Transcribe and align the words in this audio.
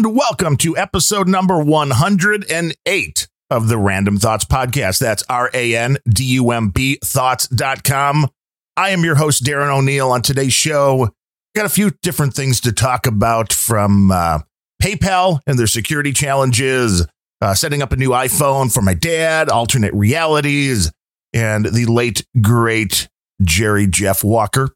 And 0.00 0.16
welcome 0.16 0.56
to 0.58 0.78
episode 0.78 1.28
number 1.28 1.62
108 1.62 3.28
of 3.50 3.68
the 3.68 3.76
Random 3.76 4.16
Thoughts 4.16 4.46
Podcast. 4.46 4.98
That's 4.98 5.22
R 5.28 5.50
A 5.52 5.76
N 5.76 5.98
D 6.08 6.24
U 6.24 6.52
M 6.52 6.70
B 6.70 6.98
thoughts.com. 7.04 8.30
I 8.78 8.90
am 8.90 9.04
your 9.04 9.16
host, 9.16 9.44
Darren 9.44 9.70
O'Neill. 9.70 10.10
On 10.10 10.22
today's 10.22 10.54
show, 10.54 11.10
got 11.54 11.66
a 11.66 11.68
few 11.68 11.90
different 12.02 12.32
things 12.32 12.62
to 12.62 12.72
talk 12.72 13.06
about 13.06 13.52
from 13.52 14.10
uh, 14.10 14.38
PayPal 14.82 15.40
and 15.46 15.58
their 15.58 15.66
security 15.66 16.14
challenges, 16.14 17.06
uh, 17.42 17.52
setting 17.52 17.82
up 17.82 17.92
a 17.92 17.96
new 17.96 18.08
iPhone 18.08 18.72
for 18.72 18.80
my 18.80 18.94
dad, 18.94 19.50
alternate 19.50 19.92
realities, 19.92 20.90
and 21.34 21.66
the 21.66 21.84
late, 21.84 22.24
great 22.40 23.06
Jerry 23.42 23.86
Jeff 23.86 24.24
Walker. 24.24 24.70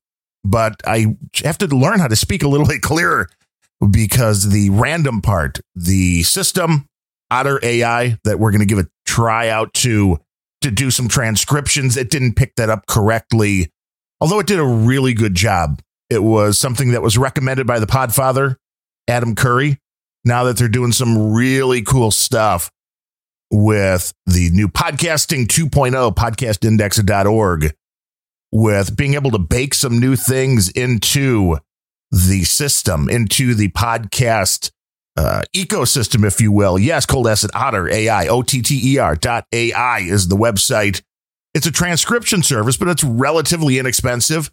But 0.45 0.83
I 0.87 1.17
have 1.43 1.57
to 1.59 1.67
learn 1.67 1.99
how 1.99 2.09
to 2.09 2.17
speak 2.17 2.43
a 2.43 2.49
little 2.49 2.67
bit 2.67 2.83
clearer 2.83 3.31
because 3.87 4.51
the 4.51 4.71
random 4.71 5.23
part, 5.23 5.61
the 5.75 6.23
system, 6.23 6.87
Otter 7.31 7.61
AI, 7.63 8.19
that 8.25 8.39
we're 8.39 8.51
going 8.51 8.61
to 8.61 8.67
give 8.67 8.79
a 8.79 8.87
try 9.07 9.49
out 9.49 9.73
to 9.75 10.19
to 10.63 10.71
do 10.71 10.91
some 10.91 11.09
transcriptions, 11.09 11.97
it 11.97 12.11
didn't 12.11 12.35
pick 12.35 12.55
that 12.57 12.71
up 12.71 12.87
correctly. 12.87 13.71
Although 14.21 14.41
it 14.41 14.47
did 14.47 14.59
a 14.59 14.65
really 14.65 15.13
good 15.13 15.35
job. 15.35 15.81
It 16.11 16.23
was 16.23 16.59
something 16.59 16.93
that 16.93 17.03
was 17.03 17.19
recommended 17.19 17.67
by 17.67 17.79
the 17.79 17.87
Podfather, 17.87 18.57
Adam 19.09 19.35
Curry. 19.35 19.79
Now 20.25 20.45
that 20.45 20.57
they're 20.57 20.69
doing 20.69 20.93
some 20.93 21.33
really 21.33 21.83
cool 21.83 22.11
stuff 22.11 22.71
with 23.51 24.13
the 24.27 24.51
new 24.51 24.69
podcasting 24.69 25.47
2.0, 25.47 26.15
podcastindex.org, 26.15 27.75
with 28.51 28.97
being 28.97 29.15
able 29.15 29.31
to 29.33 29.39
bake 29.39 29.75
some 29.75 30.01
new 30.01 30.17
things 30.17 30.71
into 30.71 31.59
the 32.15 32.45
system, 32.45 33.09
into 33.09 33.55
the 33.55 33.69
podcast 33.71 34.71
uh, 35.17 35.43
ecosystem, 35.55 36.25
if 36.25 36.41
you 36.41 36.53
will. 36.53 36.79
Yes, 36.79 37.07
Cold 37.07 37.27
Acid 37.27 37.51
Otter 37.55 37.89
AI, 37.89 38.29
O 38.29 38.43
T 38.43 38.63
T 38.63 38.95
E 38.95 38.99
R 38.99 39.17
dot 39.17 39.47
AI 39.53 40.01
is 40.01 40.29
the 40.29 40.37
website. 40.37 41.03
It's 41.55 41.67
a 41.67 41.73
transcription 41.73 42.43
service, 42.43 42.77
but 42.77 42.89
it's 42.89 43.05
relatively 43.05 43.79
inexpensive 43.79 44.51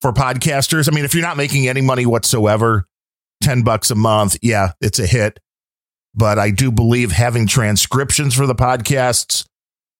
for 0.00 0.12
podcasters. 0.12 0.88
I 0.90 0.94
mean, 0.94 1.04
if 1.04 1.14
you're 1.14 1.22
not 1.22 1.36
making 1.36 1.68
any 1.68 1.80
money 1.82 2.06
whatsoever, 2.06 2.86
10 3.42 3.62
bucks 3.62 3.90
a 3.90 3.94
month, 3.94 4.38
yeah, 4.42 4.72
it's 4.80 4.98
a 4.98 5.06
hit. 5.06 5.40
But 6.14 6.38
I 6.38 6.50
do 6.50 6.72
believe 6.72 7.12
having 7.12 7.46
transcriptions 7.46 8.34
for 8.34 8.46
the 8.46 8.54
podcasts 8.54 9.44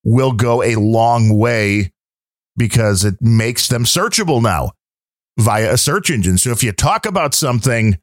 will 0.05 0.33
go 0.33 0.62
a 0.62 0.77
long 0.77 1.37
way 1.37 1.93
because 2.56 3.05
it 3.05 3.20
makes 3.20 3.69
them 3.69 3.84
searchable 3.84 4.43
now 4.43 4.72
via 5.39 5.72
a 5.72 5.78
search 5.78 6.11
engine. 6.11 6.36
So 6.39 6.50
if 6.50 6.62
you 6.62 6.72
talk 6.72 7.06
about 7.06 7.34
something 7.34 7.98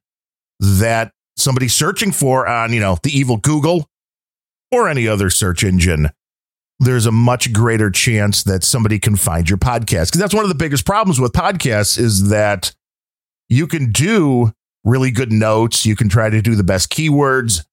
that 0.59 1.11
somebody's 1.37 1.73
searching 1.73 2.11
for 2.11 2.47
on, 2.47 2.73
you 2.73 2.79
know, 2.79 2.97
the 3.03 3.15
evil 3.15 3.37
Google 3.37 3.89
or 4.71 4.87
any 4.87 5.07
other 5.07 5.29
search 5.29 5.63
engine, 5.63 6.09
there's 6.79 7.05
a 7.05 7.11
much 7.11 7.53
greater 7.53 7.89
chance 7.89 8.43
that 8.43 8.63
somebody 8.63 8.99
can 8.99 9.15
find 9.15 9.49
your 9.49 9.57
podcast. 9.57 10.07
Because 10.07 10.19
that's 10.19 10.33
one 10.33 10.43
of 10.43 10.49
the 10.49 10.55
biggest 10.55 10.85
problems 10.85 11.19
with 11.19 11.33
podcasts 11.33 11.97
is 11.97 12.29
that 12.29 12.73
you 13.49 13.67
can 13.67 13.91
do 13.91 14.51
really 14.83 15.11
good 15.11 15.31
notes. 15.31 15.85
You 15.85 15.95
can 15.95 16.09
try 16.09 16.29
to 16.29 16.41
do 16.41 16.55
the 16.55 16.63
best 16.63 16.89
keywords 16.89 17.65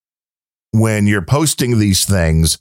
when 0.72 1.06
you're 1.06 1.22
posting 1.22 1.78
these 1.78 2.05
things, 2.05 2.58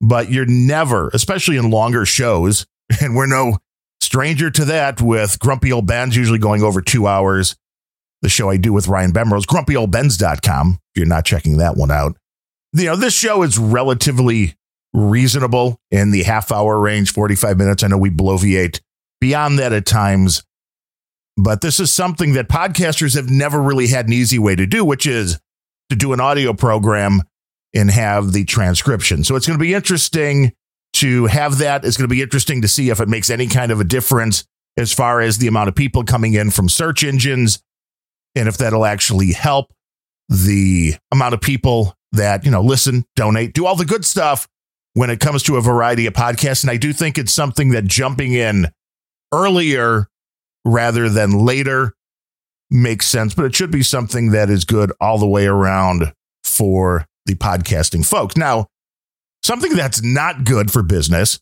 but 0.00 0.30
you're 0.30 0.46
never, 0.46 1.08
especially 1.08 1.56
in 1.56 1.70
longer 1.70 2.04
shows, 2.04 2.66
and 3.00 3.16
we're 3.16 3.26
no 3.26 3.58
stranger 4.06 4.50
to 4.50 4.64
that 4.64 5.02
with 5.02 5.38
Grumpy 5.40 5.72
Old 5.72 5.86
Ben's 5.86 6.16
usually 6.16 6.38
going 6.38 6.62
over 6.62 6.80
two 6.80 7.06
hours. 7.06 7.56
The 8.22 8.28
show 8.28 8.48
I 8.48 8.56
do 8.56 8.72
with 8.72 8.88
Ryan 8.88 9.12
Bemrose, 9.12 9.44
grumpyoldbens.com, 9.44 10.78
if 10.94 10.98
you're 10.98 11.06
not 11.06 11.26
checking 11.26 11.58
that 11.58 11.76
one 11.76 11.90
out. 11.90 12.16
You 12.72 12.86
know, 12.86 12.96
this 12.96 13.14
show 13.14 13.42
is 13.42 13.58
relatively 13.58 14.54
reasonable 14.94 15.78
in 15.90 16.12
the 16.12 16.22
half 16.22 16.50
hour 16.50 16.80
range, 16.80 17.12
45 17.12 17.58
minutes. 17.58 17.82
I 17.82 17.88
know 17.88 17.98
we 17.98 18.10
bloviate 18.10 18.80
beyond 19.20 19.58
that 19.58 19.72
at 19.72 19.84
times, 19.84 20.44
but 21.36 21.60
this 21.60 21.80
is 21.80 21.92
something 21.92 22.32
that 22.34 22.48
podcasters 22.48 23.14
have 23.16 23.28
never 23.28 23.60
really 23.60 23.88
had 23.88 24.06
an 24.06 24.12
easy 24.12 24.38
way 24.38 24.56
to 24.56 24.66
do, 24.66 24.84
which 24.84 25.06
is 25.06 25.38
to 25.90 25.96
do 25.96 26.12
an 26.12 26.20
audio 26.20 26.54
program 26.54 27.22
and 27.74 27.90
have 27.90 28.32
the 28.32 28.44
transcription. 28.44 29.24
So 29.24 29.36
it's 29.36 29.46
going 29.46 29.58
to 29.58 29.62
be 29.62 29.74
interesting 29.74 30.52
to 30.96 31.26
have 31.26 31.58
that. 31.58 31.84
It's 31.84 31.96
going 31.96 32.08
to 32.08 32.14
be 32.14 32.22
interesting 32.22 32.62
to 32.62 32.68
see 32.68 32.90
if 32.90 33.00
it 33.00 33.08
makes 33.08 33.30
any 33.30 33.46
kind 33.46 33.70
of 33.70 33.80
a 33.80 33.84
difference 33.84 34.44
as 34.76 34.92
far 34.92 35.20
as 35.20 35.38
the 35.38 35.46
amount 35.46 35.68
of 35.68 35.74
people 35.74 36.04
coming 36.04 36.34
in 36.34 36.50
from 36.50 36.68
search 36.68 37.02
engines 37.04 37.62
and 38.34 38.48
if 38.48 38.58
that'll 38.58 38.84
actually 38.84 39.32
help 39.32 39.72
the 40.28 40.94
amount 41.10 41.34
of 41.34 41.40
people 41.40 41.94
that, 42.12 42.44
you 42.44 42.50
know, 42.50 42.60
listen, 42.60 43.04
donate, 43.16 43.54
do 43.54 43.66
all 43.66 43.76
the 43.76 43.84
good 43.84 44.04
stuff 44.04 44.46
when 44.92 45.10
it 45.10 45.20
comes 45.20 45.42
to 45.44 45.56
a 45.56 45.60
variety 45.60 46.06
of 46.06 46.12
podcasts. 46.12 46.62
And 46.62 46.70
I 46.70 46.76
do 46.76 46.92
think 46.92 47.18
it's 47.18 47.32
something 47.32 47.70
that 47.70 47.84
jumping 47.84 48.32
in 48.32 48.68
earlier 49.32 50.08
rather 50.64 51.08
than 51.08 51.44
later 51.44 51.94
makes 52.70 53.06
sense, 53.06 53.34
but 53.34 53.44
it 53.46 53.54
should 53.54 53.70
be 53.70 53.82
something 53.82 54.32
that 54.32 54.50
is 54.50 54.64
good 54.64 54.92
all 55.00 55.18
the 55.18 55.26
way 55.26 55.46
around 55.46 56.12
for 56.44 57.06
the 57.26 57.34
podcasting 57.34 58.06
folks. 58.06 58.36
Now, 58.36 58.66
something 59.46 59.74
that's 59.76 60.02
not 60.02 60.44
good 60.44 60.70
for 60.72 60.82
business 60.82 61.38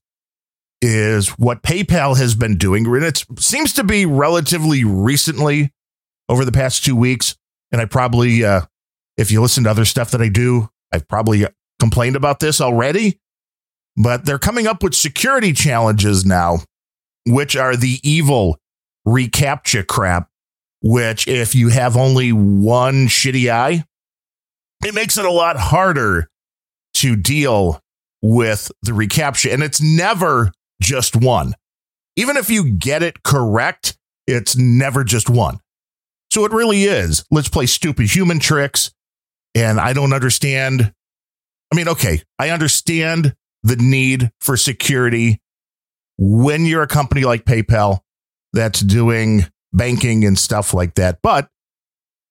is 0.83 1.31
what 1.31 1.63
PayPal 1.63 2.17
has 2.19 2.35
been 2.35 2.59
doing. 2.59 2.87
And 2.87 3.03
it 3.05 3.25
seems 3.39 3.73
to 3.75 3.85
be 3.85 4.05
relatively 4.05 4.85
recently 4.85 5.73
over 6.29 6.45
the 6.45 6.53
past 6.53 6.85
two 6.85 6.95
weeks. 6.95 7.37
And 7.73 7.81
I 7.81 7.87
probably, 7.87 8.45
uh, 8.45 8.63
if 9.17 9.33
you 9.33 9.41
listen 9.41 9.65
to 9.65 9.71
other 9.71 9.87
stuff 9.87 10.11
that 10.11 10.21
I 10.21 10.29
do, 10.29 10.69
I've 10.93 11.09
probably 11.09 11.47
complained 11.81 12.17
about 12.17 12.41
this 12.41 12.61
already. 12.61 13.19
But 13.97 14.27
they're 14.27 14.39
coming 14.39 14.67
up 14.67 14.83
with 14.83 14.95
security 14.95 15.53
challenges 15.53 16.27
now, 16.27 16.59
which 17.27 17.57
are 17.57 17.77
the 17.77 18.01
evil 18.03 18.59
reCAPTCHA 19.07 19.87
crap, 19.87 20.29
which 20.83 21.27
if 21.27 21.55
you 21.55 21.69
have 21.69 21.97
only 21.97 22.33
one 22.33 23.07
shitty 23.07 23.51
eye, 23.51 23.85
it 24.85 24.95
makes 24.95 25.17
it 25.17 25.25
a 25.25 25.31
lot 25.31 25.57
harder 25.57 26.29
to 26.95 27.17
deal 27.17 27.81
with 28.25 28.73
the 28.83 28.93
reCAPTCHA. 28.93 29.53
And 29.53 29.63
it's 29.63 29.83
never 29.83 30.51
just 30.81 31.15
one. 31.15 31.55
Even 32.17 32.39
if 32.39 32.49
you 32.49 32.73
get 32.73 33.03
it 33.03 33.23
correct, 33.23 33.99
it's 34.27 34.57
never 34.57 35.05
just 35.05 35.29
one. 35.29 35.59
So 36.33 36.47
it 36.47 36.53
really 36.53 36.85
is. 36.85 37.23
Let's 37.31 37.51
play 37.51 37.67
stupid 37.67 38.07
human 38.11 38.39
tricks. 38.39 38.93
And 39.55 39.79
I 39.79 39.93
don't 39.93 40.15
understand. 40.15 40.93
I 41.71 41.77
mean, 41.77 41.87
okay, 41.89 42.23
I 42.39 42.49
understand 42.49 43.35
the 43.63 43.77
need 43.77 44.31
for 44.41 44.57
security 44.57 45.43
when 46.17 46.65
you're 46.65 46.83
a 46.83 46.89
company 46.89 47.25
like 47.25 47.45
PayPal 47.45 48.01
that's 48.55 48.81
doing 48.81 49.45
banking 49.73 50.25
and 50.25 50.39
stuff 50.39 50.73
like 50.73 50.95
that. 50.95 51.19
But 51.23 51.49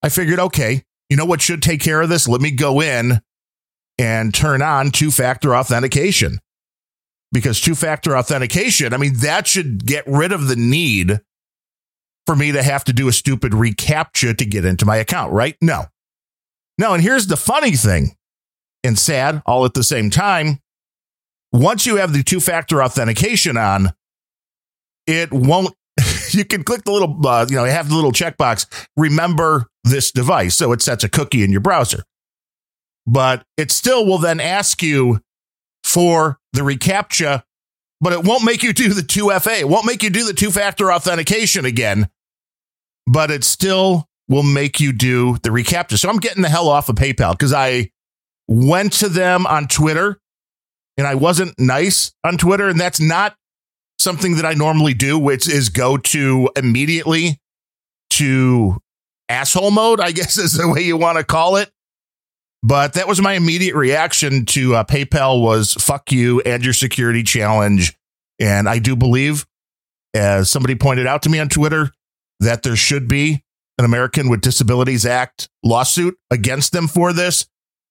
I 0.01 0.09
figured, 0.09 0.39
okay, 0.39 0.83
you 1.09 1.17
know 1.17 1.25
what 1.25 1.41
should 1.41 1.61
take 1.61 1.81
care 1.81 2.01
of 2.01 2.09
this? 2.09 2.27
Let 2.27 2.41
me 2.41 2.49
go 2.49 2.81
in 2.81 3.21
and 3.97 4.33
turn 4.33 4.61
on 4.61 4.91
two 4.91 5.11
factor 5.11 5.55
authentication. 5.55 6.39
Because 7.31 7.59
two 7.59 7.75
factor 7.75 8.15
authentication, 8.15 8.93
I 8.93 8.97
mean, 8.97 9.15
that 9.17 9.47
should 9.47 9.85
get 9.85 10.03
rid 10.05 10.31
of 10.31 10.47
the 10.47 10.55
need 10.55 11.19
for 12.25 12.35
me 12.35 12.51
to 12.51 12.63
have 12.63 12.83
to 12.85 12.93
do 12.93 13.07
a 13.07 13.11
stupid 13.11 13.53
reCAPTCHA 13.53 14.37
to 14.37 14.45
get 14.45 14.65
into 14.65 14.85
my 14.85 14.97
account, 14.97 15.33
right? 15.33 15.55
No. 15.61 15.85
No, 16.77 16.93
and 16.93 17.03
here's 17.03 17.27
the 17.27 17.37
funny 17.37 17.71
thing 17.71 18.15
and 18.83 18.97
sad 18.97 19.41
all 19.45 19.65
at 19.65 19.73
the 19.73 19.83
same 19.83 20.09
time. 20.09 20.59
Once 21.51 21.85
you 21.85 21.97
have 21.97 22.13
the 22.13 22.23
two 22.23 22.39
factor 22.39 22.83
authentication 22.83 23.57
on, 23.57 23.93
it 25.05 25.31
won't, 25.31 25.75
you 26.31 26.45
can 26.45 26.63
click 26.63 26.83
the 26.83 26.91
little, 26.91 27.19
uh, 27.27 27.45
you 27.49 27.55
know, 27.55 27.65
have 27.65 27.89
the 27.89 27.95
little 27.95 28.11
checkbox, 28.11 28.65
remember 28.97 29.67
this 29.83 30.11
device. 30.11 30.55
So 30.55 30.71
it 30.71 30.81
sets 30.81 31.03
a 31.03 31.09
cookie 31.09 31.43
in 31.43 31.51
your 31.51 31.61
browser. 31.61 32.03
But 33.05 33.45
it 33.57 33.71
still 33.71 34.05
will 34.05 34.17
then 34.17 34.39
ask 34.39 34.81
you 34.81 35.19
for 35.83 36.39
the 36.53 36.61
reCAPTCHA 36.61 37.43
but 38.03 38.11
it 38.11 38.25
won't 38.25 38.43
make 38.43 38.63
you 38.63 38.73
do 38.73 38.89
the 38.89 39.01
2FA. 39.01 39.61
It 39.61 39.69
won't 39.69 39.85
make 39.85 40.03
you 40.03 40.09
do 40.09 40.25
the 40.25 40.33
two 40.33 40.51
factor 40.51 40.91
authentication 40.91 41.63
again, 41.63 42.09
but 43.07 43.31
it 43.31 43.45
still 43.45 44.09
will 44.27 44.43
make 44.43 44.81
you 44.81 44.91
do 44.91 45.37
the 45.41 45.49
reCAPTCHA. 45.49 45.97
So 45.99 46.09
I'm 46.09 46.17
getting 46.17 46.41
the 46.41 46.49
hell 46.49 46.67
off 46.67 46.89
of 46.89 46.97
PayPal 46.97 47.31
because 47.31 47.53
I 47.53 47.91
went 48.45 48.91
to 48.93 49.07
them 49.07 49.47
on 49.47 49.69
Twitter 49.69 50.19
and 50.97 51.07
I 51.07 51.15
wasn't 51.15 51.57
nice 51.57 52.11
on 52.25 52.37
Twitter. 52.37 52.67
And 52.67 52.77
that's 52.77 52.99
not 52.99 53.37
something 53.97 54.35
that 54.35 54.45
I 54.45 54.53
normally 54.53 54.93
do, 54.93 55.17
which 55.17 55.47
is 55.47 55.69
go 55.69 55.95
to 55.95 56.49
immediately 56.57 57.39
to 58.11 58.81
asshole 59.29 59.71
mode, 59.71 60.01
I 60.01 60.11
guess 60.11 60.37
is 60.37 60.57
the 60.57 60.67
way 60.67 60.81
you 60.81 60.97
want 60.97 61.19
to 61.19 61.23
call 61.23 61.55
it. 61.55 61.71
But 62.63 62.93
that 62.93 63.09
was 63.09 63.21
my 63.21 63.33
immediate 63.33 63.75
reaction 63.75 64.45
to 64.47 64.75
uh, 64.75 64.83
PayPal 64.85 65.41
was 65.41 65.73
fuck 65.73 66.13
you 66.13 66.39
and 66.41 66.63
your 66.63 66.73
security 66.73 67.21
challenge. 67.21 67.93
And 68.39 68.69
I 68.69 68.79
do 68.79 68.95
believe, 68.95 69.45
as 70.13 70.49
somebody 70.49 70.75
pointed 70.75 71.05
out 71.05 71.21
to 71.23 71.29
me 71.29 71.39
on 71.39 71.49
Twitter, 71.49 71.91
that 72.39 72.63
there 72.63 72.77
should 72.77 73.09
be 73.09 73.43
an 73.77 73.85
American 73.85 74.29
with 74.29 74.41
Disabilities 74.41 75.05
Act 75.05 75.49
lawsuit 75.63 76.17
against 76.31 76.71
them 76.71 76.87
for 76.87 77.11
this 77.11 77.45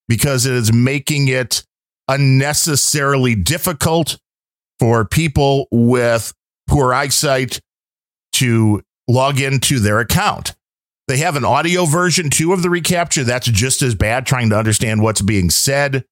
because 0.08 0.46
it 0.46 0.54
is 0.54 0.72
making 0.72 1.28
it 1.28 1.64
unnecessarily 2.08 3.34
difficult 3.34 4.18
for 4.80 5.04
people 5.04 5.66
with 5.70 6.32
poor 6.66 6.94
eyesight 6.94 7.60
to 8.32 8.82
log 9.06 9.40
into 9.40 9.78
their 9.78 10.00
account. 10.00 10.54
They 11.12 11.18
have 11.18 11.36
an 11.36 11.44
audio 11.44 11.84
version 11.84 12.30
too 12.30 12.54
of 12.54 12.62
the 12.62 12.70
reCAPTCHA. 12.70 13.26
that's 13.26 13.46
just 13.46 13.82
as 13.82 13.94
bad, 13.94 14.24
trying 14.24 14.48
to 14.48 14.56
understand 14.56 15.02
what's 15.02 15.20
being 15.20 15.50
said. 15.50 16.06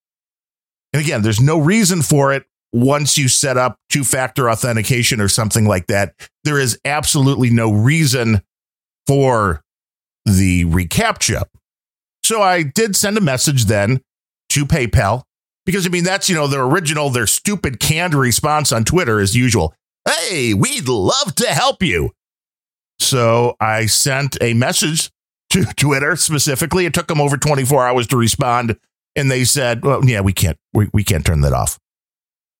And 0.93 1.01
again, 1.01 1.23
there's 1.23 1.41
no 1.41 1.57
reason 1.57 2.03
for 2.03 2.31
it 2.33 2.43
once 2.71 3.17
you 3.17 3.27
set 3.27 3.57
up 3.57 3.77
two 3.89 4.03
factor 4.03 4.47
authentication 4.47 5.19
or 5.19 5.27
something 5.27 5.65
like 5.65 5.87
that. 5.87 6.13
There 6.43 6.59
is 6.59 6.79
absolutely 6.85 7.49
no 7.49 7.73
reason 7.73 8.43
for 9.07 9.63
the 10.25 10.65
reCAPTCHA. 10.65 11.45
So 12.23 12.43
I 12.43 12.61
did 12.61 12.95
send 12.95 13.17
a 13.17 13.21
message 13.21 13.65
then 13.65 14.01
to 14.49 14.67
PayPal 14.67 15.23
because 15.65 15.87
I 15.87 15.89
mean, 15.89 16.03
that's, 16.03 16.29
you 16.29 16.35
know, 16.35 16.45
their 16.45 16.61
original, 16.61 17.09
their 17.09 17.25
stupid 17.25 17.79
canned 17.79 18.13
response 18.13 18.71
on 18.71 18.83
Twitter 18.83 19.19
as 19.19 19.35
usual. 19.35 19.73
Hey, 20.07 20.53
we'd 20.53 20.87
love 20.87 21.33
to 21.37 21.47
help 21.47 21.81
you. 21.81 22.11
So 23.01 23.55
I 23.59 23.85
sent 23.87 24.37
a 24.41 24.53
message 24.53 25.11
to 25.51 25.65
Twitter 25.75 26.15
specifically. 26.15 26.85
It 26.85 26.93
took 26.93 27.07
them 27.07 27.21
over 27.21 27.37
24 27.37 27.87
hours 27.87 28.07
to 28.07 28.17
respond. 28.17 28.77
And 29.15 29.29
they 29.29 29.43
said, 29.43 29.83
well, 29.83 30.05
yeah, 30.05 30.21
we 30.21 30.33
can't, 30.33 30.57
we, 30.73 30.89
we 30.93 31.03
can't 31.03 31.25
turn 31.25 31.41
that 31.41 31.53
off. 31.53 31.77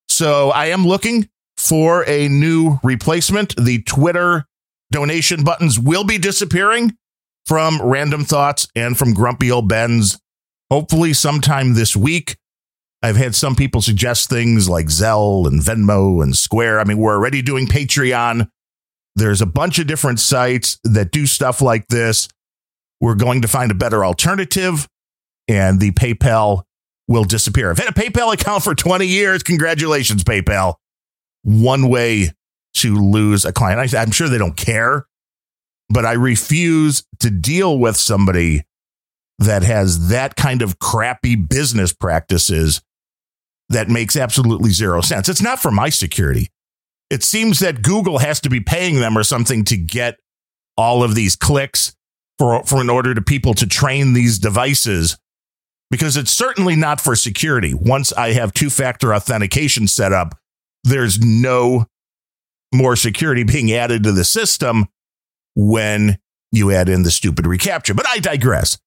So 0.10 0.50
I 0.52 0.68
am 0.68 0.86
looking 0.86 1.30
for 1.58 2.08
a 2.08 2.28
new 2.28 2.80
replacement. 2.84 3.56
The 3.56 3.82
Twitter 3.84 4.46
donation 4.92 5.44
buttons 5.44 5.80
will 5.80 6.04
be 6.04 6.18
disappearing 6.18 6.98
from 7.46 7.82
Random 7.82 8.26
Thoughts 8.26 8.68
and 8.76 8.98
from 8.98 9.14
Grumpy 9.14 9.50
Old 9.50 9.70
Ben's, 9.70 10.20
hopefully 10.70 11.14
sometime 11.14 11.74
this 11.74 11.96
week. 11.96 12.36
I've 13.02 13.16
had 13.16 13.34
some 13.34 13.56
people 13.56 13.82
suggest 13.82 14.30
things 14.30 14.70
like 14.70 14.88
Zelle 14.88 15.48
and 15.48 15.62
Venmo 15.62 16.22
and 16.22 16.36
Square. 16.36 16.80
I 16.80 16.84
mean, 16.84 16.98
we're 16.98 17.16
already 17.16 17.42
doing 17.42 17.66
Patreon. 17.66 18.48
There's 19.16 19.42
a 19.42 19.46
bunch 19.46 19.80
of 19.80 19.88
different 19.88 20.20
sites 20.20 20.80
that 20.84 21.12
do 21.12 21.26
stuff 21.26 21.62
like 21.62 21.88
this. 21.88 22.28
We're 23.00 23.16
going 23.16 23.42
to 23.42 23.48
find 23.48 23.72
a 23.72 23.76
better 23.76 24.06
alternative, 24.06 24.88
and 25.48 25.80
the 25.80 25.92
PayPal 25.92 26.64
will 27.08 27.24
disappear. 27.24 27.70
I've 27.70 27.78
had 27.78 27.90
a 27.90 28.00
PayPal 28.00 28.34
account 28.34 28.64
for 28.64 28.74
20 28.74 29.06
years. 29.06 29.44
Congratulations, 29.44 30.24
PayPal. 30.24 30.76
One 31.44 31.90
way 31.90 32.32
to 32.76 32.96
lose 32.96 33.44
a 33.44 33.52
client. 33.52 33.94
I, 33.94 34.02
am 34.02 34.12
sure 34.12 34.30
they 34.30 34.38
don't 34.38 34.56
care, 34.56 35.06
but 35.90 36.06
I 36.06 36.14
refuse 36.14 37.04
to 37.20 37.30
deal 37.30 37.78
with 37.78 37.98
somebody 37.98 38.64
that 39.40 39.64
has 39.64 40.10
that 40.10 40.36
kind 40.36 40.62
of 40.62 40.80
crappy 40.80 41.36
business 41.36 41.92
practices 41.92 42.82
that 43.70 43.90
makes 43.90 44.16
absolutely 44.16 44.70
zero 44.70 45.02
sense. 45.02 45.28
It's 45.28 45.42
not 45.42 45.60
for 45.60 45.72
my 45.72 45.90
security. 45.90 46.50
It 47.12 47.24
seems 47.24 47.60
that 47.60 47.82
Google 47.82 48.20
has 48.20 48.40
to 48.40 48.50
be 48.50 48.62
paying 48.62 49.02
them 49.02 49.18
or 49.18 49.24
something 49.24 49.66
to 49.66 49.76
get 49.76 50.18
all 50.78 51.04
of 51.04 51.14
these 51.14 51.36
clicks 51.36 51.94
for, 52.40 52.64
for 52.64 52.80
in 52.80 52.90
order 52.90 53.14
to 53.14 53.22
people 53.22 53.54
to 53.56 53.68
train 53.68 54.14
these 54.14 54.40
devices 54.40 55.18
because 55.90 56.16
it's 56.16 56.32
certainly 56.32 56.78
not 56.78 57.02
for 57.02 57.18
security. 57.18 57.74
Once 57.74 58.14
I 58.14 58.32
have 58.32 58.54
two 58.54 58.70
factor 58.70 59.14
authentication 59.14 59.88
set 59.88 60.14
up, 60.14 60.40
there's 60.86 61.20
no 61.20 61.86
more 62.74 62.96
security 62.96 63.44
being 63.44 63.74
added 63.74 64.04
to 64.04 64.14
the 64.14 64.24
system 64.24 64.88
when 65.54 66.18
you 66.54 66.72
add 66.72 66.88
in 66.88 67.04
the 67.04 67.12
stupid 67.12 67.44
reCAPTCHA. 67.44 67.94
But 67.94 68.08
I 68.08 68.20
digress. 68.20 68.80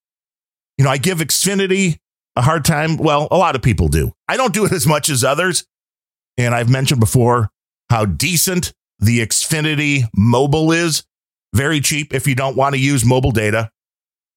You 0.78 0.86
know, 0.86 0.90
I 0.90 0.96
give 0.96 1.18
Xfinity 1.18 1.98
a 2.36 2.42
hard 2.42 2.64
time? 2.64 2.96
Well, 2.96 3.28
a 3.30 3.36
lot 3.36 3.54
of 3.54 3.60
people 3.60 3.88
do. 3.88 4.12
I 4.26 4.38
don't 4.38 4.54
do 4.54 4.64
it 4.64 4.72
as 4.72 4.86
much 4.86 5.10
as 5.10 5.22
others. 5.22 5.66
And 6.38 6.54
I've 6.54 6.70
mentioned 6.70 7.00
before 7.00 7.50
how 7.90 8.04
decent 8.04 8.72
the 8.98 9.20
Xfinity 9.20 10.04
mobile 10.16 10.72
is. 10.72 11.04
Very 11.54 11.80
cheap 11.80 12.14
if 12.14 12.26
you 12.26 12.34
don't 12.34 12.56
want 12.56 12.74
to 12.74 12.80
use 12.80 13.04
mobile 13.04 13.30
data. 13.30 13.70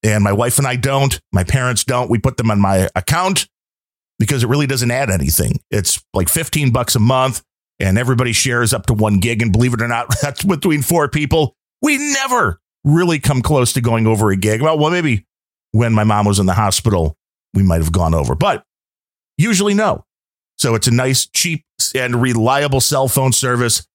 And 0.04 0.24
my 0.24 0.32
wife 0.32 0.60
and 0.60 0.68
I 0.68 0.76
don't. 0.76 1.20
My 1.32 1.44
parents 1.44 1.84
don't. 1.84 2.10
We 2.10 2.20
put 2.20 2.38
them 2.38 2.52
on 2.52 2.60
my 2.60 2.90
account 2.96 3.48
because 4.20 4.44
it 4.44 4.48
really 4.48 4.68
doesn't 4.68 4.92
add 4.92 5.10
anything. 5.10 5.60
It's 5.72 6.04
like 6.14 6.30
15 6.30 6.72
bucks 6.72 6.96
a 6.96 7.00
month 7.00 7.42
and 7.80 7.98
everybody 7.98 8.34
shares 8.34 8.74
up 8.74 8.86
to 8.88 8.94
one 8.94 9.20
gig. 9.20 9.42
And 9.42 9.52
believe 9.52 9.74
it 9.74 9.82
or 9.82 9.88
not, 9.88 10.16
that's 10.22 10.44
between 10.44 10.82
four 10.84 11.10
people. 11.10 11.56
We 11.82 11.98
never 11.98 12.60
really 12.84 13.20
come 13.20 13.42
close 13.42 13.74
to 13.74 13.82
going 13.82 14.06
over 14.06 14.30
a 14.30 14.38
gig. 14.38 14.62
Well, 14.62 14.78
well, 14.78 14.92
maybe 14.92 15.26
when 15.72 15.94
my 15.94 16.04
mom 16.04 16.26
was 16.26 16.40
in 16.40 16.46
the 16.46 16.54
hospital 16.54 17.18
we 17.54 17.64
might 17.64 17.82
have 17.82 17.92
gone 17.92 18.14
over, 18.14 18.36
but 18.36 18.64
usually 19.38 19.74
no. 19.74 20.06
So 20.58 20.76
it's 20.76 20.88
a 20.88 20.92
nice, 20.92 21.28
cheap, 21.28 21.64
and 21.94 22.22
reliable 22.22 22.82
cell 22.82 23.08
phone 23.08 23.32
service. 23.32 23.88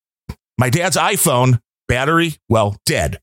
My 0.58 0.70
dad's 0.70 0.96
iPhone 0.96 1.60
battery, 1.88 2.34
well, 2.48 2.76
dead. 2.86 3.20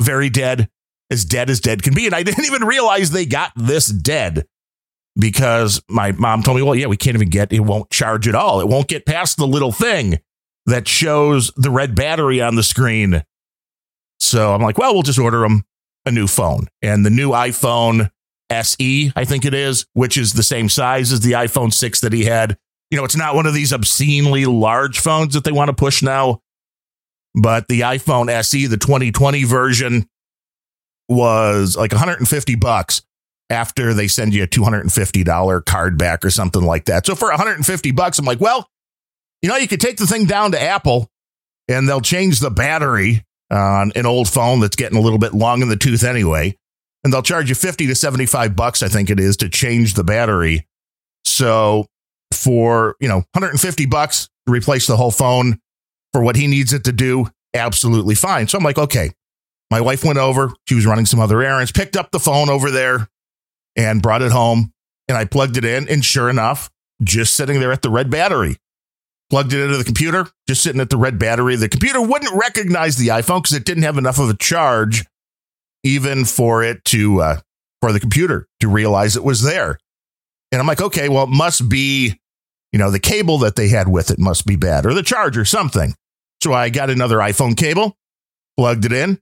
Very 0.00 0.30
dead. 0.30 0.68
As 1.10 1.24
dead 1.26 1.50
as 1.50 1.60
dead 1.60 1.82
can 1.82 1.94
be. 1.94 2.06
And 2.06 2.14
I 2.14 2.22
didn't 2.24 2.46
even 2.46 2.64
realize 2.64 3.10
they 3.10 3.26
got 3.26 3.52
this 3.54 3.86
dead 3.86 4.46
because 5.16 5.82
my 5.88 6.12
mom 6.12 6.42
told 6.42 6.56
me, 6.56 6.62
well, 6.62 6.74
yeah, 6.74 6.86
we 6.86 6.96
can't 6.96 7.16
even 7.16 7.28
get 7.28 7.52
it, 7.52 7.60
won't 7.60 7.90
charge 7.90 8.26
at 8.26 8.34
all. 8.34 8.60
It 8.60 8.68
won't 8.68 8.88
get 8.88 9.04
past 9.04 9.36
the 9.36 9.46
little 9.46 9.72
thing 9.72 10.20
that 10.66 10.88
shows 10.88 11.50
the 11.56 11.70
red 11.70 11.94
battery 11.94 12.40
on 12.40 12.54
the 12.54 12.62
screen. 12.62 13.22
So 14.20 14.54
I'm 14.54 14.62
like, 14.62 14.78
well, 14.78 14.94
we'll 14.94 15.02
just 15.02 15.18
order 15.18 15.40
them 15.40 15.64
a 16.06 16.10
new 16.10 16.26
phone. 16.26 16.68
And 16.80 17.04
the 17.04 17.10
new 17.10 17.30
iPhone 17.30 18.10
SE, 18.52 19.12
I 19.16 19.24
think 19.24 19.44
it 19.44 19.54
is, 19.54 19.86
which 19.94 20.16
is 20.16 20.32
the 20.32 20.42
same 20.42 20.68
size 20.68 21.12
as 21.12 21.20
the 21.20 21.32
iPhone 21.32 21.72
6 21.72 22.00
that 22.00 22.12
he 22.12 22.24
had. 22.24 22.56
You 22.90 22.98
know, 22.98 23.04
it's 23.04 23.16
not 23.16 23.34
one 23.34 23.46
of 23.46 23.54
these 23.54 23.72
obscenely 23.72 24.44
large 24.44 25.00
phones 25.00 25.34
that 25.34 25.44
they 25.44 25.52
want 25.52 25.68
to 25.68 25.74
push 25.74 26.02
now, 26.02 26.40
but 27.34 27.66
the 27.68 27.80
iPhone 27.80 28.28
SE, 28.30 28.66
the 28.66 28.76
2020 28.76 29.44
version, 29.44 30.06
was 31.08 31.76
like 31.76 31.92
150 31.92 32.54
bucks 32.56 33.02
after 33.50 33.94
they 33.94 34.08
send 34.08 34.34
you 34.34 34.42
a 34.42 34.46
$250 34.46 35.64
card 35.64 35.98
back 35.98 36.24
or 36.24 36.30
something 36.30 36.62
like 36.62 36.86
that. 36.86 37.06
So 37.06 37.14
for 37.14 37.28
150 37.28 37.90
bucks, 37.92 38.18
I'm 38.18 38.24
like, 38.24 38.40
well, 38.40 38.68
you 39.40 39.48
know, 39.48 39.56
you 39.56 39.68
could 39.68 39.80
take 39.80 39.96
the 39.96 40.06
thing 40.06 40.26
down 40.26 40.52
to 40.52 40.60
Apple 40.60 41.10
and 41.68 41.88
they'll 41.88 42.00
change 42.00 42.40
the 42.40 42.50
battery 42.50 43.24
on 43.50 43.92
an 43.94 44.06
old 44.06 44.28
phone 44.28 44.60
that's 44.60 44.76
getting 44.76 44.96
a 44.96 45.00
little 45.00 45.18
bit 45.18 45.34
long 45.34 45.62
in 45.62 45.68
the 45.68 45.76
tooth 45.76 46.04
anyway 46.04 46.56
and 47.04 47.12
they'll 47.12 47.22
charge 47.22 47.48
you 47.48 47.54
50 47.54 47.86
to 47.86 47.94
75 47.94 48.54
bucks, 48.54 48.82
I 48.82 48.88
think 48.88 49.10
it 49.10 49.18
is, 49.18 49.36
to 49.38 49.48
change 49.48 49.94
the 49.94 50.04
battery. 50.04 50.66
So 51.24 51.86
for, 52.32 52.96
you 53.00 53.08
know, 53.08 53.24
150 53.34 53.86
bucks 53.86 54.28
replace 54.46 54.86
the 54.86 54.96
whole 54.96 55.10
phone 55.10 55.58
for 56.12 56.22
what 56.22 56.36
he 56.36 56.46
needs 56.46 56.72
it 56.72 56.84
to 56.84 56.92
do, 56.92 57.28
absolutely 57.54 58.14
fine. 58.14 58.48
So 58.48 58.58
I'm 58.58 58.64
like, 58.64 58.78
okay. 58.78 59.10
My 59.70 59.80
wife 59.80 60.04
went 60.04 60.18
over, 60.18 60.52
she 60.68 60.74
was 60.74 60.84
running 60.84 61.06
some 61.06 61.18
other 61.18 61.40
errands, 61.40 61.72
picked 61.72 61.96
up 61.96 62.10
the 62.10 62.20
phone 62.20 62.50
over 62.50 62.70
there 62.70 63.08
and 63.74 64.02
brought 64.02 64.20
it 64.20 64.30
home. 64.30 64.70
And 65.08 65.16
I 65.16 65.24
plugged 65.24 65.56
it 65.56 65.64
in, 65.64 65.88
and 65.88 66.04
sure 66.04 66.28
enough, 66.28 66.70
just 67.02 67.34
sitting 67.34 67.58
there 67.58 67.72
at 67.72 67.80
the 67.80 67.90
red 67.90 68.10
battery. 68.10 68.56
Plugged 69.30 69.54
it 69.54 69.62
into 69.62 69.78
the 69.78 69.84
computer, 69.84 70.26
just 70.46 70.62
sitting 70.62 70.80
at 70.80 70.90
the 70.90 70.98
red 70.98 71.18
battery. 71.18 71.56
The 71.56 71.70
computer 71.70 72.02
wouldn't 72.02 72.34
recognize 72.34 72.96
the 72.96 73.08
iPhone 73.08 73.42
because 73.42 73.56
it 73.56 73.64
didn't 73.64 73.84
have 73.84 73.96
enough 73.96 74.18
of 74.18 74.28
a 74.28 74.36
charge 74.36 75.06
even 75.84 76.24
for 76.24 76.62
it 76.62 76.84
to 76.86 77.20
uh, 77.20 77.40
for 77.80 77.92
the 77.92 78.00
computer 78.00 78.46
to 78.60 78.68
realize 78.68 79.16
it 79.16 79.24
was 79.24 79.42
there. 79.42 79.78
And 80.50 80.60
I'm 80.60 80.66
like, 80.66 80.80
okay, 80.82 81.08
well, 81.08 81.24
it 81.24 81.30
must 81.30 81.68
be, 81.68 82.20
you 82.72 82.78
know, 82.78 82.90
the 82.90 83.00
cable 83.00 83.38
that 83.38 83.56
they 83.56 83.68
had 83.68 83.88
with 83.88 84.10
it 84.10 84.18
must 84.18 84.46
be 84.46 84.56
bad 84.56 84.86
or 84.86 84.94
the 84.94 85.02
charger, 85.02 85.44
something. 85.44 85.94
So 86.42 86.52
I 86.52 86.70
got 86.70 86.90
another 86.90 87.18
iPhone 87.18 87.56
cable, 87.56 87.96
plugged 88.56 88.84
it 88.84 88.92
in, 88.92 89.20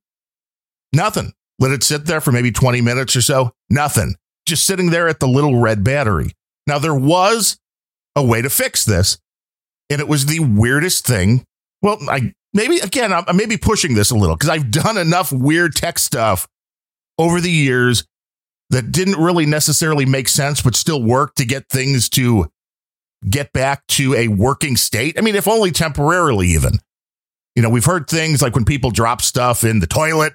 nothing. 0.93 1.33
Let 1.59 1.73
it 1.73 1.83
sit 1.83 2.07
there 2.07 2.21
for 2.21 2.33
maybe 2.33 2.50
20 2.50 2.81
minutes 2.81 3.14
or 3.14 3.21
so, 3.21 3.52
nothing. 3.69 4.17
Just 4.47 4.67
sitting 4.67 4.90
there 4.90 5.09
at 5.09 5.21
the 5.21 5.29
little 5.29 5.61
red 5.61 5.85
battery. 5.85 6.33
Now, 6.67 6.79
there 6.79 6.95
was 6.95 7.59
a 8.17 8.25
way 8.25 8.43
to 8.43 8.50
fix 8.50 8.85
this, 8.85 9.19
and 9.90 10.00
it 10.00 10.09
was 10.09 10.26
the 10.26 10.40
weirdest 10.40 11.07
thing. 11.07 11.45
Well, 11.83 11.99
I 12.09 12.33
maybe 12.52 12.78
again, 12.78 13.12
I'm 13.12 13.37
maybe 13.37 13.57
pushing 13.57 13.95
this 13.95 14.11
a 14.11 14.16
little 14.16 14.37
because 14.37 14.50
I've 14.50 14.71
done 14.71 14.97
enough 14.97 15.33
weird 15.33 15.75
tech 15.75 15.99
stuff 15.99 16.49
over 17.19 17.40
the 17.40 17.50
years 17.50 18.04
that 18.71 18.92
didn't 18.92 19.23
really 19.23 19.47
necessarily 19.47 20.07
make 20.07 20.28
sense, 20.28 20.62
but 20.62 20.76
still 20.76 21.02
work 21.02 21.35
to 21.35 21.45
get 21.45 21.69
things 21.69 22.09
to 22.11 22.50
get 23.28 23.52
back 23.52 23.87
to 23.88 24.14
a 24.14 24.28
working 24.28 24.76
state. 24.76 25.19
I 25.19 25.23
mean, 25.23 25.35
if 25.35 25.49
only 25.49 25.73
temporarily, 25.73 26.49
even. 26.49 26.78
You 27.57 27.62
know, 27.62 27.71
we've 27.71 27.85
heard 27.85 28.09
things 28.09 28.40
like 28.40 28.54
when 28.54 28.64
people 28.64 28.90
drop 28.90 29.21
stuff 29.23 29.64
in 29.64 29.80
the 29.80 29.87
toilet 29.87 30.35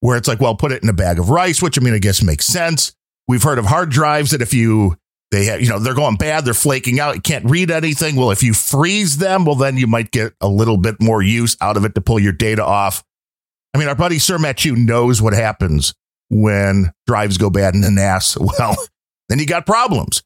where 0.00 0.16
it's 0.16 0.28
like, 0.28 0.40
well, 0.40 0.56
put 0.56 0.72
it 0.72 0.82
in 0.82 0.88
a 0.88 0.92
bag 0.92 1.18
of 1.18 1.30
rice, 1.30 1.62
which 1.62 1.78
I 1.78 1.82
mean, 1.82 1.94
I 1.94 1.98
guess 1.98 2.22
makes 2.22 2.44
sense. 2.44 2.92
We've 3.28 3.42
heard 3.42 3.58
of 3.58 3.66
hard 3.66 3.90
drives 3.90 4.32
that 4.32 4.42
if 4.42 4.52
you 4.52 4.96
they 5.30 5.46
have, 5.46 5.60
you 5.60 5.68
know, 5.68 5.78
they're 5.78 5.94
going 5.94 6.16
bad, 6.16 6.44
they're 6.44 6.54
flaking 6.54 7.00
out, 7.00 7.16
you 7.16 7.20
can't 7.20 7.44
read 7.44 7.70
anything. 7.70 8.16
Well, 8.16 8.30
if 8.30 8.42
you 8.42 8.54
freeze 8.54 9.18
them, 9.18 9.44
well, 9.44 9.56
then 9.56 9.76
you 9.76 9.86
might 9.86 10.10
get 10.12 10.34
a 10.40 10.48
little 10.48 10.76
bit 10.76 11.00
more 11.00 11.22
use 11.22 11.56
out 11.60 11.76
of 11.76 11.84
it 11.84 11.94
to 11.96 12.00
pull 12.00 12.20
your 12.20 12.32
data 12.32 12.64
off. 12.64 13.02
I 13.74 13.78
mean, 13.78 13.88
our 13.88 13.94
buddy 13.94 14.18
Sir 14.18 14.38
Matthew 14.38 14.76
knows 14.76 15.20
what 15.20 15.32
happens 15.32 15.94
when 16.30 16.92
drives 17.06 17.38
go 17.38 17.50
bad 17.50 17.74
in 17.74 17.80
the 17.80 17.90
NAS. 17.90 18.36
Well, 18.58 18.76
then 19.28 19.38
you 19.40 19.46
got 19.46 19.66
problems. 19.66 20.22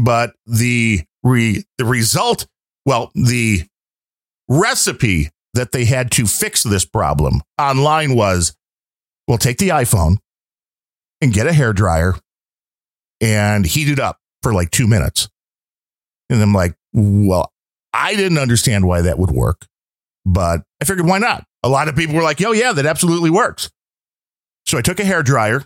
But 0.00 0.34
the 0.46 1.02
re, 1.24 1.64
the 1.78 1.84
result, 1.84 2.46
well, 2.84 3.10
the 3.14 3.64
recipe 4.48 5.30
that 5.54 5.72
they 5.72 5.84
had 5.86 6.10
to 6.12 6.26
fix 6.26 6.62
this 6.62 6.84
problem 6.84 7.40
online 7.58 8.14
was, 8.14 8.54
well, 9.26 9.38
take 9.38 9.58
the 9.58 9.70
iPhone 9.70 10.18
and 11.20 11.32
get 11.32 11.46
a 11.46 11.52
hair 11.52 11.72
dryer 11.72 12.14
and 13.20 13.66
heat 13.66 13.88
it 13.88 13.98
up 13.98 14.18
for 14.42 14.52
like 14.52 14.70
two 14.70 14.86
minutes. 14.86 15.28
And 16.30 16.42
I'm 16.42 16.52
like, 16.52 16.74
well, 16.92 17.52
I 17.92 18.14
didn't 18.16 18.38
understand 18.38 18.86
why 18.86 19.02
that 19.02 19.18
would 19.18 19.30
work, 19.30 19.66
but 20.24 20.62
I 20.80 20.84
figured 20.84 21.06
why 21.06 21.18
not? 21.18 21.44
A 21.62 21.68
lot 21.68 21.88
of 21.88 21.96
people 21.96 22.14
were 22.14 22.22
like, 22.22 22.42
oh, 22.44 22.52
yeah, 22.52 22.72
that 22.72 22.86
absolutely 22.86 23.30
works. 23.30 23.70
So 24.66 24.78
I 24.78 24.82
took 24.82 25.00
a 25.00 25.04
hair 25.04 25.22
dryer, 25.22 25.64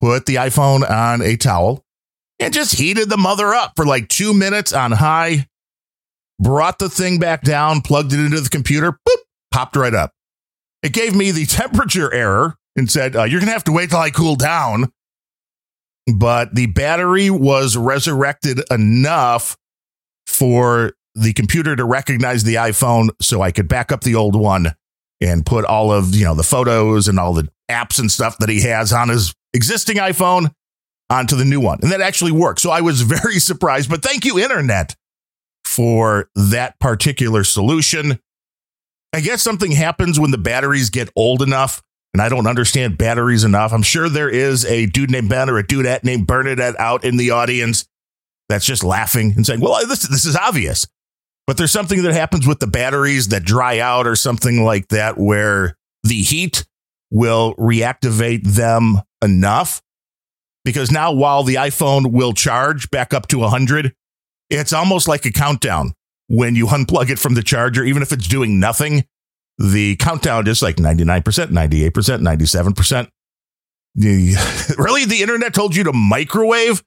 put 0.00 0.26
the 0.26 0.36
iPhone 0.36 0.88
on 0.88 1.22
a 1.22 1.36
towel, 1.36 1.84
and 2.38 2.54
just 2.54 2.78
heated 2.78 3.08
the 3.08 3.16
mother 3.16 3.52
up 3.52 3.72
for 3.76 3.84
like 3.84 4.08
two 4.08 4.32
minutes 4.32 4.72
on 4.72 4.92
high, 4.92 5.48
brought 6.38 6.78
the 6.78 6.88
thing 6.88 7.18
back 7.18 7.42
down, 7.42 7.80
plugged 7.80 8.12
it 8.12 8.20
into 8.20 8.40
the 8.40 8.48
computer, 8.48 8.92
boop, 8.92 9.16
popped 9.50 9.76
right 9.76 9.94
up. 9.94 10.12
It 10.82 10.92
gave 10.92 11.14
me 11.14 11.30
the 11.30 11.46
temperature 11.46 12.12
error 12.12 12.56
and 12.76 12.90
said, 12.90 13.16
uh, 13.16 13.24
You're 13.24 13.40
going 13.40 13.48
to 13.48 13.52
have 13.52 13.64
to 13.64 13.72
wait 13.72 13.90
till 13.90 13.98
I 13.98 14.10
cool 14.10 14.36
down. 14.36 14.92
But 16.16 16.54
the 16.54 16.66
battery 16.66 17.30
was 17.30 17.76
resurrected 17.76 18.60
enough 18.70 19.56
for 20.26 20.92
the 21.14 21.32
computer 21.32 21.74
to 21.76 21.84
recognize 21.84 22.44
the 22.44 22.54
iPhone 22.54 23.10
so 23.20 23.42
I 23.42 23.50
could 23.50 23.68
back 23.68 23.92
up 23.92 24.02
the 24.02 24.14
old 24.14 24.36
one 24.36 24.74
and 25.20 25.44
put 25.44 25.64
all 25.64 25.92
of, 25.92 26.14
you 26.14 26.24
know, 26.24 26.34
the 26.34 26.42
photos 26.42 27.08
and 27.08 27.18
all 27.18 27.34
the 27.34 27.48
apps 27.70 27.98
and 27.98 28.10
stuff 28.10 28.38
that 28.38 28.48
he 28.48 28.62
has 28.62 28.92
on 28.92 29.08
his 29.08 29.34
existing 29.52 29.96
iPhone 29.96 30.52
onto 31.10 31.36
the 31.36 31.44
new 31.44 31.60
one. 31.60 31.78
And 31.82 31.90
that 31.92 32.00
actually 32.00 32.32
worked. 32.32 32.60
So 32.60 32.70
I 32.70 32.80
was 32.80 33.00
very 33.02 33.38
surprised, 33.38 33.90
but 33.90 34.02
thank 34.02 34.24
you 34.24 34.38
internet 34.38 34.94
for 35.64 36.30
that 36.34 36.78
particular 36.78 37.44
solution. 37.44 38.18
I 39.12 39.20
guess 39.20 39.42
something 39.42 39.72
happens 39.72 40.20
when 40.20 40.30
the 40.30 40.38
batteries 40.38 40.90
get 40.90 41.10
old 41.16 41.42
enough 41.42 41.82
and 42.14 42.22
I 42.22 42.28
don't 42.28 42.46
understand 42.46 42.98
batteries 42.98 43.44
enough. 43.44 43.72
I'm 43.72 43.82
sure 43.82 44.08
there 44.08 44.30
is 44.30 44.64
a 44.64 44.86
dude 44.86 45.10
named 45.10 45.28
Ben 45.28 45.50
or 45.50 45.58
a 45.58 45.64
dudette 45.64 46.04
named 46.04 46.26
Bernadette 46.26 46.78
out 46.78 47.04
in 47.04 47.16
the 47.16 47.30
audience 47.30 47.86
that's 48.48 48.64
just 48.64 48.82
laughing 48.82 49.34
and 49.36 49.44
saying, 49.44 49.60
well, 49.60 49.86
this, 49.86 50.08
this 50.08 50.24
is 50.24 50.36
obvious. 50.36 50.86
But 51.46 51.56
there's 51.56 51.72
something 51.72 52.02
that 52.02 52.12
happens 52.12 52.46
with 52.46 52.60
the 52.60 52.66
batteries 52.66 53.28
that 53.28 53.44
dry 53.44 53.78
out 53.78 54.06
or 54.06 54.16
something 54.16 54.64
like 54.64 54.88
that 54.88 55.18
where 55.18 55.76
the 56.02 56.22
heat 56.22 56.66
will 57.10 57.54
reactivate 57.54 58.44
them 58.44 59.00
enough. 59.22 59.82
Because 60.64 60.90
now, 60.90 61.12
while 61.12 61.44
the 61.44 61.54
iPhone 61.54 62.12
will 62.12 62.32
charge 62.34 62.90
back 62.90 63.14
up 63.14 63.28
to 63.28 63.38
100, 63.38 63.94
it's 64.50 64.72
almost 64.72 65.08
like 65.08 65.24
a 65.24 65.32
countdown 65.32 65.94
when 66.26 66.54
you 66.54 66.66
unplug 66.68 67.10
it 67.10 67.18
from 67.18 67.34
the 67.34 67.42
charger, 67.42 67.84
even 67.84 68.02
if 68.02 68.12
it's 68.12 68.28
doing 68.28 68.60
nothing. 68.60 69.04
The 69.58 69.96
countdown 69.96 70.46
is 70.46 70.62
like 70.62 70.76
99%, 70.76 71.22
98%, 71.22 71.90
97%. 71.90 73.08
really? 74.78 75.04
The 75.04 75.22
internet 75.22 75.52
told 75.52 75.74
you 75.74 75.84
to 75.84 75.92
microwave 75.92 76.82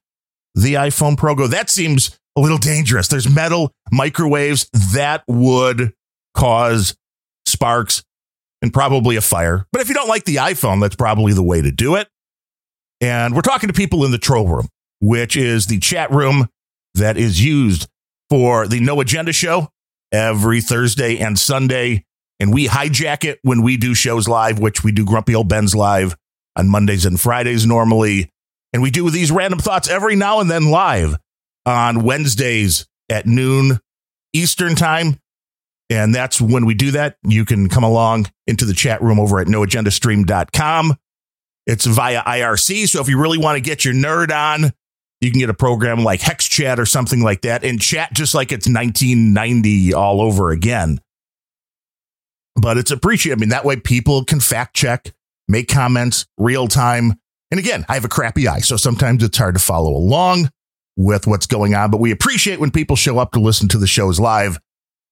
the 0.54 0.74
iPhone 0.74 1.16
Pro 1.16 1.34
Go? 1.34 1.46
That 1.46 1.68
seems 1.68 2.18
a 2.36 2.40
little 2.40 2.58
dangerous. 2.58 3.08
There's 3.08 3.28
metal 3.28 3.72
microwaves 3.90 4.68
that 4.94 5.22
would 5.28 5.92
cause 6.34 6.96
sparks 7.46 8.02
and 8.62 8.72
probably 8.72 9.16
a 9.16 9.20
fire. 9.20 9.66
But 9.72 9.82
if 9.82 9.88
you 9.88 9.94
don't 9.94 10.08
like 10.08 10.24
the 10.24 10.36
iPhone, 10.36 10.80
that's 10.80 10.96
probably 10.96 11.32
the 11.34 11.42
way 11.42 11.60
to 11.60 11.70
do 11.70 11.96
it. 11.96 12.08
And 13.00 13.34
we're 13.34 13.42
talking 13.42 13.66
to 13.66 13.74
people 13.74 14.04
in 14.04 14.12
the 14.12 14.18
troll 14.18 14.46
room, 14.48 14.68
which 15.00 15.36
is 15.36 15.66
the 15.66 15.80
chat 15.80 16.10
room 16.12 16.48
that 16.94 17.16
is 17.16 17.44
used 17.44 17.88
for 18.30 18.66
the 18.68 18.80
No 18.80 19.00
Agenda 19.00 19.32
show 19.32 19.68
every 20.12 20.60
Thursday 20.60 21.18
and 21.18 21.38
Sunday. 21.38 22.04
And 22.42 22.52
we 22.52 22.66
hijack 22.66 23.24
it 23.24 23.38
when 23.42 23.62
we 23.62 23.76
do 23.76 23.94
shows 23.94 24.26
live, 24.26 24.58
which 24.58 24.82
we 24.82 24.90
do 24.90 25.04
Grumpy 25.04 25.32
Old 25.32 25.48
Ben's 25.48 25.76
live 25.76 26.16
on 26.56 26.68
Mondays 26.68 27.06
and 27.06 27.20
Fridays 27.20 27.64
normally. 27.64 28.30
And 28.72 28.82
we 28.82 28.90
do 28.90 29.08
these 29.10 29.30
random 29.30 29.60
thoughts 29.60 29.88
every 29.88 30.16
now 30.16 30.40
and 30.40 30.50
then 30.50 30.68
live 30.68 31.16
on 31.66 32.02
Wednesdays 32.02 32.88
at 33.08 33.26
noon 33.26 33.78
Eastern 34.32 34.74
time. 34.74 35.20
And 35.88 36.12
that's 36.12 36.40
when 36.40 36.66
we 36.66 36.74
do 36.74 36.90
that. 36.90 37.16
You 37.22 37.44
can 37.44 37.68
come 37.68 37.84
along 37.84 38.26
into 38.48 38.64
the 38.64 38.74
chat 38.74 39.00
room 39.00 39.20
over 39.20 39.38
at 39.38 39.46
noagendastream.com. 39.46 40.96
It's 41.68 41.86
via 41.86 42.24
IRC. 42.24 42.88
So 42.88 43.00
if 43.00 43.08
you 43.08 43.20
really 43.20 43.38
want 43.38 43.54
to 43.54 43.60
get 43.60 43.84
your 43.84 43.94
nerd 43.94 44.32
on, 44.32 44.72
you 45.20 45.30
can 45.30 45.38
get 45.38 45.48
a 45.48 45.54
program 45.54 46.02
like 46.02 46.18
HexChat 46.18 46.78
or 46.78 46.86
something 46.86 47.20
like 47.20 47.42
that 47.42 47.62
and 47.62 47.80
chat 47.80 48.12
just 48.12 48.34
like 48.34 48.50
it's 48.50 48.66
1990 48.66 49.94
all 49.94 50.20
over 50.20 50.50
again. 50.50 50.98
But 52.56 52.78
it's 52.78 52.90
appreciated. 52.90 53.38
I 53.38 53.40
mean, 53.40 53.48
that 53.50 53.64
way 53.64 53.76
people 53.76 54.24
can 54.24 54.40
fact 54.40 54.74
check, 54.76 55.12
make 55.48 55.68
comments 55.68 56.26
real 56.36 56.68
time. 56.68 57.14
And 57.50 57.58
again, 57.58 57.84
I 57.88 57.94
have 57.94 58.04
a 58.04 58.08
crappy 58.08 58.48
eye, 58.48 58.60
so 58.60 58.76
sometimes 58.76 59.22
it's 59.22 59.38
hard 59.38 59.54
to 59.54 59.60
follow 59.60 59.90
along 59.90 60.50
with 60.96 61.26
what's 61.26 61.46
going 61.46 61.74
on, 61.74 61.90
but 61.90 62.00
we 62.00 62.10
appreciate 62.10 62.60
when 62.60 62.70
people 62.70 62.96
show 62.96 63.18
up 63.18 63.32
to 63.32 63.40
listen 63.40 63.68
to 63.68 63.78
the 63.78 63.86
shows 63.86 64.20
live. 64.20 64.58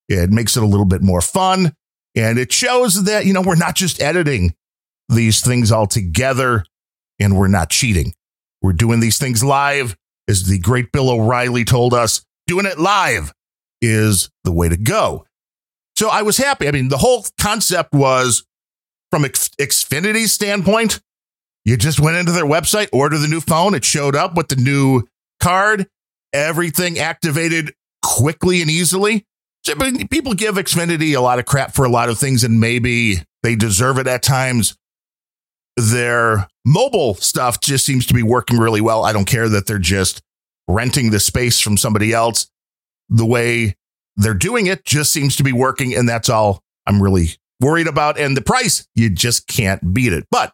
It 0.07 0.29
makes 0.29 0.57
it 0.57 0.63
a 0.63 0.67
little 0.67 0.85
bit 0.85 1.01
more 1.01 1.21
fun. 1.21 1.73
And 2.15 2.37
it 2.37 2.51
shows 2.51 3.05
that, 3.05 3.25
you 3.25 3.33
know, 3.33 3.41
we're 3.41 3.55
not 3.55 3.75
just 3.75 4.01
editing 4.01 4.53
these 5.09 5.41
things 5.41 5.71
all 5.71 5.87
together 5.87 6.65
and 7.19 7.37
we're 7.37 7.47
not 7.47 7.69
cheating. 7.69 8.13
We're 8.61 8.73
doing 8.73 8.99
these 8.99 9.17
things 9.17 9.43
live 9.43 9.95
as 10.27 10.43
the 10.43 10.59
great 10.59 10.91
Bill 10.91 11.09
O'Reilly 11.09 11.63
told 11.63 11.93
us, 11.93 12.23
doing 12.47 12.65
it 12.65 12.79
live 12.79 13.33
is 13.81 14.29
the 14.43 14.51
way 14.51 14.69
to 14.69 14.77
go. 14.77 15.25
So 16.01 16.09
I 16.09 16.23
was 16.23 16.37
happy. 16.37 16.67
I 16.67 16.71
mean, 16.71 16.87
the 16.87 16.97
whole 16.97 17.27
concept 17.39 17.93
was 17.93 18.43
from 19.11 19.21
Xfinity's 19.21 20.31
standpoint, 20.31 20.99
you 21.63 21.77
just 21.77 21.99
went 21.99 22.17
into 22.17 22.31
their 22.31 22.43
website, 22.43 22.89
ordered 22.91 23.19
the 23.19 23.27
new 23.27 23.39
phone, 23.39 23.75
it 23.75 23.85
showed 23.85 24.15
up 24.15 24.33
with 24.33 24.47
the 24.47 24.55
new 24.55 25.03
card, 25.39 25.85
everything 26.33 26.97
activated 26.97 27.75
quickly 28.01 28.63
and 28.63 28.71
easily. 28.71 29.27
So, 29.63 29.75
people 30.09 30.33
give 30.33 30.55
Xfinity 30.55 31.15
a 31.15 31.21
lot 31.21 31.37
of 31.37 31.45
crap 31.45 31.75
for 31.75 31.85
a 31.85 31.91
lot 31.91 32.09
of 32.09 32.17
things, 32.17 32.43
and 32.43 32.59
maybe 32.59 33.17
they 33.43 33.55
deserve 33.55 33.99
it 33.99 34.07
at 34.07 34.23
times. 34.23 34.75
Their 35.77 36.47
mobile 36.65 37.13
stuff 37.13 37.61
just 37.61 37.85
seems 37.85 38.07
to 38.07 38.15
be 38.15 38.23
working 38.23 38.57
really 38.57 38.81
well. 38.81 39.05
I 39.05 39.13
don't 39.13 39.25
care 39.25 39.47
that 39.49 39.67
they're 39.67 39.77
just 39.77 40.23
renting 40.67 41.11
the 41.11 41.19
space 41.19 41.59
from 41.59 41.77
somebody 41.77 42.11
else. 42.11 42.49
The 43.07 43.27
way 43.27 43.75
they're 44.15 44.33
doing 44.33 44.67
it 44.67 44.85
just 44.85 45.11
seems 45.11 45.35
to 45.37 45.43
be 45.43 45.53
working. 45.53 45.95
And 45.95 46.07
that's 46.07 46.29
all 46.29 46.61
I'm 46.85 47.01
really 47.01 47.29
worried 47.59 47.87
about. 47.87 48.19
And 48.19 48.35
the 48.35 48.41
price, 48.41 48.87
you 48.95 49.09
just 49.09 49.47
can't 49.47 49.93
beat 49.93 50.13
it. 50.13 50.25
But 50.31 50.53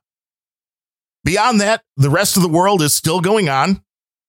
beyond 1.24 1.62
that, 1.62 1.82
the 1.96 2.10
rest 2.10 2.38
of 2.38 2.44
the 2.44 2.50
world 2.50 2.82
is 2.82 2.94
still 2.94 3.22
going 3.22 3.50
on. 3.50 3.82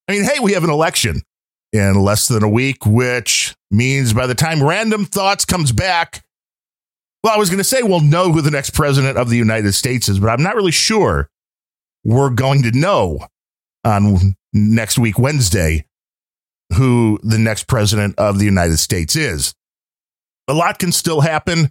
I 0.09 0.13
mean, 0.13 0.25
hey, 0.25 0.39
we 0.41 0.53
have 0.53 0.65
an 0.65 0.71
election 0.71 1.23
in 1.73 1.95
less 2.01 2.29
than 2.29 2.43
a 2.43 2.49
week, 2.49 2.87
which 2.87 3.55
means 3.71 4.13
by 4.13 4.27
the 4.27 4.35
time 4.35 4.63
Random 4.63 5.05
Thoughts 5.05 5.45
comes 5.45 5.73
back, 5.73 6.25
well, 7.23 7.35
I 7.35 7.39
was 7.39 7.51
going 7.51 7.59
to 7.59 7.65
say 7.65 7.83
we'll 7.83 8.01
know 8.01 8.33
who 8.33 8.41
the 8.41 8.51
next 8.51 8.71
president 8.71 9.19
of 9.19 9.29
the 9.29 9.37
United 9.37 9.73
States 9.73 10.09
is, 10.09 10.19
but 10.19 10.29
I'm 10.29 10.43
not 10.43 10.55
really 10.55 10.73
sure 10.73 11.29
we're 12.05 12.31
going 12.31 12.63
to 12.63 12.71
know 12.71 13.27
on 13.85 14.35
next 14.53 14.99
week, 14.99 15.19
Wednesday, 15.19 15.85
who 16.75 17.19
the 17.23 17.39
next 17.39 17.67
president 17.67 18.15
of 18.19 18.39
the 18.39 18.45
United 18.45 18.79
States 18.79 19.17
is. 19.17 19.55
A 20.49 20.55
lot 20.55 20.79
can 20.79 20.93
still 20.93 21.21
happen. 21.21 21.71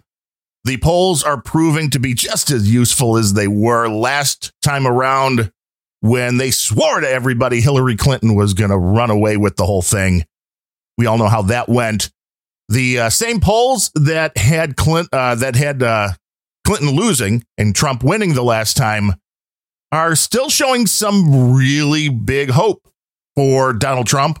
The 0.64 0.76
polls 0.78 1.22
are 1.22 1.40
proving 1.40 1.90
to 1.90 2.00
be 2.00 2.14
just 2.14 2.50
as 2.50 2.72
useful 2.72 3.16
as 3.16 3.32
they 3.32 3.48
were 3.48 3.88
last 3.88 4.52
time 4.62 4.86
around 4.86 5.50
when 6.00 6.36
they 6.36 6.50
swore 6.50 7.00
to 7.00 7.08
everybody 7.08 7.60
Hillary 7.60 7.96
Clinton 7.96 8.34
was 8.34 8.54
going 8.54 8.70
to 8.70 8.76
run 8.76 9.10
away 9.10 9.36
with 9.36 9.56
the 9.56 9.66
whole 9.66 9.82
thing. 9.82 10.24
We 10.96 11.06
all 11.06 11.18
know 11.18 11.28
how 11.28 11.42
that 11.42 11.68
went. 11.68 12.10
The 12.68 13.00
uh, 13.00 13.10
same 13.10 13.40
polls 13.40 13.90
that 13.94 14.36
had 14.36 14.76
Clint 14.76 15.08
uh, 15.12 15.36
that 15.36 15.56
had 15.56 15.82
uh, 15.82 16.10
Clinton 16.66 16.90
losing 16.90 17.44
and 17.56 17.74
Trump 17.74 18.02
winning 18.04 18.34
the 18.34 18.42
last 18.42 18.76
time 18.76 19.14
are 19.90 20.14
still 20.14 20.50
showing 20.50 20.86
some 20.86 21.54
really 21.54 22.08
big 22.10 22.50
hope 22.50 22.86
for 23.34 23.72
Donald 23.72 24.06
Trump, 24.06 24.38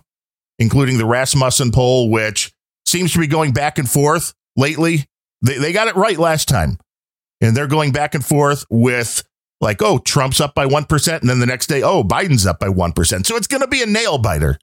including 0.58 0.98
the 0.98 1.06
Rasmussen 1.06 1.72
poll, 1.72 2.10
which 2.10 2.52
seems 2.86 3.12
to 3.12 3.18
be 3.18 3.26
going 3.26 3.52
back 3.52 3.78
and 3.78 3.88
forth 3.88 4.34
lately. 4.56 5.06
They, 5.42 5.58
they 5.58 5.72
got 5.72 5.88
it 5.88 5.96
right 5.96 6.18
last 6.18 6.48
time. 6.48 6.78
And 7.40 7.56
they're 7.56 7.68
going 7.68 7.92
back 7.92 8.14
and 8.14 8.24
forth 8.24 8.64
with 8.68 9.22
like, 9.60 9.82
oh, 9.82 9.98
Trump's 9.98 10.40
up 10.40 10.54
by 10.54 10.66
1%. 10.66 11.20
And 11.20 11.30
then 11.30 11.40
the 11.40 11.46
next 11.46 11.66
day, 11.66 11.82
oh, 11.82 12.02
Biden's 12.02 12.46
up 12.46 12.58
by 12.58 12.68
1%. 12.68 13.26
So 13.26 13.36
it's 13.36 13.46
going 13.46 13.60
to 13.60 13.68
be 13.68 13.82
a 13.82 13.86
nail 13.86 14.18
biter, 14.18 14.58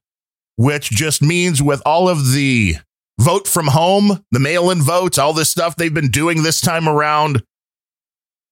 which 0.58 0.90
just 0.90 1.22
means 1.22 1.62
with 1.62 1.82
all 1.86 2.10
of 2.10 2.32
the 2.34 2.75
vote 3.20 3.48
from 3.48 3.68
home, 3.68 4.24
the 4.32 4.40
mail 4.40 4.70
in 4.70 4.82
votes, 4.82 5.18
all 5.18 5.34
this 5.34 5.50
stuff 5.50 5.75
they've 5.75 5.94
been 5.94 6.12
doing 6.12 6.44
this 6.44 6.60
time 6.62 6.88
around, 6.88 7.44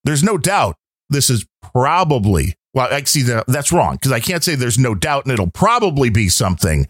there's 0.03 0.23
no 0.23 0.37
doubt 0.37 0.75
this 1.09 1.29
is 1.29 1.45
probably, 1.61 2.55
well, 2.73 2.87
I 2.91 3.03
see 3.03 3.21
that 3.23 3.45
that's 3.47 3.71
wrong 3.71 3.95
because 3.95 4.11
I 4.11 4.19
can't 4.19 4.43
say 4.43 4.55
there's 4.55 4.79
no 4.79 4.95
doubt 4.95 5.25
and 5.25 5.33
it'll 5.33 5.51
probably 5.51 6.09
be 6.09 6.29
something, 6.29 6.87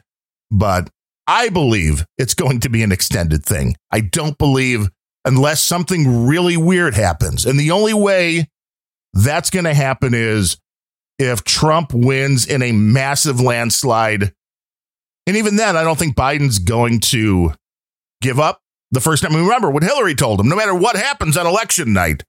but 0.53 0.89
I 1.27 1.49
believe 1.49 2.05
it's 2.17 2.35
going 2.35 2.59
to 2.61 2.69
be 2.69 2.83
an 2.83 2.91
extended 2.91 3.43
thing. 3.43 3.75
I 3.91 4.01
don't 4.01 4.37
believe 4.37 4.89
unless 5.25 5.61
something 5.61 6.27
really 6.27 6.57
weird 6.57 6.93
happens. 6.93 7.45
And 7.45 7.59
the 7.59 7.71
only 7.71 7.93
way 7.93 8.47
that's 9.13 9.49
going 9.49 9.65
to 9.65 9.73
happen 9.73 10.13
is 10.13 10.57
if 11.17 11.43
Trump 11.43 11.93
wins 11.93 12.45
in 12.45 12.61
a 12.61 12.71
massive 12.71 13.39
landslide. 13.39 14.33
And 15.25 15.37
even 15.37 15.55
then, 15.55 15.77
I 15.77 15.83
don't 15.83 15.97
think 15.97 16.15
Biden's 16.15 16.59
going 16.59 16.99
to 17.01 17.53
give 18.21 18.39
up 18.39 18.61
the 18.91 18.99
first 18.99 19.23
time. 19.23 19.35
Remember 19.35 19.69
what 19.69 19.83
Hillary 19.83 20.15
told 20.15 20.39
him 20.39 20.49
no 20.49 20.55
matter 20.55 20.75
what 20.75 20.95
happens 20.95 21.37
on 21.37 21.47
election 21.47 21.93
night, 21.93 22.23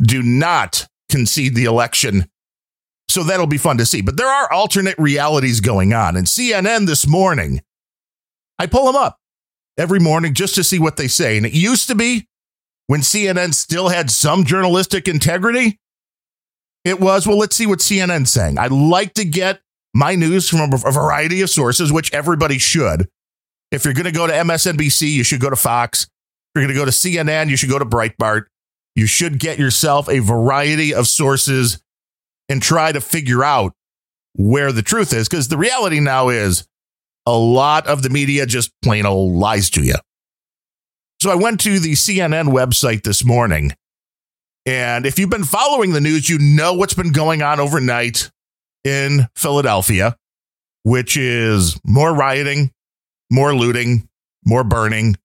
do 0.00 0.22
not 0.22 0.86
concede 1.10 1.54
the 1.54 1.64
election. 1.64 2.29
So 3.10 3.24
that'll 3.24 3.46
be 3.46 3.58
fun 3.58 3.78
to 3.78 3.86
see. 3.86 4.02
But 4.02 4.16
there 4.16 4.28
are 4.28 4.52
alternate 4.52 4.98
realities 4.98 5.60
going 5.60 5.92
on. 5.92 6.16
And 6.16 6.26
CNN 6.26 6.86
this 6.86 7.06
morning, 7.06 7.60
I 8.58 8.66
pull 8.66 8.86
them 8.86 8.96
up 8.96 9.18
every 9.76 9.98
morning 9.98 10.34
just 10.34 10.54
to 10.54 10.64
see 10.64 10.78
what 10.78 10.96
they 10.96 11.08
say. 11.08 11.36
And 11.36 11.44
it 11.44 11.52
used 11.52 11.88
to 11.88 11.94
be 11.94 12.28
when 12.86 13.00
CNN 13.00 13.54
still 13.54 13.88
had 13.88 14.10
some 14.10 14.44
journalistic 14.44 15.08
integrity, 15.08 15.78
it 16.84 17.00
was, 17.00 17.26
well, 17.26 17.38
let's 17.38 17.56
see 17.56 17.66
what 17.66 17.80
CNN's 17.80 18.30
saying. 18.30 18.58
I 18.58 18.66
like 18.66 19.14
to 19.14 19.24
get 19.24 19.60
my 19.94 20.14
news 20.14 20.48
from 20.48 20.72
a 20.72 20.76
variety 20.76 21.40
of 21.42 21.50
sources, 21.50 21.92
which 21.92 22.12
everybody 22.12 22.58
should. 22.58 23.08
If 23.70 23.84
you're 23.84 23.94
going 23.94 24.06
to 24.06 24.12
go 24.12 24.26
to 24.26 24.32
MSNBC, 24.32 25.08
you 25.08 25.24
should 25.24 25.40
go 25.40 25.50
to 25.50 25.56
Fox. 25.56 26.04
If 26.04 26.08
you're 26.56 26.64
going 26.64 26.74
to 26.74 26.80
go 26.80 26.84
to 26.84 26.90
CNN, 26.90 27.48
you 27.48 27.56
should 27.56 27.70
go 27.70 27.78
to 27.78 27.84
Breitbart. 27.84 28.46
You 28.96 29.06
should 29.06 29.38
get 29.38 29.58
yourself 29.58 30.08
a 30.08 30.18
variety 30.18 30.92
of 30.94 31.06
sources 31.06 31.80
and 32.50 32.60
try 32.60 32.92
to 32.92 33.00
figure 33.00 33.42
out 33.42 33.72
where 34.34 34.72
the 34.72 34.82
truth 34.82 35.14
is. 35.14 35.26
Because 35.26 35.48
the 35.48 35.56
reality 35.56 36.00
now 36.00 36.28
is 36.28 36.66
a 37.24 37.36
lot 37.36 37.86
of 37.86 38.02
the 38.02 38.10
media 38.10 38.44
just 38.44 38.72
plain 38.82 39.06
old 39.06 39.34
lies 39.34 39.70
to 39.70 39.82
you. 39.82 39.94
So 41.22 41.30
I 41.30 41.34
went 41.36 41.60
to 41.60 41.78
the 41.78 41.92
CNN 41.92 42.48
website 42.48 43.02
this 43.02 43.24
morning 43.24 43.72
and 44.66 45.06
if 45.06 45.18
you've 45.18 45.30
been 45.30 45.44
following 45.44 45.92
the 45.92 46.00
news, 46.00 46.28
you 46.28 46.38
know 46.38 46.74
what's 46.74 46.94
been 46.94 47.12
going 47.12 47.42
on 47.42 47.60
overnight 47.60 48.30
in 48.84 49.26
Philadelphia, 49.34 50.16
which 50.82 51.16
is 51.16 51.80
more 51.84 52.14
rioting, 52.14 52.70
more 53.30 53.54
looting, 53.54 54.08
more 54.44 54.64
burning. 54.64 55.16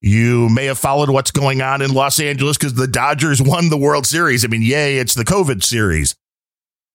You 0.00 0.48
may 0.48 0.66
have 0.66 0.78
followed 0.78 1.10
what's 1.10 1.30
going 1.30 1.62
on 1.62 1.80
in 1.80 1.94
Los 1.94 2.20
Angeles 2.20 2.58
because 2.58 2.74
the 2.74 2.88
Dodgers 2.88 3.40
won 3.40 3.70
the 3.70 3.78
World 3.78 4.06
Series. 4.06 4.44
I 4.44 4.48
mean, 4.48 4.62
yay, 4.62 4.98
it's 4.98 5.14
the 5.14 5.24
COVID 5.24 5.62
series. 5.62 6.14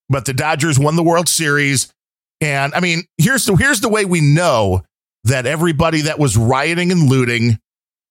But 0.09 0.25
the 0.25 0.33
Dodgers 0.33 0.79
won 0.79 0.95
the 0.95 1.03
World 1.03 1.27
Series. 1.27 1.91
And 2.39 2.73
I 2.73 2.79
mean, 2.79 3.03
here's 3.17 3.45
the 3.45 3.55
here's 3.55 3.81
the 3.81 3.89
way 3.89 4.05
we 4.05 4.21
know 4.21 4.83
that 5.23 5.45
everybody 5.45 6.01
that 6.01 6.19
was 6.19 6.37
rioting 6.37 6.91
and 6.91 7.09
looting 7.09 7.59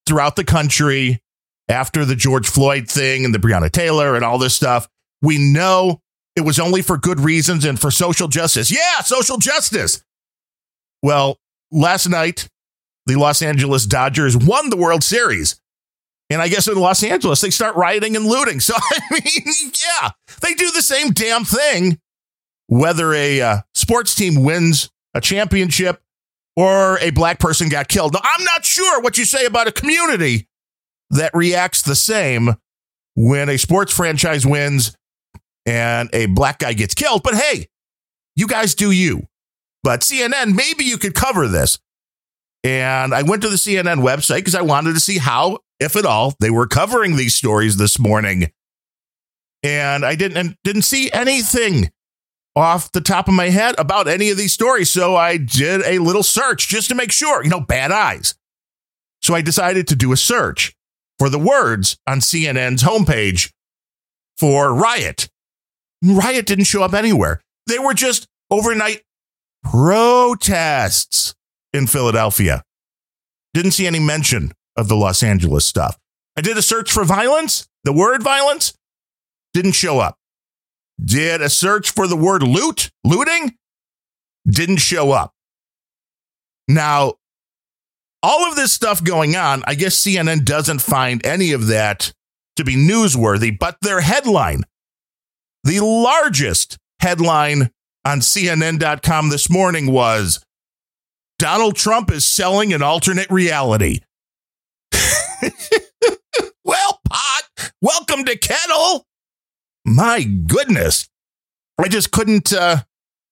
throughout 0.07 0.37
the 0.37 0.45
country 0.45 1.21
after 1.69 2.05
the 2.05 2.17
George 2.17 2.49
Floyd 2.49 2.89
thing 2.89 3.25
and 3.25 3.35
the 3.35 3.39
Breonna 3.39 3.71
Taylor 3.71 4.15
and 4.15 4.25
all 4.25 4.39
this 4.39 4.55
stuff, 4.55 4.89
we 5.23 5.39
know 5.39 6.01
it 6.37 6.43
was 6.43 6.59
only 6.59 6.83
for 6.83 6.99
good 6.99 7.21
reasons 7.21 7.65
and 7.65 7.81
for 7.81 7.91
social 7.91 8.29
justice. 8.29 8.71
Yeah, 8.71 9.01
social 9.01 9.39
justice. 9.39 10.03
Well, 11.03 11.39
last 11.73 12.09
night, 12.09 12.49
the 13.07 13.17
Los 13.17 13.43
Angeles 13.43 13.87
Dodgers 13.87 14.37
won 14.37 14.71
the 14.71 14.77
World 14.77 15.03
Series. 15.03 15.61
And 16.29 16.43
I 16.43 16.49
guess 16.49 16.67
in 16.67 16.77
Los 16.77 17.03
Angeles, 17.03 17.41
they 17.41 17.51
start 17.51 17.77
rioting 17.77 18.17
and 18.17 18.27
looting. 18.27 18.61
So, 18.67 18.75
I 18.77 19.01
mean, 19.11 19.73
yeah, 19.75 20.11
they 20.43 20.55
do 20.55 20.71
the 20.73 20.83
same 20.83 21.11
damn 21.11 21.45
thing, 21.45 22.01
whether 22.67 23.13
a 23.13 23.41
uh, 23.41 23.57
sports 23.75 24.15
team 24.15 24.43
wins 24.43 24.91
a 25.15 25.21
championship 25.21 26.03
or 26.57 26.99
a 26.99 27.11
black 27.11 27.39
person 27.39 27.69
got 27.69 27.89
killed. 27.89 28.15
Now, 28.15 28.21
I'm 28.23 28.45
not 28.45 28.65
sure 28.65 29.01
what 29.01 29.19
you 29.19 29.25
say 29.25 29.45
about 29.47 29.69
a 29.69 29.73
community 29.73 30.49
that 31.11 31.35
reacts 31.35 31.83
the 31.83 31.95
same 31.95 32.57
when 33.15 33.49
a 33.49 33.57
sports 33.57 33.93
franchise 33.93 34.45
wins 34.45 34.97
and 35.65 36.11
a 36.13 36.27
black 36.27 36.59
guy 36.61 36.73
gets 36.73 36.95
killed. 36.95 37.23
But 37.23 37.35
hey, 37.35 37.69
you 38.35 38.47
guys 38.47 38.75
do 38.75 38.91
you. 38.91 39.27
But 39.83 40.01
CNN, 40.01 40.55
maybe 40.55 40.85
you 40.85 40.99
could 40.99 41.15
cover 41.15 41.47
this. 41.49 41.79
And 42.65 43.15
I 43.15 43.23
went 43.23 43.43
to 43.43 43.49
the 43.49 43.57
CNN 43.57 44.03
website 44.03 44.39
because 44.39 44.55
I 44.55 44.63
wanted 44.63 44.95
to 44.95 45.01
see 45.01 45.19
how, 45.19 45.59
if 45.81 45.97
at 45.97 46.07
all, 46.07 46.35
they 46.41 46.51
were 46.51 46.67
covering 46.67 47.17
these 47.17 47.35
stories 47.35 47.77
this 47.77 47.99
morning. 47.99 48.51
And 49.63 50.05
I 50.05 50.15
didn't 50.15 50.57
didn't 50.65 50.83
see 50.83 51.11
anything 51.13 51.91
off 52.55 52.91
the 52.93 53.01
top 53.01 53.29
of 53.29 53.35
my 53.35 53.51
head 53.51 53.75
about 53.79 54.09
any 54.09 54.31
of 54.31 54.39
these 54.39 54.53
stories. 54.53 54.91
So 54.91 55.17
I 55.17 55.37
did 55.37 55.83
a 55.85 55.99
little 55.99 56.23
search 56.23 56.69
just 56.69 56.89
to 56.89 56.95
make 56.95 57.13
sure, 57.13 57.45
you 57.45 57.51
know, 57.51 57.61
bad 57.61 57.93
eyes. 57.93 58.35
So 59.21 59.35
I 59.35 59.43
decided 59.43 59.89
to 59.89 59.97
do 59.97 60.13
a 60.13 60.17
search 60.17 60.75
for 61.19 61.29
the 61.29 61.39
words 61.39 61.99
on 62.07 62.21
CNN's 62.21 62.83
homepage 62.83 63.53
for 64.39 64.75
Riot. 64.75 65.29
Riot 66.03 66.47
didn't 66.47 66.65
show 66.65 66.83
up 66.83 66.95
anywhere. 66.95 67.41
They 67.67 67.79
were 67.79 67.95
just 67.95 68.27
overnight 68.51 69.03
protests 69.65 71.35
in 71.73 71.87
Philadelphia. 71.87 72.63
Didn't 73.53 73.73
see 73.73 73.87
any 73.87 74.01
mention 74.01 74.53
of 74.77 74.89
the 74.89 74.97
Los 74.97 75.23
Angeles 75.23 75.67
stuff. 75.67 75.99
I 76.37 76.41
did 76.41 76.57
a 76.57 76.63
search 76.63 76.91
for 76.93 77.05
violence, 77.05 77.67
the 77.85 77.93
word 77.93 78.23
violence, 78.23 78.75
didn't 79.55 79.73
show 79.73 79.99
up. 79.99 80.19
Did 81.03 81.43
a 81.43 81.49
search 81.49 81.91
for 81.91 82.07
the 82.07 82.17
word 82.17 82.43
loot, 82.43 82.91
looting, 83.05 83.57
didn't 84.47 84.79
show 84.79 85.13
up. 85.13 85.33
Now, 86.69 87.15
all 88.23 88.49
of 88.49 88.57
this 88.57 88.73
stuff 88.73 89.03
going 89.05 89.37
on, 89.37 89.63
I 89.67 89.75
guess 89.75 89.97
CNN 89.97 90.45
doesn't 90.45 90.81
find 90.81 91.25
any 91.25 91.53
of 91.53 91.69
that 91.69 92.13
to 92.57 92.65
be 92.65 92.75
newsworthy, 92.75 93.57
but 93.57 93.77
their 93.83 94.01
headline, 94.01 94.65
the 95.65 95.81
largest 95.81 96.79
headline 97.01 97.71
on 98.05 98.21
CNN.com 98.21 99.29
this 99.29 99.51
morning 99.51 99.93
was 99.93 100.45
Donald 101.39 101.77
Trump 101.77 102.11
is 102.11 102.27
selling 102.27 102.73
an 102.73 102.83
alternate 102.83 103.31
reality. 103.31 104.01
well, 106.65 107.01
pot, 107.09 107.73
welcome 107.87 108.25
to 108.25 108.37
Kettle. 108.37 109.07
My 109.85 110.25
goodness. 110.25 111.09
I 111.79 111.87
just 111.87 112.11
couldn't 112.11 112.53
uh 112.53 112.79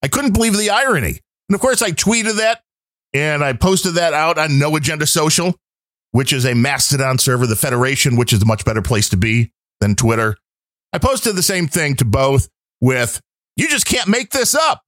I 0.02 0.08
couldn't 0.08 0.32
believe 0.32 0.56
the 0.56 0.70
irony. 0.70 1.20
And 1.48 1.54
of 1.54 1.60
course 1.60 1.82
I 1.82 1.90
tweeted 1.90 2.36
that 2.36 2.62
and 3.12 3.42
I 3.42 3.54
posted 3.54 3.94
that 3.94 4.14
out 4.14 4.38
on 4.38 4.60
No 4.60 4.76
Agenda 4.76 5.06
Social, 5.06 5.56
which 6.12 6.32
is 6.32 6.44
a 6.44 6.54
Mastodon 6.54 7.18
server, 7.18 7.48
the 7.48 7.56
Federation, 7.56 8.16
which 8.16 8.32
is 8.32 8.42
a 8.42 8.46
much 8.46 8.64
better 8.64 8.82
place 8.82 9.08
to 9.08 9.16
be 9.16 9.50
than 9.80 9.96
Twitter. 9.96 10.36
I 10.92 10.98
posted 10.98 11.34
the 11.34 11.42
same 11.42 11.66
thing 11.66 11.96
to 11.96 12.04
both 12.04 12.48
with, 12.80 13.20
you 13.56 13.68
just 13.68 13.86
can't 13.86 14.08
make 14.08 14.30
this 14.30 14.54
up. 14.54 14.82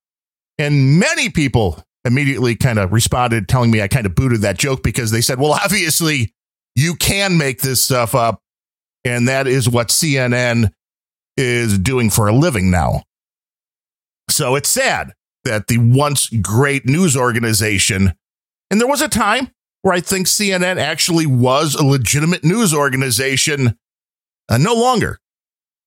And 0.59 1.01
many 1.01 1.29
people 1.29 1.83
immediately 2.05 2.55
kind 2.55 2.79
of 2.79 2.93
responded, 2.93 3.49
telling 3.49 3.73
me 3.73 3.83
I 3.83 3.89
kind 3.89 4.07
of 4.07 4.15
booted 4.15 4.43
that 4.43 4.59
joke 4.59 4.85
because 4.85 5.11
they 5.11 5.21
said, 5.21 5.41
well, 5.41 5.53
obviously, 5.53 6.33
you 6.77 6.95
can 6.95 7.37
make 7.37 7.63
this 7.63 7.83
stuff 7.83 8.15
up. 8.15 8.41
And 9.07 9.29
that 9.29 9.47
is 9.47 9.69
what 9.69 9.89
CNN 9.89 10.73
is 11.37 11.79
doing 11.79 12.11
for 12.11 12.27
a 12.27 12.33
living 12.35 12.73
now. 12.73 13.05
So 14.29 14.57
it's 14.57 14.69
sad 14.69 15.13
that 15.45 15.69
the 15.69 15.79
once 15.79 16.29
great 16.29 16.87
news 16.87 17.17
organization, 17.17 18.15
and 18.69 18.81
there 18.81 18.89
was 18.89 19.01
a 19.01 19.09
time 19.09 19.53
where 19.83 19.95
I 19.95 20.01
think 20.01 20.27
CNN 20.27 20.79
actually 20.79 21.25
was 21.25 21.77
a 21.77 21.85
legitimate 21.85 22.43
news 22.43 22.75
organization, 22.75 23.79
uh, 24.49 24.59
no 24.59 24.75
longer. 24.75 25.21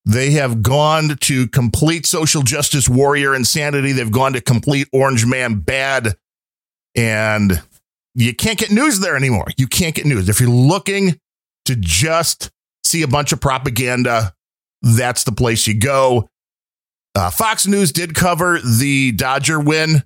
They 0.05 0.32
have 0.32 0.62
gone 0.62 1.17
to 1.19 1.47
complete 1.49 2.05
social 2.05 2.41
justice 2.41 2.88
warrior 2.88 3.36
insanity. 3.36 3.91
They've 3.91 4.10
gone 4.10 4.32
to 4.32 4.41
complete 4.41 4.88
orange 4.93 5.25
man 5.25 5.60
bad. 5.60 6.15
And 6.95 7.62
you 8.15 8.34
can't 8.34 8.58
get 8.58 8.71
news 8.71 9.01
there 9.01 9.17
anymore. 9.17 9.47
You 9.58 9.67
can't 9.67 9.93
get 9.93 10.05
news. 10.05 10.29
If 10.29 10.39
you're 10.39 10.49
looking 10.49 11.19
to 11.65 11.75
just 11.75 12.49
see 12.89 13.02
a 13.04 13.08
bunch 13.08 13.32
of 13.32 13.39
propaganda, 13.39 14.34
that's 14.82 15.23
the 15.23 15.32
place 15.32 15.67
you 15.67 15.80
go. 15.80 16.30
Uh, 17.15 17.30
Fox 17.30 17.67
News 17.67 17.91
did 17.91 18.15
cover 18.15 18.60
the 18.60 19.12
Dodger 19.12 19.60
win, 19.60 20.04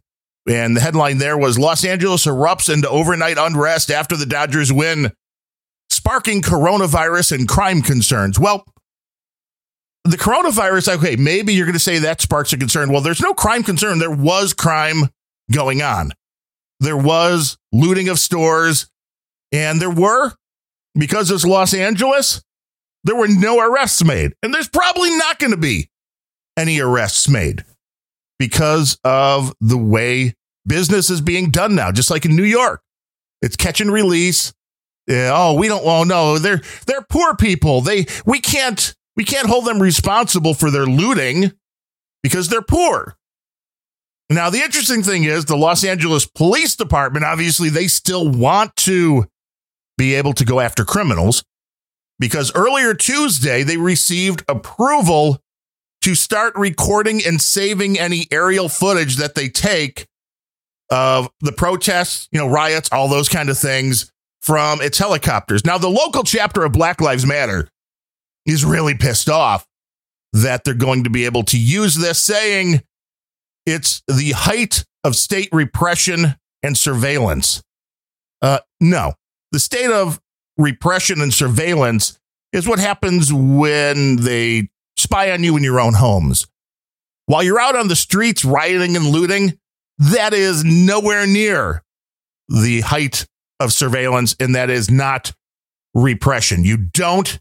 and 0.47 0.75
the 0.75 0.81
headline 0.81 1.17
there 1.17 1.37
was 1.37 1.59
Los 1.59 1.85
Angeles 1.85 2.25
erupts 2.25 2.73
into 2.73 2.89
overnight 2.89 3.37
unrest 3.37 3.91
after 3.91 4.15
the 4.15 4.25
Dodgers 4.25 4.71
win, 4.71 5.11
sparking 5.89 6.41
coronavirus 6.41 7.33
and 7.33 7.47
crime 7.47 7.81
concerns. 7.81 8.39
Well, 8.39 8.65
the 10.05 10.17
coronavirus, 10.17 10.97
okay, 10.97 11.15
maybe 11.15 11.53
you're 11.53 11.65
going 11.65 11.73
to 11.73 11.79
say 11.79 11.99
that 11.99 12.19
sparks 12.19 12.51
a 12.51 12.57
concern. 12.57 12.91
Well, 12.91 13.01
there's 13.01 13.21
no 13.21 13.33
crime 13.33 13.63
concern. 13.63 13.99
There 13.99 14.11
was 14.11 14.53
crime 14.53 15.09
going 15.51 15.81
on. 15.81 16.13
There 16.79 16.97
was 16.97 17.57
looting 17.71 18.09
of 18.09 18.19
stores, 18.19 18.89
and 19.51 19.81
there 19.81 19.89
were, 19.89 20.33
because 20.95 21.31
it's 21.31 21.45
Los 21.45 21.73
Angeles, 21.73 22.43
there 23.03 23.15
were 23.15 23.27
no 23.27 23.59
arrests 23.59 24.03
made. 24.03 24.33
And 24.41 24.53
there's 24.53 24.69
probably 24.69 25.15
not 25.17 25.39
going 25.39 25.51
to 25.51 25.57
be 25.57 25.89
any 26.57 26.79
arrests 26.79 27.27
made 27.27 27.63
because 28.39 28.97
of 29.03 29.53
the 29.59 29.77
way 29.77 30.35
business 30.65 31.09
is 31.09 31.21
being 31.21 31.49
done 31.49 31.75
now, 31.75 31.91
just 31.91 32.09
like 32.09 32.25
in 32.25 32.35
New 32.35 32.43
York. 32.43 32.81
It's 33.41 33.55
catch 33.55 33.81
and 33.81 33.91
release. 33.91 34.53
Yeah, 35.07 35.31
oh, 35.33 35.53
we 35.55 35.67
don't. 35.67 35.83
Oh 35.85 36.03
no, 36.03 36.37
they're 36.37 36.61
they're 36.87 37.01
poor 37.01 37.35
people. 37.35 37.81
They 37.81 38.05
we 38.25 38.39
can't 38.39 38.95
we 39.17 39.25
can't 39.25 39.47
hold 39.47 39.65
them 39.65 39.81
responsible 39.81 40.53
for 40.53 40.71
their 40.71 40.85
looting 40.85 41.51
because 42.21 42.47
they're 42.47 42.61
poor. 42.61 43.17
Now, 44.29 44.49
the 44.49 44.61
interesting 44.61 45.03
thing 45.03 45.25
is 45.25 45.45
the 45.45 45.57
Los 45.57 45.83
Angeles 45.83 46.25
Police 46.25 46.75
Department, 46.77 47.25
obviously, 47.25 47.69
they 47.69 47.87
still 47.87 48.29
want 48.29 48.75
to 48.77 49.25
be 49.97 50.15
able 50.15 50.33
to 50.33 50.45
go 50.45 50.59
after 50.59 50.85
criminals 50.85 51.43
because 52.23 52.55
earlier 52.55 52.93
Tuesday, 52.93 53.63
they 53.63 53.75
received 53.75 54.45
approval 54.47 55.41
to 56.03 56.15
start 56.15 56.55
recording 56.55 57.21
and 57.27 57.41
saving 57.41 57.99
any 57.99 58.27
aerial 58.31 58.69
footage 58.69 59.17
that 59.17 59.35
they 59.35 59.49
take 59.49 60.07
of 60.89 61.29
the 61.41 61.51
protests, 61.51 62.29
you 62.31 62.39
know, 62.39 62.47
riots, 62.47 62.87
all 62.93 63.09
those 63.09 63.27
kind 63.27 63.49
of 63.49 63.57
things 63.57 64.09
from 64.41 64.81
its 64.81 64.97
helicopters. 64.97 65.65
Now, 65.65 65.77
the 65.77 65.89
local 65.89 66.23
chapter 66.23 66.63
of 66.63 66.71
Black 66.71 67.01
Lives 67.01 67.25
Matter 67.25 67.67
is 68.45 68.63
really 68.63 68.95
pissed 68.95 69.27
off 69.27 69.67
that 70.31 70.63
they're 70.63 70.73
going 70.73 71.03
to 71.03 71.09
be 71.09 71.25
able 71.25 71.43
to 71.43 71.59
use 71.59 71.95
this, 71.95 72.23
saying 72.23 72.83
it's 73.65 74.01
the 74.07 74.31
height 74.31 74.85
of 75.03 75.17
state 75.17 75.49
repression 75.51 76.35
and 76.63 76.77
surveillance. 76.77 77.61
Uh, 78.41 78.59
no, 78.79 79.11
the 79.51 79.59
state 79.59 79.91
of 79.91 80.21
repression 80.57 81.21
and 81.21 81.33
surveillance 81.33 82.19
is 82.51 82.67
what 82.67 82.79
happens 82.79 83.31
when 83.33 84.17
they 84.17 84.69
spy 84.97 85.31
on 85.31 85.43
you 85.43 85.57
in 85.57 85.63
your 85.63 85.79
own 85.79 85.93
homes. 85.93 86.47
While 87.25 87.43
you're 87.43 87.59
out 87.59 87.75
on 87.75 87.87
the 87.87 87.95
streets 87.95 88.45
rioting 88.45 88.95
and 88.95 89.07
looting, 89.07 89.57
that 89.97 90.33
is 90.33 90.63
nowhere 90.63 91.25
near 91.25 91.83
the 92.49 92.81
height 92.81 93.25
of 93.59 93.71
surveillance, 93.71 94.35
and 94.39 94.55
that 94.55 94.69
is 94.69 94.91
not 94.91 95.33
repression. 95.93 96.63
You 96.63 96.77
don't 96.77 97.39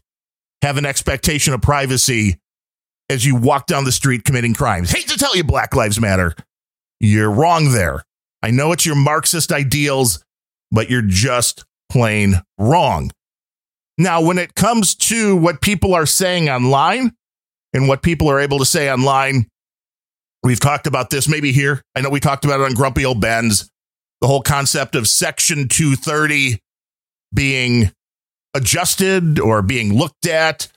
have 0.61 0.77
an 0.77 0.85
expectation 0.85 1.53
of 1.53 1.61
privacy 1.61 2.39
as 3.09 3.25
you 3.25 3.35
walk 3.35 3.67
down 3.67 3.83
the 3.83 3.91
street 3.91 4.23
committing 4.23 4.53
crimes. 4.53 4.91
Hate 4.91 5.09
to 5.09 5.17
tell 5.17 5.35
you, 5.35 5.43
Black 5.43 5.75
Lives 5.75 5.99
Matter. 5.99 6.33
You're 6.99 7.31
wrong 7.31 7.73
there. 7.73 8.03
I 8.41 8.51
know 8.51 8.71
it's 8.71 8.85
your 8.85 8.95
Marxist 8.95 9.51
ideals, 9.51 10.23
but 10.71 10.89
you're 10.89 11.01
just 11.01 11.65
plain 11.93 12.41
wrong. 12.57 13.11
Now, 13.99 14.21
when 14.21 14.39
it 14.39 14.55
comes 14.55 14.95
to 14.95 15.35
what 15.35 15.61
people 15.61 15.93
are 15.93 16.07
saying 16.07 16.49
online 16.49 17.11
and 17.71 17.87
what 17.87 18.01
people 18.01 18.29
are 18.31 18.39
able 18.39 18.57
to 18.57 18.65
say 18.65 18.91
online, 18.91 19.45
we've 20.41 20.59
talked 20.59 20.87
about 20.87 21.11
this 21.11 21.29
maybe 21.29 21.51
here. 21.51 21.83
I 21.95 22.01
know 22.01 22.09
we 22.09 22.19
talked 22.19 22.45
about 22.45 22.59
it 22.59 22.63
on 22.63 22.73
Grumpy 22.73 23.05
Old 23.05 23.21
Ben's, 23.21 23.69
the 24.21 24.27
whole 24.27 24.41
concept 24.41 24.95
of 24.95 25.07
Section 25.07 25.67
230 25.67 26.59
being 27.31 27.91
adjusted 28.55 29.39
or 29.39 29.61
being 29.61 29.93
looked 29.95 30.25
at 30.25 30.69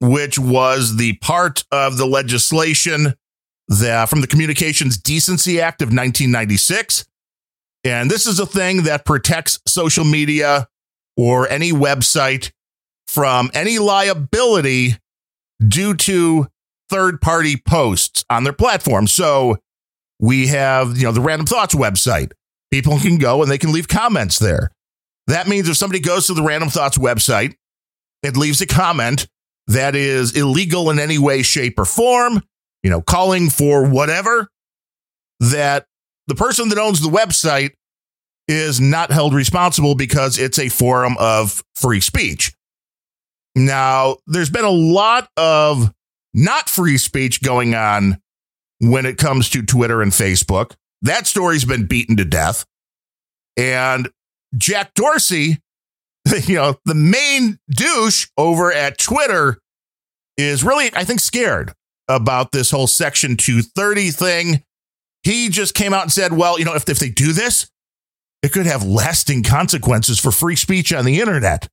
which 0.00 0.38
was 0.38 0.96
the 0.96 1.14
part 1.18 1.64
of 1.72 1.96
the 1.96 2.06
legislation 2.06 3.14
that 3.68 4.08
from 4.08 4.20
the 4.20 4.26
Communications 4.26 4.98
Decency 4.98 5.60
Act 5.60 5.80
of 5.82 5.86
1996. 5.86 7.04
And 7.84 8.10
this 8.10 8.26
is 8.26 8.40
a 8.40 8.46
thing 8.46 8.84
that 8.84 9.04
protects 9.04 9.60
social 9.66 10.04
media 10.04 10.68
or 11.16 11.48
any 11.48 11.70
website 11.70 12.50
from 13.06 13.50
any 13.54 13.78
liability 13.78 14.96
due 15.66 15.94
to 15.94 16.46
third 16.88 17.20
party 17.20 17.56
posts 17.56 18.24
on 18.30 18.44
their 18.44 18.52
platform. 18.52 19.06
So 19.06 19.58
we 20.18 20.46
have, 20.48 20.96
you 20.96 21.04
know, 21.04 21.12
the 21.12 21.20
Random 21.20 21.46
Thoughts 21.46 21.74
website. 21.74 22.32
People 22.70 22.98
can 22.98 23.18
go 23.18 23.42
and 23.42 23.50
they 23.50 23.58
can 23.58 23.72
leave 23.72 23.86
comments 23.88 24.38
there. 24.38 24.70
That 25.26 25.46
means 25.46 25.68
if 25.68 25.76
somebody 25.76 26.00
goes 26.00 26.26
to 26.26 26.34
the 26.34 26.42
Random 26.42 26.70
Thoughts 26.70 26.98
website 26.98 27.54
and 28.22 28.36
leaves 28.36 28.60
a 28.60 28.66
comment, 28.66 29.28
that 29.66 29.94
is 29.94 30.36
illegal 30.36 30.90
in 30.90 30.98
any 30.98 31.18
way, 31.18 31.42
shape, 31.42 31.78
or 31.78 31.84
form, 31.84 32.42
you 32.82 32.90
know, 32.90 33.00
calling 33.00 33.48
for 33.48 33.88
whatever, 33.88 34.48
that 35.40 35.86
the 36.26 36.34
person 36.34 36.68
that 36.70 36.78
owns 36.78 37.00
the 37.00 37.08
website 37.08 37.72
is 38.46 38.80
not 38.80 39.10
held 39.10 39.34
responsible 39.34 39.94
because 39.94 40.38
it's 40.38 40.58
a 40.58 40.68
forum 40.68 41.16
of 41.18 41.62
free 41.74 42.00
speech. 42.00 42.52
Now, 43.56 44.16
there's 44.26 44.50
been 44.50 44.64
a 44.64 44.70
lot 44.70 45.28
of 45.36 45.92
not 46.34 46.68
free 46.68 46.98
speech 46.98 47.42
going 47.42 47.74
on 47.74 48.18
when 48.80 49.06
it 49.06 49.16
comes 49.16 49.48
to 49.50 49.62
Twitter 49.62 50.02
and 50.02 50.12
Facebook. 50.12 50.74
That 51.02 51.26
story's 51.26 51.64
been 51.64 51.86
beaten 51.86 52.16
to 52.16 52.24
death. 52.24 52.64
And 53.56 54.10
Jack 54.56 54.94
Dorsey 54.94 55.58
you 56.44 56.56
know, 56.56 56.76
the 56.84 56.94
main 56.94 57.58
douche 57.70 58.26
over 58.36 58.72
at 58.72 58.98
Twitter 58.98 59.58
is 60.36 60.64
really, 60.64 60.90
I 60.94 61.04
think, 61.04 61.20
scared 61.20 61.72
about 62.08 62.52
this 62.52 62.70
whole 62.70 62.86
Section 62.86 63.36
230 63.36 64.10
thing. 64.10 64.62
He 65.24 65.48
just 65.48 65.74
came 65.74 65.94
out 65.94 66.02
and 66.02 66.12
said, 66.12 66.32
well, 66.32 66.58
you 66.58 66.64
know, 66.64 66.74
if, 66.74 66.88
if 66.88 66.98
they 66.98 67.08
do 67.08 67.32
this, 67.32 67.68
it 68.42 68.52
could 68.52 68.66
have 68.66 68.84
lasting 68.84 69.42
consequences 69.42 70.20
for 70.20 70.30
free 70.30 70.56
speech 70.56 70.92
on 70.92 71.06
the 71.06 71.20
internet. 71.20 71.66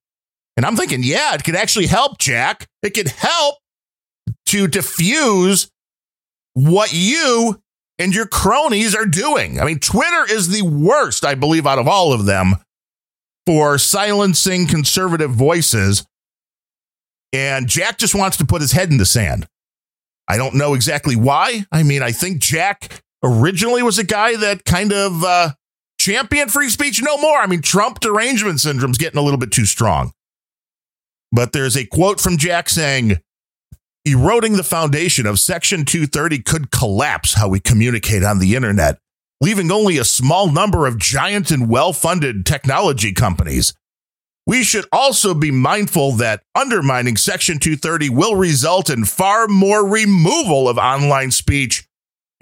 And 0.56 0.66
I'm 0.66 0.78
thinking, 0.78 1.02
yeah, 1.04 1.34
it 1.34 1.44
could 1.44 1.56
actually 1.56 1.88
help, 1.88 2.18
Jack. 2.18 2.68
It 2.82 2.92
could 2.92 3.10
help 3.10 3.58
to 4.48 4.68
diffuse 4.68 5.70
what 6.54 6.94
you 6.94 7.62
and 8.00 8.16
your 8.16 8.26
cronies 8.26 8.96
are 8.96 9.06
doing. 9.06 9.60
I 9.60 9.66
mean, 9.66 9.80
Twitter 9.80 10.26
is 10.30 10.50
the 10.50 10.64
worst, 10.64 11.26
I 11.26 11.36
believe, 11.36 11.68
out 11.68 11.80
of 11.80 11.88
all 11.88 12.14
of 12.14 12.26
them 12.26 12.56
for 13.46 13.78
silencing 13.78 14.68
conservative 14.68 15.32
voices. 15.32 16.06
And 17.34 17.68
Jack 17.68 17.98
just 17.98 18.16
wants 18.16 18.38
to 18.38 18.46
put 18.46 18.62
his 18.62 18.72
head 18.72 18.90
in 18.92 18.98
the 18.98 19.06
sand. 19.06 19.48
I 20.28 20.38
don't 20.38 20.56
know 20.56 20.74
exactly 20.74 21.16
why. 21.16 21.66
I 21.72 21.84
mean, 21.84 22.02
I 22.02 22.12
think 22.12 22.40
Jack 22.40 23.04
originally 23.24 23.84
was 23.84 23.98
a 23.98 24.04
guy 24.04 24.36
that 24.36 24.66
kind 24.66 24.92
of 24.92 25.24
uh, 25.24 25.52
championed 26.00 26.52
free 26.52 26.70
speech 26.70 27.02
no 27.02 27.18
more. 27.18 27.38
I 27.38 27.48
mean, 27.48 27.62
Trump 27.62 28.00
derangement 28.00 28.60
syndrome's 28.60 28.98
getting 28.98 29.20
a 29.20 29.24
little 29.24 29.40
bit 29.40 29.52
too 29.52 29.66
strong. 29.66 30.12
But 31.32 31.54
there's 31.54 31.78
a 31.78 31.86
quote 31.86 32.20
from 32.20 32.38
Jack 32.38 32.70
saying, 32.70 33.20
eroding 34.04 34.58
the 34.58 34.64
foundation 34.64 35.26
of 35.26 35.40
Section 35.40 35.86
230 35.86 36.40
could 36.40 36.72
collapse 36.72 37.36
how 37.36 37.48
we 37.48 37.60
communicate 37.60 38.24
on 38.24 38.40
the 38.40 38.56
internet 38.56 38.98
leaving 39.42 39.72
only 39.72 39.98
a 39.98 40.06
small 40.06 40.50
number 40.50 40.86
of 40.88 40.98
giant 40.98 41.52
and 41.52 41.68
well 41.68 41.92
funded 41.92 42.46
technology 42.46 43.12
companies. 43.12 43.74
We 44.48 44.64
should 44.64 44.86
also 44.92 45.34
be 45.34 45.52
mindful 45.52 46.14
that 46.14 46.44
undermining 46.56 47.18
Section 47.18 47.60
230 47.60 48.10
will 48.10 48.36
result 48.36 48.90
in 48.90 49.06
far 49.06 49.48
more 49.48 49.86
removal 49.86 50.70
of 50.70 50.78
online 50.78 51.32
speech 51.32 51.88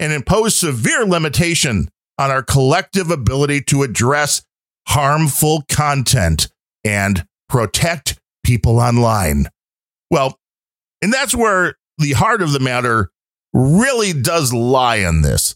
and 0.00 0.12
impose 0.12 0.56
severe 0.56 1.04
limitation 1.04 1.88
on 2.18 2.30
our 2.30 2.42
collective 2.42 3.10
ability 3.10 3.60
to 3.60 3.82
address 3.82 4.42
harmful 4.88 5.62
content 5.70 6.48
and 6.82 7.26
protect 7.48 8.18
people 8.42 8.80
online. 8.80 9.46
Well, 10.10 10.38
and 11.02 11.12
that's 11.12 11.34
where 11.34 11.76
the 11.98 12.12
heart 12.12 12.40
of 12.42 12.52
the 12.52 12.60
matter 12.60 13.10
really 13.52 14.12
does 14.12 14.52
lie 14.52 14.96
in 14.96 15.22
this 15.22 15.54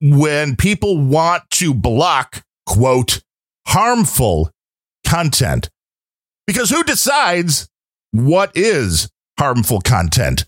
when 0.00 0.56
people 0.56 0.98
want 0.98 1.42
to 1.50 1.74
block, 1.74 2.42
quote, 2.66 3.22
harmful 3.66 4.50
content. 5.06 5.68
Because 6.46 6.70
who 6.70 6.82
decides 6.82 7.68
what 8.12 8.50
is 8.56 9.10
harmful 9.38 9.80
content? 9.80 10.46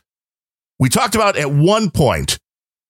We 0.78 0.88
talked 0.88 1.14
about 1.14 1.36
at 1.36 1.52
one 1.52 1.90
point 1.90 2.38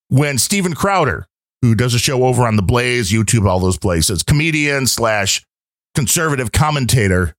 when 0.09 0.39
Steven 0.39 0.75
Crowder, 0.75 1.27
who 1.63 1.75
does 1.75 1.95
a 1.95 1.99
show 1.99 2.25
over 2.25 2.47
on 2.47 2.57
the 2.57 2.63
Blaze, 2.63 3.11
YouTube, 3.11 3.49
all 3.49 3.61
those 3.61 3.79
places, 3.79 4.23
comedian 4.23 4.87
slash 4.87 5.45
conservative 5.95 6.53
commentator, 6.53 7.35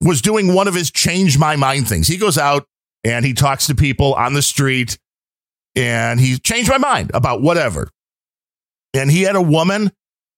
was 0.00 0.22
doing 0.22 0.54
one 0.54 0.68
of 0.68 0.74
his 0.74 0.90
change 0.90 1.38
my 1.38 1.56
mind 1.56 1.88
things. 1.88 2.08
He 2.08 2.16
goes 2.16 2.38
out 2.38 2.66
and 3.04 3.24
he 3.24 3.32
talks 3.32 3.66
to 3.66 3.74
people 3.74 4.14
on 4.14 4.34
the 4.34 4.42
street 4.42 4.98
and 5.74 6.20
he 6.20 6.38
changed 6.38 6.70
my 6.70 6.78
mind 6.78 7.10
about 7.14 7.42
whatever. 7.42 7.90
And 8.92 9.10
he 9.10 9.22
had 9.22 9.36
a 9.36 9.42
woman 9.42 9.90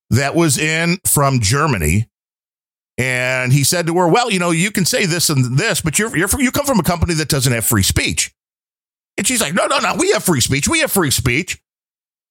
that 0.09 0.35
was 0.35 0.57
in 0.57 0.97
from 1.05 1.39
Germany. 1.41 2.07
And 2.97 3.53
he 3.53 3.63
said 3.63 3.85
to 3.87 3.97
her, 3.97 4.07
Well, 4.07 4.31
you 4.31 4.39
know, 4.39 4.49
you 4.49 4.71
can 4.71 4.85
say 4.85 5.05
this 5.05 5.29
and 5.29 5.57
this, 5.57 5.81
but 5.81 5.99
you're, 5.99 6.15
you're 6.17 6.29
you 6.39 6.51
come 6.51 6.65
from 6.65 6.79
a 6.79 6.83
company 6.83 7.13
that 7.15 7.29
doesn't 7.29 7.53
have 7.53 7.65
free 7.65 7.83
speech. 7.83 8.33
And 9.17 9.25
she's 9.25 9.41
like, 9.41 9.53
No, 9.53 9.67
no, 9.67 9.79
no, 9.79 9.95
we 9.97 10.11
have 10.11 10.23
free 10.23 10.41
speech. 10.41 10.67
We 10.67 10.79
have 10.79 10.91
free 10.91 11.11
speech. 11.11 11.61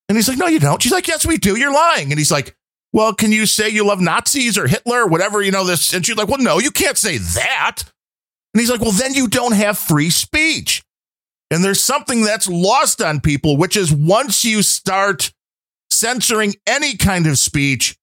And 0.08 0.16
he's 0.16 0.28
like, 0.28 0.38
No, 0.38 0.46
you 0.46 0.60
don't. 0.60 0.82
She's 0.82 0.92
like, 0.92 1.08
Yes, 1.08 1.26
we 1.26 1.36
do. 1.38 1.58
You're 1.58 1.72
lying. 1.72 2.10
And 2.12 2.18
he's 2.18 2.32
like, 2.32 2.56
Well, 2.92 3.14
can 3.14 3.32
you 3.32 3.46
say 3.46 3.68
you 3.68 3.84
love 3.84 4.00
Nazis 4.00 4.56
or 4.56 4.66
Hitler 4.66 5.02
or 5.02 5.06
whatever, 5.08 5.42
you 5.42 5.50
know, 5.50 5.64
this? 5.64 5.92
And 5.92 6.04
she's 6.06 6.16
like, 6.16 6.28
Well, 6.28 6.38
no, 6.38 6.58
you 6.58 6.70
can't 6.70 6.98
say 6.98 7.18
that. 7.18 7.82
And 8.56 8.62
he's 8.62 8.70
like, 8.70 8.80
well, 8.80 8.90
then 8.90 9.12
you 9.12 9.28
don't 9.28 9.52
have 9.52 9.76
free 9.76 10.08
speech. 10.08 10.82
And 11.50 11.62
there's 11.62 11.82
something 11.82 12.22
that's 12.22 12.48
lost 12.48 13.02
on 13.02 13.20
people, 13.20 13.58
which 13.58 13.76
is 13.76 13.92
once 13.92 14.46
you 14.46 14.62
start 14.62 15.30
censoring 15.90 16.54
any 16.66 16.96
kind 16.96 17.26
of 17.26 17.36
speech, 17.36 17.98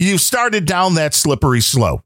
you've 0.00 0.20
started 0.20 0.64
down 0.64 0.96
that 0.96 1.14
slippery 1.14 1.60
slope. 1.60 2.00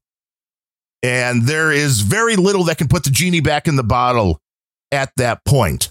And 1.02 1.44
there 1.44 1.72
is 1.72 2.02
very 2.02 2.36
little 2.36 2.64
that 2.64 2.76
can 2.76 2.86
put 2.86 3.04
the 3.04 3.10
genie 3.10 3.40
back 3.40 3.66
in 3.66 3.76
the 3.76 3.82
bottle 3.82 4.42
at 4.92 5.10
that 5.16 5.42
point. 5.46 5.90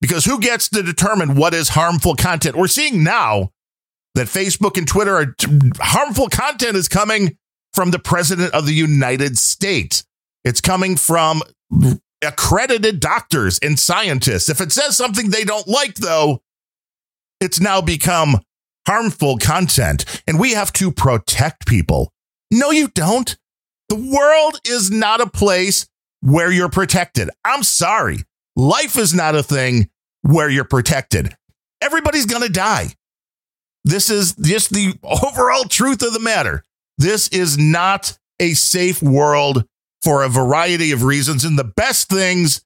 Because 0.00 0.24
who 0.24 0.38
gets 0.38 0.68
to 0.70 0.82
determine 0.82 1.34
what 1.34 1.54
is 1.54 1.70
harmful 1.70 2.14
content? 2.14 2.56
We're 2.56 2.68
seeing 2.68 3.02
now 3.02 3.50
that 4.14 4.28
Facebook 4.28 4.76
and 4.76 4.86
Twitter 4.86 5.16
are 5.16 5.34
harmful 5.78 6.28
content 6.28 6.76
is 6.76 6.88
coming 6.88 7.36
from 7.72 7.90
the 7.90 7.98
president 7.98 8.54
of 8.54 8.66
the 8.66 8.74
United 8.74 9.38
States. 9.38 10.04
It's 10.44 10.60
coming 10.60 10.96
from 10.96 11.42
accredited 12.24 13.00
doctors 13.00 13.58
and 13.62 13.78
scientists. 13.78 14.48
If 14.48 14.60
it 14.60 14.72
says 14.72 14.96
something 14.96 15.30
they 15.30 15.44
don't 15.44 15.68
like, 15.68 15.96
though, 15.96 16.42
it's 17.40 17.60
now 17.60 17.80
become 17.80 18.40
harmful 18.86 19.36
content, 19.38 20.04
and 20.26 20.40
we 20.40 20.52
have 20.52 20.72
to 20.74 20.90
protect 20.90 21.66
people. 21.66 22.12
No, 22.50 22.70
you 22.70 22.88
don't. 22.88 23.36
The 23.88 23.96
world 23.96 24.60
is 24.64 24.90
not 24.90 25.20
a 25.20 25.28
place 25.28 25.86
where 26.20 26.50
you're 26.50 26.68
protected. 26.68 27.30
I'm 27.44 27.62
sorry. 27.62 28.24
Life 28.58 28.98
is 28.98 29.14
not 29.14 29.36
a 29.36 29.42
thing 29.44 29.88
where 30.22 30.50
you're 30.50 30.64
protected. 30.64 31.32
Everybody's 31.80 32.26
going 32.26 32.42
to 32.42 32.52
die. 32.52 32.88
This 33.84 34.10
is 34.10 34.34
just 34.34 34.70
the 34.70 34.98
overall 35.04 35.62
truth 35.62 36.02
of 36.02 36.12
the 36.12 36.18
matter. 36.18 36.64
This 36.98 37.28
is 37.28 37.56
not 37.56 38.18
a 38.40 38.54
safe 38.54 39.00
world 39.00 39.64
for 40.02 40.24
a 40.24 40.28
variety 40.28 40.90
of 40.90 41.04
reasons. 41.04 41.44
And 41.44 41.56
the 41.56 41.62
best 41.76 42.08
things 42.08 42.64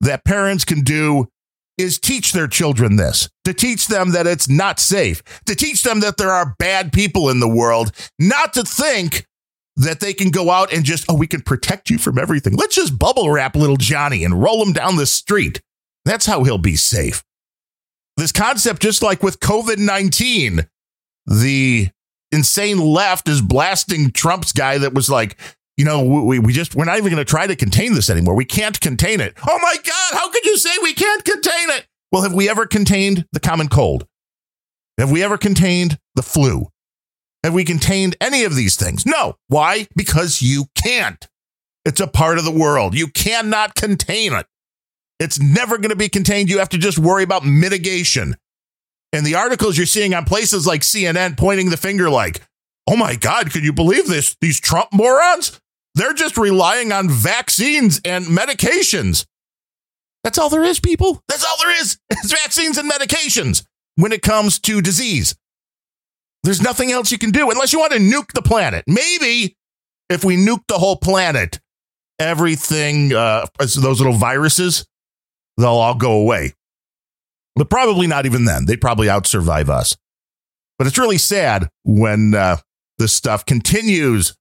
that 0.00 0.24
parents 0.24 0.64
can 0.64 0.80
do 0.80 1.28
is 1.76 1.98
teach 1.98 2.32
their 2.32 2.48
children 2.48 2.96
this, 2.96 3.28
to 3.44 3.52
teach 3.52 3.88
them 3.88 4.12
that 4.12 4.26
it's 4.26 4.48
not 4.48 4.80
safe, 4.80 5.22
to 5.44 5.54
teach 5.54 5.82
them 5.82 6.00
that 6.00 6.16
there 6.16 6.32
are 6.32 6.56
bad 6.58 6.94
people 6.94 7.28
in 7.28 7.40
the 7.40 7.48
world, 7.48 7.92
not 8.18 8.54
to 8.54 8.62
think 8.62 9.26
that 9.76 10.00
they 10.00 10.14
can 10.14 10.30
go 10.30 10.50
out 10.50 10.72
and 10.72 10.84
just, 10.84 11.04
oh, 11.08 11.14
we 11.14 11.26
can 11.26 11.42
protect 11.42 11.90
you 11.90 11.98
from 11.98 12.18
everything. 12.18 12.54
Let's 12.54 12.74
just 12.74 12.98
bubble 12.98 13.30
wrap 13.30 13.54
little 13.54 13.76
Johnny 13.76 14.24
and 14.24 14.42
roll 14.42 14.64
him 14.64 14.72
down 14.72 14.96
the 14.96 15.06
street. 15.06 15.60
That's 16.04 16.26
how 16.26 16.44
he'll 16.44 16.58
be 16.58 16.76
safe. 16.76 17.22
This 18.16 18.32
concept, 18.32 18.80
just 18.80 19.02
like 19.02 19.22
with 19.22 19.40
COVID 19.40 19.78
19, 19.78 20.66
the 21.26 21.88
insane 22.32 22.80
left 22.80 23.28
is 23.28 23.42
blasting 23.42 24.10
Trump's 24.12 24.52
guy 24.52 24.78
that 24.78 24.94
was 24.94 25.10
like, 25.10 25.38
you 25.76 25.84
know, 25.84 26.02
we, 26.02 26.38
we 26.38 26.54
just, 26.54 26.74
we're 26.74 26.86
not 26.86 26.96
even 26.96 27.12
going 27.12 27.24
to 27.24 27.30
try 27.30 27.46
to 27.46 27.54
contain 27.56 27.92
this 27.92 28.08
anymore. 28.08 28.34
We 28.34 28.46
can't 28.46 28.80
contain 28.80 29.20
it. 29.20 29.34
Oh 29.46 29.58
my 29.60 29.74
God, 29.76 30.18
how 30.18 30.30
could 30.30 30.44
you 30.46 30.56
say 30.56 30.70
we 30.82 30.94
can't 30.94 31.24
contain 31.24 31.70
it? 31.70 31.86
Well, 32.10 32.22
have 32.22 32.32
we 32.32 32.48
ever 32.48 32.66
contained 32.66 33.26
the 33.32 33.40
common 33.40 33.68
cold? 33.68 34.06
Have 34.96 35.10
we 35.10 35.22
ever 35.22 35.36
contained 35.36 35.98
the 36.14 36.22
flu? 36.22 36.68
Have 37.46 37.54
we 37.54 37.62
contained 37.62 38.16
any 38.20 38.42
of 38.42 38.56
these 38.56 38.74
things? 38.74 39.06
No. 39.06 39.36
Why? 39.46 39.86
Because 39.94 40.42
you 40.42 40.64
can't. 40.74 41.28
It's 41.84 42.00
a 42.00 42.08
part 42.08 42.38
of 42.38 42.44
the 42.44 42.50
world. 42.50 42.96
You 42.96 43.06
cannot 43.06 43.76
contain 43.76 44.32
it. 44.32 44.46
It's 45.20 45.38
never 45.38 45.78
going 45.78 45.90
to 45.90 45.96
be 45.96 46.08
contained. 46.08 46.50
You 46.50 46.58
have 46.58 46.70
to 46.70 46.76
just 46.76 46.98
worry 46.98 47.22
about 47.22 47.46
mitigation. 47.46 48.34
And 49.12 49.24
the 49.24 49.36
articles 49.36 49.76
you're 49.76 49.86
seeing 49.86 50.12
on 50.12 50.24
places 50.24 50.66
like 50.66 50.80
CNN 50.80 51.36
pointing 51.36 51.70
the 51.70 51.76
finger 51.76 52.10
like, 52.10 52.40
oh 52.88 52.96
my 52.96 53.14
God, 53.14 53.52
could 53.52 53.62
you 53.62 53.72
believe 53.72 54.08
this? 54.08 54.36
These 54.40 54.58
Trump 54.58 54.88
morons? 54.92 55.60
They're 55.94 56.14
just 56.14 56.36
relying 56.36 56.90
on 56.90 57.08
vaccines 57.08 58.00
and 58.04 58.24
medications. 58.24 59.24
That's 60.24 60.38
all 60.38 60.48
there 60.48 60.64
is, 60.64 60.80
people. 60.80 61.22
That's 61.28 61.44
all 61.44 61.58
there 61.62 61.80
is. 61.80 61.96
It's 62.10 62.32
vaccines 62.32 62.76
and 62.76 62.90
medications 62.90 63.64
when 63.94 64.10
it 64.10 64.22
comes 64.22 64.58
to 64.58 64.82
disease. 64.82 65.36
There's 66.46 66.62
nothing 66.62 66.92
else 66.92 67.10
you 67.10 67.18
can 67.18 67.32
do 67.32 67.50
unless 67.50 67.72
you 67.72 67.80
want 67.80 67.92
to 67.92 67.98
nuke 67.98 68.32
the 68.32 68.40
planet. 68.40 68.84
Maybe 68.86 69.56
if 70.08 70.24
we 70.24 70.36
nuke 70.36 70.62
the 70.68 70.78
whole 70.78 70.94
planet, 70.94 71.58
everything, 72.20 73.12
uh, 73.12 73.46
those 73.58 73.76
little 73.76 74.12
viruses, 74.12 74.86
they'll 75.56 75.70
all 75.70 75.96
go 75.96 76.12
away. 76.12 76.52
But 77.56 77.68
probably 77.68 78.06
not 78.06 78.26
even 78.26 78.44
then. 78.44 78.66
They'd 78.66 78.80
probably 78.80 79.08
outsurvive 79.08 79.68
us. 79.68 79.96
But 80.78 80.86
it's 80.86 80.98
really 80.98 81.18
sad 81.18 81.68
when 81.82 82.34
uh, 82.34 82.58
this 82.98 83.12
stuff 83.12 83.44
continues 83.44 84.36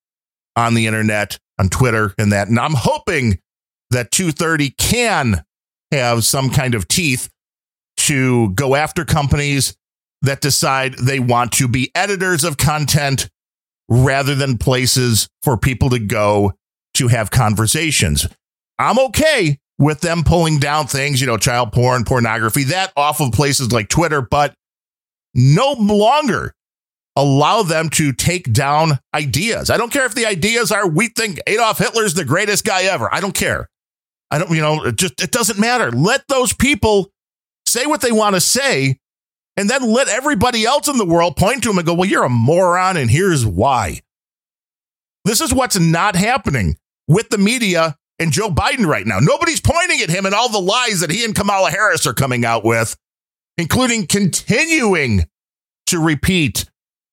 on 0.55 0.75
the 0.75 0.85
internet, 0.85 1.39
on 1.57 1.69
Twitter, 1.69 2.13
and 2.19 2.31
that. 2.31 2.49
And 2.49 2.59
I'm 2.59 2.75
hoping 2.75 3.39
that 3.89 4.11
230 4.11 4.75
can 4.77 5.43
have 5.91 6.23
some 6.23 6.51
kind 6.51 6.75
of 6.75 6.87
teeth 6.87 7.29
to 7.97 8.51
go 8.51 8.75
after 8.75 9.05
companies 9.05 9.75
that 10.21 10.41
decide 10.41 10.95
they 10.95 11.19
want 11.19 11.51
to 11.53 11.67
be 11.67 11.91
editors 11.95 12.43
of 12.43 12.57
content 12.57 13.29
rather 13.87 14.35
than 14.35 14.57
places 14.57 15.27
for 15.43 15.57
people 15.57 15.89
to 15.91 15.99
go 15.99 16.53
to 16.95 17.07
have 17.07 17.29
conversations. 17.31 18.27
I'm 18.79 18.99
okay 18.99 19.59
with 19.77 20.01
them 20.01 20.23
pulling 20.23 20.59
down 20.59 20.87
things, 20.87 21.21
you 21.21 21.27
know, 21.27 21.37
child 21.37 21.71
porn, 21.71 22.05
pornography, 22.05 22.63
that 22.65 22.91
off 22.95 23.19
of 23.19 23.31
places 23.33 23.71
like 23.71 23.89
Twitter, 23.89 24.21
but 24.21 24.53
no 25.33 25.73
longer 25.73 26.53
allow 27.15 27.63
them 27.63 27.89
to 27.89 28.11
take 28.11 28.51
down 28.51 28.99
ideas. 29.13 29.69
I 29.69 29.77
don't 29.77 29.91
care 29.91 30.05
if 30.05 30.15
the 30.15 30.25
ideas 30.25 30.71
are 30.71 30.87
we 30.87 31.09
think 31.09 31.39
Adolf 31.47 31.77
Hitler's 31.77 32.13
the 32.13 32.25
greatest 32.25 32.65
guy 32.65 32.83
ever. 32.83 33.13
I 33.13 33.19
don't 33.19 33.35
care. 33.35 33.69
I 34.31 34.39
don't, 34.39 34.51
you 34.51 34.61
know, 34.61 34.85
it 34.85 34.95
just 34.95 35.21
it 35.21 35.31
doesn't 35.31 35.59
matter. 35.59 35.91
Let 35.91 36.27
those 36.27 36.53
people 36.53 37.11
say 37.67 37.85
what 37.85 38.01
they 38.01 38.11
want 38.11 38.35
to 38.35 38.41
say 38.41 38.97
and 39.57 39.69
then 39.69 39.83
let 39.83 40.07
everybody 40.07 40.65
else 40.65 40.87
in 40.87 40.97
the 40.97 41.05
world 41.05 41.35
point 41.35 41.63
to 41.63 41.69
him 41.69 41.77
and 41.77 41.87
go, 41.87 41.93
"Well, 41.93 42.09
you're 42.09 42.23
a 42.23 42.29
moron 42.29 42.97
and 42.97 43.09
here's 43.09 43.45
why." 43.45 44.01
This 45.23 45.41
is 45.41 45.53
what's 45.53 45.79
not 45.79 46.15
happening 46.15 46.77
with 47.07 47.29
the 47.29 47.37
media 47.37 47.97
and 48.19 48.31
Joe 48.31 48.49
Biden 48.49 48.85
right 48.85 49.05
now. 49.05 49.19
Nobody's 49.19 49.61
pointing 49.61 50.01
at 50.01 50.09
him 50.09 50.25
and 50.25 50.35
all 50.35 50.49
the 50.49 50.59
lies 50.59 50.99
that 50.99 51.11
he 51.11 51.25
and 51.25 51.35
Kamala 51.35 51.71
Harris 51.71 52.05
are 52.05 52.13
coming 52.13 52.45
out 52.45 52.63
with, 52.63 52.95
including 53.57 54.07
continuing 54.07 55.25
to 55.87 55.99
repeat 55.99 56.69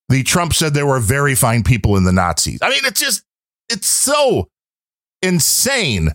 the 0.08 0.22
Trump 0.22 0.52
said 0.52 0.74
there 0.74 0.86
were 0.86 1.00
very 1.00 1.34
fine 1.34 1.62
people 1.62 1.96
in 1.96 2.04
the 2.04 2.12
Nazis. 2.12 2.58
I 2.60 2.68
mean, 2.68 2.80
it's 2.84 3.00
just, 3.00 3.22
it's 3.70 3.86
so 3.86 4.48
insane 5.22 6.10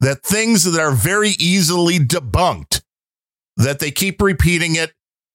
that 0.00 0.22
things 0.22 0.64
that 0.64 0.80
are 0.80 0.92
very 0.92 1.30
easily 1.38 1.98
debunked 1.98 2.82
that 3.56 3.80
they 3.80 3.90
keep 3.90 4.22
repeating 4.22 4.76
it, 4.76 4.92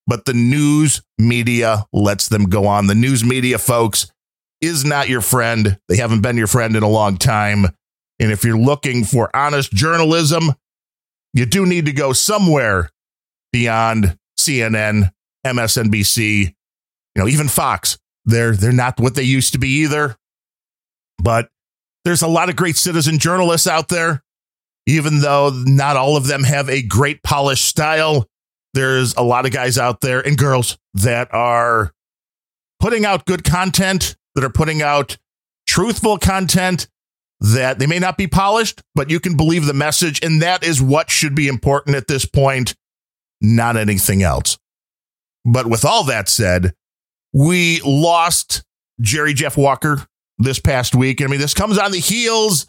but 0.10 0.26
the 0.26 0.34
news 0.34 1.04
media 1.20 1.86
lets 1.94 2.28
them 2.28 2.46
go 2.46 2.66
on. 2.66 2.88
The 2.88 2.96
news 2.96 3.24
media, 3.24 3.60
folks, 3.60 4.12
is 4.60 4.84
not 4.84 5.08
your 5.08 5.22
friend. 5.22 5.78
They 5.88 5.98
haven't 5.98 6.22
been 6.22 6.36
your 6.36 6.48
friend 6.48 6.76
in 6.76 6.82
a 6.82 6.90
long 6.90 7.18
time. 7.18 7.66
And 8.20 8.32
if 8.32 8.44
you're 8.44 8.58
looking 8.58 9.06
for 9.06 9.34
honest 9.36 9.72
journalism, 9.72 10.56
you 11.34 11.46
do 11.46 11.66
need 11.66 11.86
to 11.86 11.94
go 11.94 12.12
somewhere 12.12 12.90
beyond 13.54 14.18
CNN, 14.40 15.12
MSNBC, 15.46 16.48
you 16.48 16.54
know, 17.16 17.28
even 17.28 17.48
Fox. 17.48 18.00
They're 18.26 18.56
they're 18.56 18.72
not 18.72 19.00
what 19.00 19.14
they 19.16 19.24
used 19.24 19.54
to 19.54 19.60
be 19.60 19.70
either. 19.84 20.18
But 21.22 21.50
there's 22.04 22.24
a 22.24 22.28
lot 22.28 22.50
of 22.50 22.56
great 22.56 22.78
citizen 22.78 23.20
journalists 23.20 23.68
out 23.68 23.90
there, 23.90 24.24
even 24.88 25.20
though 25.22 25.52
not 25.54 25.98
all 25.98 26.18
of 26.18 26.26
them 26.26 26.44
have 26.44 26.68
a 26.68 26.82
great 26.82 27.22
polished 27.22 27.66
style. 27.66 28.28
There's 28.74 29.16
a 29.16 29.24
lot 29.24 29.46
of 29.46 29.52
guys 29.52 29.78
out 29.78 30.02
there 30.02 30.20
and 30.20 30.38
girls 30.38 30.78
that 30.94 31.34
are 31.34 31.92
putting 32.80 33.06
out 33.06 33.26
good 33.26 33.44
content, 33.44 34.16
that 34.36 34.44
are 34.44 34.50
putting 34.50 34.82
out 34.82 35.18
truthful 35.68 36.18
content 36.18 36.88
that 37.42 37.80
they 37.80 37.88
may 37.88 38.00
not 38.00 38.18
be 38.18 38.28
polished, 38.28 38.82
but 38.96 39.10
you 39.10 39.20
can 39.20 39.38
believe 39.38 39.66
the 39.66 39.74
message. 39.74 40.24
And 40.24 40.42
that 40.42 40.64
is 40.64 40.82
what 40.82 41.10
should 41.10 41.36
be 41.36 41.48
important 41.48 41.96
at 41.96 42.08
this 42.08 42.26
point, 42.26 42.76
not 43.42 43.78
anything 43.78 44.24
else. 44.24 44.58
But 45.46 45.68
with 45.68 45.86
all 45.86 46.04
that 46.06 46.28
said, 46.28 46.74
we 47.34 47.82
lost 47.82 48.64
Jerry 49.00 49.34
Jeff 49.34 49.58
Walker 49.58 50.06
this 50.38 50.60
past 50.60 50.96
week. 50.96 51.22
I 51.22 51.28
mean, 51.28 51.40
this 51.40 51.54
comes 51.54 51.78
on 51.78 51.92
the 51.92 52.00
heels 52.00 52.68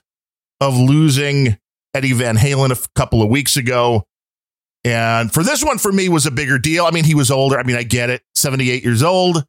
of 0.61 0.77
losing 0.77 1.59
Eddie 1.95 2.13
Van 2.13 2.37
Halen 2.37 2.71
a 2.71 2.89
couple 2.95 3.23
of 3.23 3.29
weeks 3.29 3.57
ago. 3.57 4.05
And 4.85 5.33
for 5.33 5.43
this 5.43 5.63
one, 5.63 5.79
for 5.79 5.93
me, 5.93 6.09
was 6.09 6.27
a 6.27 6.31
bigger 6.31 6.59
deal. 6.59 6.87
I 6.87 6.91
mean, 6.91 7.05
he 7.05 7.15
was 7.15 7.31
older. 7.31 7.59
I 7.59 7.63
mean, 7.63 7.77
I 7.77 7.83
get 7.83 8.11
it, 8.11 8.23
78 8.35 8.83
years 8.83 9.03
old. 9.03 9.45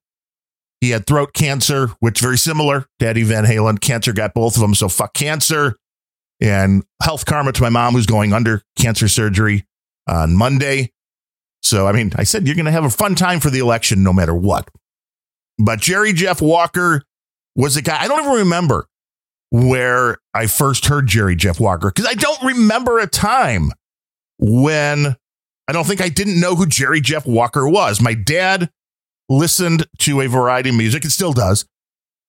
He 0.81 0.89
had 0.89 1.05
throat 1.05 1.33
cancer, 1.33 1.89
which 1.99 2.19
very 2.19 2.37
similar 2.37 2.87
Eddie 2.99 3.23
Van 3.23 3.45
Halen. 3.45 3.79
Cancer 3.79 4.13
got 4.13 4.33
both 4.33 4.55
of 4.55 4.61
them. 4.61 4.73
So 4.73 4.89
fuck 4.89 5.13
cancer 5.13 5.77
and 6.41 6.83
health 7.01 7.25
karma 7.25 7.51
to 7.53 7.61
my 7.61 7.69
mom, 7.69 7.93
who's 7.93 8.07
going 8.07 8.33
under 8.33 8.63
cancer 8.77 9.07
surgery 9.07 9.65
on 10.07 10.35
Monday. 10.35 10.91
So, 11.61 11.85
I 11.85 11.91
mean, 11.91 12.11
I 12.15 12.23
said 12.23 12.47
you're 12.47 12.55
going 12.55 12.65
to 12.65 12.71
have 12.71 12.83
a 12.83 12.89
fun 12.89 13.13
time 13.13 13.39
for 13.39 13.51
the 13.51 13.59
election 13.59 14.03
no 14.03 14.11
matter 14.11 14.33
what. 14.33 14.67
But 15.59 15.79
Jerry 15.79 16.13
Jeff 16.13 16.41
Walker 16.41 17.03
was 17.55 17.77
a 17.77 17.83
guy, 17.83 18.01
I 18.01 18.07
don't 18.07 18.21
even 18.21 18.39
remember 18.39 18.87
where 19.51 20.17
I 20.33 20.47
first 20.47 20.87
heard 20.87 21.07
Jerry 21.07 21.35
Jeff 21.35 21.59
Walker 21.59 21.91
because 21.93 22.07
I 22.07 22.15
don't 22.15 22.41
remember 22.41 22.97
a 22.97 23.05
time 23.05 23.71
when 24.39 25.15
I 25.71 25.73
don't 25.73 25.87
think 25.87 26.01
I 26.01 26.09
didn't 26.09 26.37
know 26.37 26.55
who 26.55 26.65
Jerry 26.65 26.99
Jeff 26.99 27.25
Walker 27.25 27.65
was. 27.65 28.01
My 28.01 28.13
dad 28.13 28.69
listened 29.29 29.87
to 29.99 30.19
a 30.19 30.27
variety 30.27 30.69
of 30.69 30.75
music, 30.75 31.05
it 31.05 31.11
still 31.11 31.31
does, 31.31 31.65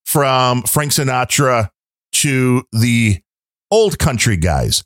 from 0.07 0.62
Frank 0.62 0.92
Sinatra 0.92 1.70
to 2.12 2.62
the 2.70 3.20
old 3.68 3.98
country 3.98 4.37
guys. 4.37 4.85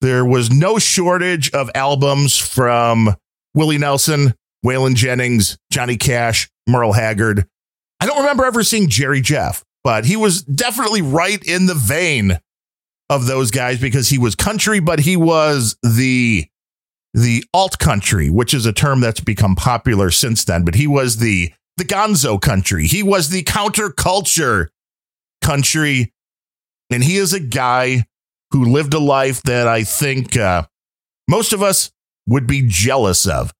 There 0.00 0.24
was 0.24 0.50
no 0.50 0.78
shortage 0.78 1.50
of 1.50 1.70
albums 1.74 2.38
from 2.38 3.16
Willie 3.52 3.76
Nelson, 3.76 4.32
Waylon 4.64 4.94
Jennings, 4.94 5.58
Johnny 5.70 5.98
Cash, 5.98 6.48
Merle 6.66 6.94
Haggard. 6.94 7.46
I 8.00 8.06
don't 8.06 8.20
remember 8.20 8.46
ever 8.46 8.62
seeing 8.62 8.88
Jerry 8.88 9.20
Jeff, 9.20 9.62
but 9.84 10.06
he 10.06 10.16
was 10.16 10.40
definitely 10.42 11.02
right 11.02 11.44
in 11.44 11.66
the 11.66 11.74
vein 11.74 12.40
of 13.10 13.26
those 13.26 13.50
guys 13.50 13.78
because 13.78 14.08
he 14.08 14.16
was 14.16 14.34
country, 14.34 14.80
but 14.80 15.00
he 15.00 15.18
was 15.18 15.76
the 15.82 16.46
the 17.14 17.44
alt 17.52 17.78
country, 17.78 18.30
which 18.30 18.54
is 18.54 18.66
a 18.66 18.72
term 18.72 19.00
that's 19.00 19.20
become 19.20 19.56
popular 19.56 20.10
since 20.10 20.44
then. 20.44 20.64
But 20.64 20.74
he 20.74 20.86
was 20.86 21.16
the 21.16 21.52
the 21.76 21.84
Gonzo 21.84 22.40
country. 22.40 22.86
He 22.86 23.02
was 23.02 23.30
the 23.30 23.42
counterculture 23.42 24.68
country, 25.42 26.12
and 26.90 27.02
he 27.02 27.16
is 27.16 27.32
a 27.32 27.40
guy 27.40 28.04
who 28.50 28.64
lived 28.64 28.94
a 28.94 28.98
life 28.98 29.42
that 29.42 29.66
I 29.66 29.84
think 29.84 30.36
uh, 30.36 30.64
most 31.28 31.52
of 31.52 31.62
us 31.62 31.90
would 32.26 32.46
be 32.46 32.62
jealous 32.66 33.26
of 33.26 33.52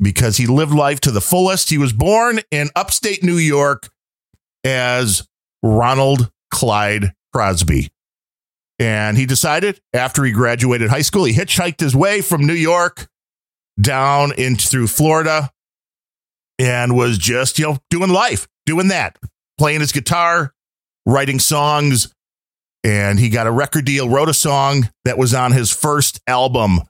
because 0.00 0.36
he 0.36 0.46
lived 0.46 0.72
life 0.72 1.00
to 1.00 1.10
the 1.10 1.20
fullest. 1.20 1.70
He 1.70 1.78
was 1.78 1.92
born 1.92 2.40
in 2.50 2.70
upstate 2.76 3.22
New 3.22 3.36
York 3.36 3.88
as 4.64 5.26
Ronald 5.62 6.30
Clyde 6.50 7.12
Crosby. 7.32 7.90
And 8.82 9.16
he 9.16 9.26
decided 9.26 9.80
after 9.94 10.24
he 10.24 10.32
graduated 10.32 10.90
high 10.90 11.02
school, 11.02 11.22
he 11.22 11.32
hitchhiked 11.32 11.78
his 11.78 11.94
way 11.94 12.20
from 12.20 12.44
New 12.44 12.52
York 12.52 13.06
down 13.80 14.32
into 14.32 14.66
through 14.66 14.88
Florida 14.88 15.52
and 16.58 16.96
was 16.96 17.16
just, 17.16 17.60
you 17.60 17.66
know, 17.66 17.78
doing 17.90 18.10
life, 18.10 18.48
doing 18.66 18.88
that, 18.88 19.16
playing 19.56 19.82
his 19.82 19.92
guitar, 19.92 20.52
writing 21.06 21.38
songs. 21.38 22.12
And 22.82 23.20
he 23.20 23.28
got 23.28 23.46
a 23.46 23.52
record 23.52 23.84
deal, 23.84 24.08
wrote 24.08 24.28
a 24.28 24.34
song 24.34 24.90
that 25.04 25.16
was 25.16 25.32
on 25.32 25.52
his 25.52 25.70
first 25.70 26.20
album, 26.26 26.80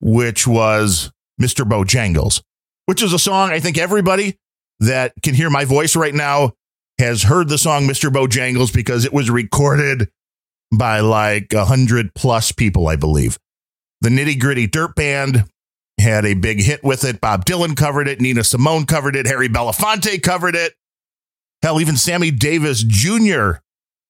which 0.00 0.46
was 0.46 1.12
Mr. 1.38 1.68
Bojangles, 1.68 2.42
which 2.86 3.02
is 3.02 3.12
a 3.12 3.18
song 3.18 3.50
I 3.50 3.60
think 3.60 3.76
everybody 3.76 4.38
that 4.78 5.12
can 5.22 5.34
hear 5.34 5.50
my 5.50 5.66
voice 5.66 5.94
right 5.96 6.14
now 6.14 6.54
has 6.98 7.24
heard 7.24 7.50
the 7.50 7.58
song 7.58 7.82
Mr. 7.82 8.10
Bojangles 8.10 8.72
because 8.72 9.04
it 9.04 9.12
was 9.12 9.28
recorded 9.28 10.08
by 10.72 11.00
like 11.00 11.52
a 11.52 11.64
hundred 11.64 12.14
plus 12.14 12.52
people, 12.52 12.88
I 12.88 12.96
believe. 12.96 13.38
The 14.00 14.08
Nitty 14.08 14.40
Gritty 14.40 14.66
Dirt 14.66 14.94
Band 14.94 15.44
had 16.00 16.24
a 16.24 16.34
big 16.34 16.62
hit 16.62 16.82
with 16.82 17.04
it. 17.04 17.20
Bob 17.20 17.44
Dylan 17.44 17.76
covered 17.76 18.08
it. 18.08 18.20
Nina 18.20 18.44
Simone 18.44 18.86
covered 18.86 19.16
it. 19.16 19.26
Harry 19.26 19.48
Belafonte 19.48 20.22
covered 20.22 20.56
it. 20.56 20.74
Hell, 21.62 21.80
even 21.80 21.96
Sammy 21.96 22.30
Davis 22.30 22.82
Jr. 22.82 23.58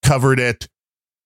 covered 0.04 0.38
it 0.38 0.68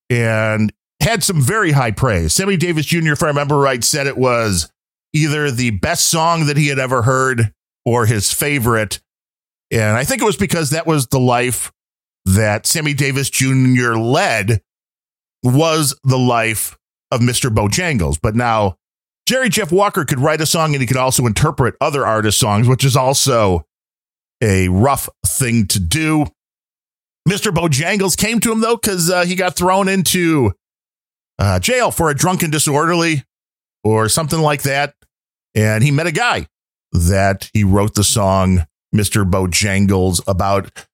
and 0.09 0.73
had 1.01 1.23
some 1.23 1.43
very 1.43 1.73
high 1.73 1.91
praise. 1.91 2.33
Sammy 2.33 2.57
Davis 2.57 2.87
Jr., 2.87 3.13
if 3.13 3.23
I 3.23 3.27
remember 3.27 3.59
right, 3.59 3.85
said 3.85 4.07
it 4.07 4.17
was 4.17 4.71
either 5.13 5.51
the 5.51 5.71
best 5.71 6.09
song 6.09 6.47
that 6.47 6.57
he 6.57 6.69
had 6.69 6.79
ever 6.79 7.03
heard 7.03 7.53
or 7.85 8.07
his 8.07 8.33
favorite. 8.33 9.01
And 9.71 9.97
I 9.97 10.05
think 10.05 10.23
it 10.23 10.27
was 10.27 10.37
because 10.37 10.71
that 10.71 10.87
was 10.87 11.09
the 11.09 11.21
life 11.21 11.73
that 12.25 12.67
Sammy 12.67 12.95
Davis 12.95 13.29
Jr. 13.29 13.95
led 13.95 14.63
was 15.45 15.95
the 16.03 16.19
life 16.19 16.77
of 17.11 17.21
Mr. 17.21 17.55
Bojangles. 17.55 18.19
But 18.21 18.35
now 18.35 18.77
Jerry 19.27 19.49
Jeff 19.49 19.71
Walker 19.71 20.05
could 20.05 20.21
write 20.21 20.41
a 20.41 20.47
song 20.47 20.75
and 20.75 20.81
he 20.81 20.87
could 20.87 20.97
also 20.97 21.27
interpret 21.27 21.77
other 21.81 22.07
artists' 22.07 22.41
songs, 22.41 22.67
which 22.67 22.85
is 22.85 22.97
also 22.97 23.67
a 24.43 24.69
rough 24.69 25.09
thing 25.27 25.67
to 25.69 25.81
do. 25.81 26.27
Mr. 27.29 27.53
Bojangles 27.53 28.17
came 28.17 28.41
to 28.41 28.53
him 28.53 28.61
though 28.61 28.77
because 28.77 29.11
uh, 29.11 29.25
he 29.25 29.35
got 29.35 29.57
thrown 29.57 29.89
into 29.89 30.53
uh, 31.39 31.59
jail 31.59 31.91
for 31.91 32.11
a 32.11 32.15
drunken 32.15 32.51
disorderly 32.51 33.25
or 33.83 34.09
something 34.09 34.41
like 34.41 34.63
that. 34.63 34.95
And 35.55 35.85
he 35.85 35.91
met 35.91 36.07
a 36.07 36.13
guy 36.13 36.49
that 36.93 37.51
he 37.53 37.65
wrote 37.65 37.95
the 37.95 38.05
song 38.05 38.67
Mr. 38.95 39.29
Bojangles 39.29 40.23
about. 40.27 40.87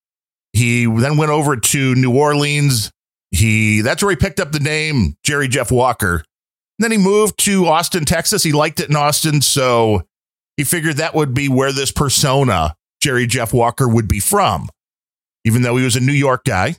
He 0.52 0.84
then 0.84 1.16
went 1.16 1.30
over 1.30 1.56
to 1.56 1.94
New 1.94 2.16
Orleans. 2.16 2.90
He 3.30 3.80
that's 3.80 4.02
where 4.02 4.10
he 4.10 4.16
picked 4.16 4.40
up 4.40 4.52
the 4.52 4.60
name 4.60 5.14
Jerry 5.24 5.48
Jeff 5.48 5.70
Walker. 5.70 6.24
then 6.78 6.90
he 6.90 6.98
moved 6.98 7.38
to 7.44 7.66
Austin, 7.66 8.04
Texas. 8.04 8.42
He 8.42 8.52
liked 8.52 8.80
it 8.80 8.88
in 8.88 8.96
Austin, 8.96 9.42
so 9.42 10.02
he 10.56 10.64
figured 10.64 10.96
that 10.96 11.14
would 11.14 11.34
be 11.34 11.48
where 11.48 11.72
this 11.72 11.92
persona, 11.92 12.74
Jerry 13.00 13.26
Jeff 13.26 13.52
Walker, 13.52 13.88
would 13.88 14.08
be 14.08 14.20
from. 14.20 14.68
Even 15.44 15.62
though 15.62 15.76
he 15.76 15.84
was 15.84 15.96
a 15.96 16.00
New 16.00 16.12
York 16.12 16.44
guy, 16.44 16.76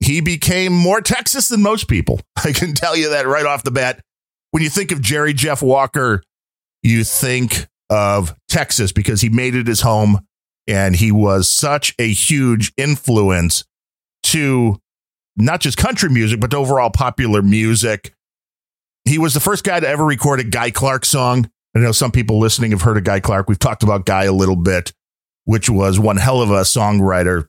he 0.00 0.20
became 0.20 0.72
more 0.72 1.00
Texas 1.00 1.48
than 1.48 1.62
most 1.62 1.88
people. 1.88 2.20
I 2.44 2.52
can 2.52 2.74
tell 2.74 2.96
you 2.96 3.10
that 3.10 3.26
right 3.26 3.46
off 3.46 3.62
the 3.62 3.70
bat. 3.70 4.00
When 4.50 4.62
you 4.62 4.70
think 4.70 4.92
of 4.92 5.00
Jerry 5.00 5.32
Jeff 5.32 5.62
Walker, 5.62 6.22
you 6.82 7.04
think 7.04 7.66
of 7.90 8.34
Texas 8.48 8.92
because 8.92 9.20
he 9.20 9.28
made 9.28 9.54
it 9.54 9.66
his 9.66 9.80
home 9.80 10.20
and 10.66 10.96
he 10.96 11.12
was 11.12 11.50
such 11.50 11.94
a 11.98 12.08
huge 12.08 12.72
influence 12.76 13.64
to 14.24 14.78
not 15.36 15.60
just 15.60 15.76
country 15.76 16.08
music, 16.08 16.40
but 16.40 16.54
overall 16.54 16.90
popular 16.90 17.42
music. 17.42 18.14
He 19.04 19.18
was 19.18 19.34
the 19.34 19.40
first 19.40 19.64
guy 19.64 19.78
to 19.78 19.88
ever 19.88 20.04
record 20.04 20.40
a 20.40 20.44
Guy 20.44 20.70
Clark 20.70 21.04
song. 21.04 21.50
I 21.74 21.80
know 21.80 21.92
some 21.92 22.10
people 22.10 22.38
listening 22.38 22.70
have 22.70 22.82
heard 22.82 22.96
of 22.96 23.04
Guy 23.04 23.20
Clark. 23.20 23.48
We've 23.48 23.58
talked 23.58 23.82
about 23.82 24.06
Guy 24.06 24.24
a 24.24 24.32
little 24.32 24.56
bit, 24.56 24.92
which 25.44 25.68
was 25.68 26.00
one 26.00 26.16
hell 26.16 26.40
of 26.40 26.50
a 26.50 26.62
songwriter. 26.62 27.46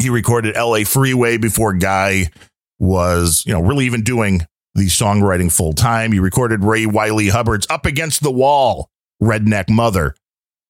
He 0.00 0.08
recorded 0.08 0.56
LA 0.56 0.84
Freeway 0.84 1.36
before 1.36 1.74
Guy 1.74 2.30
was, 2.78 3.44
you 3.44 3.52
know, 3.52 3.60
really 3.60 3.86
even 3.86 4.02
doing 4.02 4.46
the 4.74 4.86
songwriting 4.86 5.52
full 5.52 5.72
time. 5.72 6.12
He 6.12 6.20
recorded 6.20 6.64
Ray 6.64 6.86
Wylie 6.86 7.28
Hubbard's 7.28 7.66
Up 7.68 7.86
Against 7.86 8.22
the 8.22 8.30
Wall, 8.30 8.88
Redneck 9.22 9.68
Mother, 9.68 10.14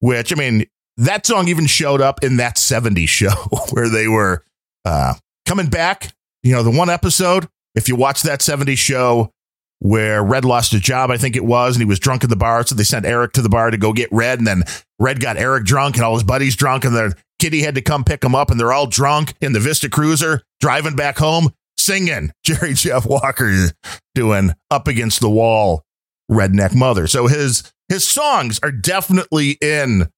which, 0.01 0.33
I 0.33 0.37
mean, 0.37 0.65
that 0.97 1.27
song 1.27 1.49
even 1.49 1.67
showed 1.67 2.01
up 2.01 2.25
in 2.25 2.39
that 2.39 2.57
70s 2.57 3.09
show 3.09 3.31
where 3.71 3.89
they 3.89 4.09
were 4.09 4.45
uh, 4.85 5.15
coming 5.47 5.69
back. 5.69 6.13
You 6.43 6.53
know, 6.53 6.63
the 6.63 6.71
one 6.71 6.91
episode, 6.91 7.49
if 7.75 7.89
you 7.89 7.97
watch 7.97 8.23
that 8.23 8.41
70s 8.41 8.79
show 8.79 9.31
where 9.79 10.23
Red 10.23 10.45
lost 10.45 10.73
a 10.75 10.81
job, 10.81 11.11
I 11.11 11.17
think 11.17 11.37
it 11.37 11.45
was, 11.45 11.75
and 11.75 11.83
he 11.83 11.89
was 11.89 11.99
drunk 11.99 12.23
in 12.25 12.31
the 12.31 12.37
bar. 12.37 12.67
So 12.67 12.75
they 12.75 12.85
sent 12.85 13.07
Eric 13.07 13.33
to 13.33 13.43
the 13.43 13.49
bar 13.49 13.71
to 13.71 13.77
go 13.77 13.93
get 13.93 14.11
Red. 14.13 14.39
And 14.39 14.47
then 14.47 14.63
Red 14.99 15.21
got 15.21 15.37
Eric 15.37 15.65
drunk 15.65 15.97
and 15.97 16.05
all 16.05 16.15
his 16.15 16.25
buddies 16.25 16.57
drunk. 16.57 16.85
And 16.85 16.95
then 16.95 17.15
Kitty 17.39 17.63
had 17.63 17.75
to 17.75 17.83
come 17.83 18.05
pick 18.05 18.23
him 18.23 18.35
up. 18.35 18.51
And 18.51 18.61
they're 18.61 18.73
all 18.73 18.87
drunk 18.87 19.35
in 19.41 19.53
the 19.53 19.61
Vista 19.61 19.89
Cruiser 19.89 20.43
driving 20.61 20.97
back 20.97 21.19
home 21.19 21.51
singing 21.79 22.31
Jerry 22.45 22.75
Jeff 22.75 23.07
Walker 23.07 23.71
doing 24.15 24.53
up 24.71 24.87
against 24.87 25.21
the 25.21 25.31
wall 25.31 25.85
redneck 26.31 26.75
mother. 26.75 27.07
So 27.07 27.27
his 27.27 27.71
his 27.89 28.07
songs 28.07 28.61
are 28.63 28.71
definitely 28.71 29.59
in 29.61 30.09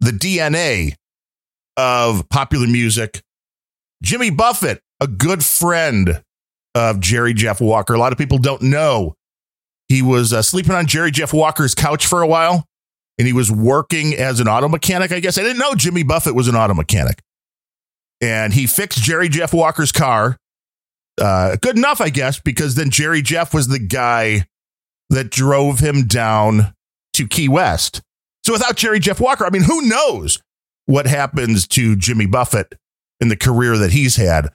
the 0.00 0.10
DNA 0.10 0.94
of 1.76 2.28
popular 2.28 2.66
music. 2.66 3.22
Jimmy 4.02 4.30
Buffett, 4.30 4.80
a 5.02 5.08
good 5.08 5.44
friend 5.44 6.22
of 6.74 7.00
Jerry 7.00 7.34
Jeff 7.34 7.60
Walker. 7.60 7.94
A 7.94 7.98
lot 7.98 8.12
of 8.12 8.18
people 8.18 8.38
don't 8.38 8.62
know 8.62 9.14
he 9.88 10.00
was 10.00 10.32
uh, 10.32 10.40
sleeping 10.40 10.72
on 10.72 10.86
Jerry 10.86 11.10
Jeff 11.10 11.32
Walker's 11.34 11.74
couch 11.74 12.06
for 12.06 12.22
a 12.22 12.26
while 12.26 12.64
and 13.18 13.26
he 13.26 13.32
was 13.32 13.50
working 13.50 14.14
as 14.14 14.40
an 14.40 14.48
auto 14.48 14.68
mechanic. 14.68 15.12
I 15.12 15.20
guess 15.20 15.36
I 15.36 15.42
didn't 15.42 15.58
know 15.58 15.74
Jimmy 15.74 16.02
Buffett 16.02 16.34
was 16.34 16.48
an 16.48 16.54
auto 16.54 16.72
mechanic. 16.72 17.20
And 18.20 18.54
he 18.54 18.66
fixed 18.66 19.02
Jerry 19.02 19.28
Jeff 19.28 19.52
Walker's 19.52 19.92
car 19.92 20.36
uh, 21.20 21.56
good 21.60 21.76
enough, 21.76 22.00
I 22.00 22.08
guess, 22.08 22.40
because 22.40 22.74
then 22.74 22.90
Jerry 22.90 23.22
Jeff 23.22 23.52
was 23.52 23.68
the 23.68 23.78
guy 23.78 24.46
that 25.10 25.30
drove 25.30 25.80
him 25.80 26.06
down 26.06 26.74
to 27.14 27.28
Key 27.28 27.48
West. 27.48 28.00
So 28.44 28.52
without 28.52 28.76
Jerry 28.76 28.98
Jeff 28.98 29.20
Walker, 29.20 29.44
I 29.44 29.50
mean, 29.50 29.64
who 29.64 29.82
knows 29.82 30.40
what 30.86 31.06
happens 31.06 31.66
to 31.68 31.96
Jimmy 31.96 32.26
Buffett 32.26 32.74
in 33.20 33.28
the 33.28 33.36
career 33.36 33.76
that 33.76 33.92
he's 33.92 34.16
had? 34.16 34.48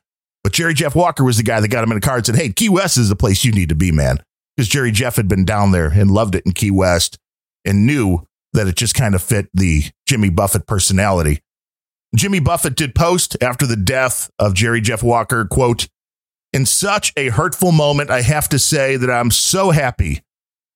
But 0.47 0.53
Jerry 0.53 0.73
Jeff 0.73 0.95
Walker 0.95 1.25
was 1.25 1.35
the 1.35 1.43
guy 1.43 1.59
that 1.59 1.67
got 1.67 1.83
him 1.83 1.91
in 1.91 1.97
a 1.97 1.99
car 1.99 2.15
and 2.15 2.25
said, 2.25 2.37
Hey, 2.37 2.47
Key 2.47 2.69
West 2.69 2.95
is 2.95 3.09
the 3.09 3.17
place 3.17 3.43
you 3.43 3.51
need 3.51 3.67
to 3.67 3.75
be, 3.75 3.91
man. 3.91 4.23
Because 4.55 4.69
Jerry 4.69 4.93
Jeff 4.93 5.17
had 5.17 5.27
been 5.27 5.43
down 5.43 5.71
there 5.71 5.87
and 5.87 6.09
loved 6.09 6.35
it 6.35 6.45
in 6.45 6.53
Key 6.53 6.71
West 6.71 7.17
and 7.65 7.85
knew 7.85 8.25
that 8.53 8.65
it 8.65 8.77
just 8.77 8.95
kind 8.95 9.13
of 9.13 9.21
fit 9.21 9.49
the 9.53 9.83
Jimmy 10.05 10.29
Buffett 10.29 10.65
personality. 10.65 11.41
Jimmy 12.15 12.39
Buffett 12.39 12.77
did 12.77 12.95
post 12.95 13.35
after 13.41 13.65
the 13.65 13.75
death 13.75 14.29
of 14.39 14.53
Jerry 14.53 14.79
Jeff 14.79 15.03
Walker, 15.03 15.43
quote, 15.43 15.89
in 16.53 16.65
such 16.65 17.11
a 17.17 17.27
hurtful 17.27 17.73
moment, 17.73 18.09
I 18.09 18.21
have 18.21 18.47
to 18.47 18.57
say 18.57 18.95
that 18.95 19.11
I'm 19.11 19.31
so 19.31 19.71
happy 19.71 20.21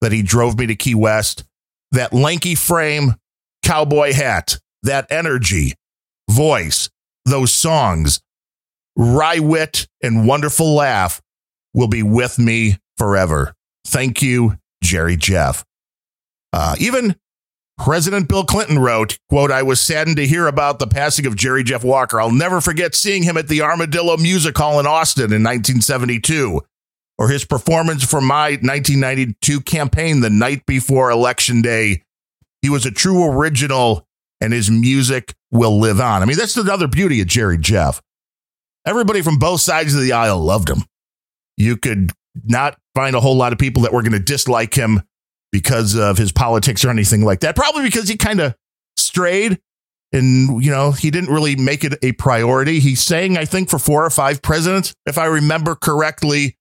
that 0.01 0.11
he 0.11 0.21
drove 0.21 0.59
me 0.59 0.67
to 0.67 0.75
Key 0.75 0.95
West. 0.95 1.45
That 1.91 2.11
lanky 2.11 2.55
frame, 2.55 3.15
cowboy 3.63 4.11
hat, 4.11 4.59
that 4.83 5.07
energy, 5.09 5.75
voice, 6.29 6.89
those 7.23 7.53
songs. 7.53 8.19
Wry 8.95 9.39
wit, 9.39 9.87
and 10.01 10.27
wonderful 10.27 10.73
laugh 10.73 11.21
will 11.73 11.87
be 11.87 12.03
with 12.03 12.37
me 12.37 12.77
forever. 12.97 13.53
Thank 13.85 14.21
you, 14.21 14.57
Jerry 14.83 15.15
Jeff. 15.15 15.65
Uh, 16.53 16.75
even 16.79 17.15
President 17.77 18.27
Bill 18.27 18.43
Clinton 18.43 18.77
wrote, 18.77 19.17
quote, 19.29 19.51
I 19.51 19.63
was 19.63 19.81
saddened 19.81 20.17
to 20.17 20.27
hear 20.27 20.47
about 20.47 20.79
the 20.79 20.87
passing 20.87 21.25
of 21.25 21.35
Jerry 21.35 21.63
Jeff 21.63 21.83
Walker. 21.83 22.21
I'll 22.21 22.31
never 22.31 22.61
forget 22.61 22.93
seeing 22.93 23.23
him 23.23 23.37
at 23.37 23.47
the 23.47 23.61
Armadillo 23.61 24.17
Music 24.17 24.55
Hall 24.57 24.79
in 24.79 24.85
Austin 24.85 25.33
in 25.33 25.43
1972 25.43 26.61
or 27.17 27.29
his 27.29 27.45
performance 27.45 28.03
for 28.03 28.21
my 28.21 28.51
1992 28.61 29.61
campaign 29.61 30.19
the 30.19 30.29
night 30.29 30.65
before 30.65 31.09
election 31.09 31.61
day. 31.61 32.03
He 32.61 32.69
was 32.69 32.85
a 32.85 32.91
true 32.91 33.25
original 33.25 34.05
and 34.39 34.53
his 34.53 34.69
music 34.69 35.33
will 35.51 35.79
live 35.79 35.99
on. 35.99 36.21
I 36.21 36.25
mean, 36.25 36.37
that's 36.37 36.57
another 36.57 36.87
beauty 36.87 37.21
of 37.21 37.27
Jerry 37.27 37.57
Jeff. 37.57 38.01
Everybody 38.85 39.21
from 39.21 39.37
both 39.37 39.61
sides 39.61 39.93
of 39.93 40.01
the 40.01 40.13
aisle 40.13 40.39
loved 40.39 40.69
him. 40.69 40.83
You 41.57 41.77
could 41.77 42.11
not 42.43 42.77
find 42.95 43.15
a 43.15 43.19
whole 43.21 43.35
lot 43.35 43.53
of 43.53 43.59
people 43.59 43.83
that 43.83 43.93
were 43.93 44.01
going 44.01 44.13
to 44.13 44.19
dislike 44.19 44.73
him 44.73 45.01
because 45.51 45.95
of 45.95 46.17
his 46.17 46.31
politics 46.31 46.83
or 46.83 46.89
anything 46.89 47.23
like 47.23 47.41
that. 47.41 47.55
Probably 47.55 47.83
because 47.83 48.07
he 48.07 48.17
kind 48.17 48.39
of 48.39 48.55
strayed 48.97 49.59
and, 50.13 50.63
you 50.63 50.71
know, 50.71 50.91
he 50.91 51.11
didn't 51.11 51.33
really 51.33 51.55
make 51.55 51.83
it 51.83 51.97
a 52.03 52.11
priority. 52.13 52.79
He 52.79 52.95
sang, 52.95 53.37
I 53.37 53.45
think, 53.45 53.69
for 53.69 53.79
four 53.79 54.05
or 54.05 54.09
five 54.09 54.41
presidents, 54.41 54.93
if 55.05 55.17
I 55.17 55.25
remember 55.25 55.75
correctly. 55.75 56.57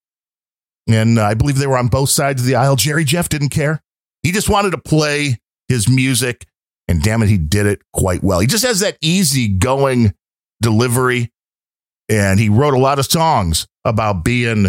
And 0.89 1.19
uh, 1.19 1.25
I 1.25 1.35
believe 1.35 1.59
they 1.59 1.67
were 1.67 1.79
on 1.79 1.89
both 1.89 2.11
sides 2.11 2.43
of 2.43 2.47
the 2.47 2.55
aisle. 2.55 2.77
Jerry 2.77 3.05
Jeff 3.05 3.29
didn't 3.29 3.49
care. 3.51 3.83
He 4.23 4.33
just 4.33 4.49
wanted 4.49 4.71
to 4.73 4.79
play 4.79 5.39
his 5.69 5.89
music. 5.89 6.47
And 6.89 7.03
damn 7.03 7.23
it, 7.23 7.29
he 7.29 7.39
did 7.39 7.67
it 7.67 7.83
quite 7.93 8.23
well. 8.23 8.41
He 8.41 8.47
just 8.47 8.65
has 8.65 8.81
that 8.81 8.99
easy 9.01 9.49
going 9.49 10.15
delivery. 10.61 11.33
And 12.11 12.41
he 12.41 12.49
wrote 12.49 12.75
a 12.75 12.79
lot 12.79 12.99
of 12.99 13.07
songs 13.07 13.67
about 13.85 14.25
being 14.25 14.67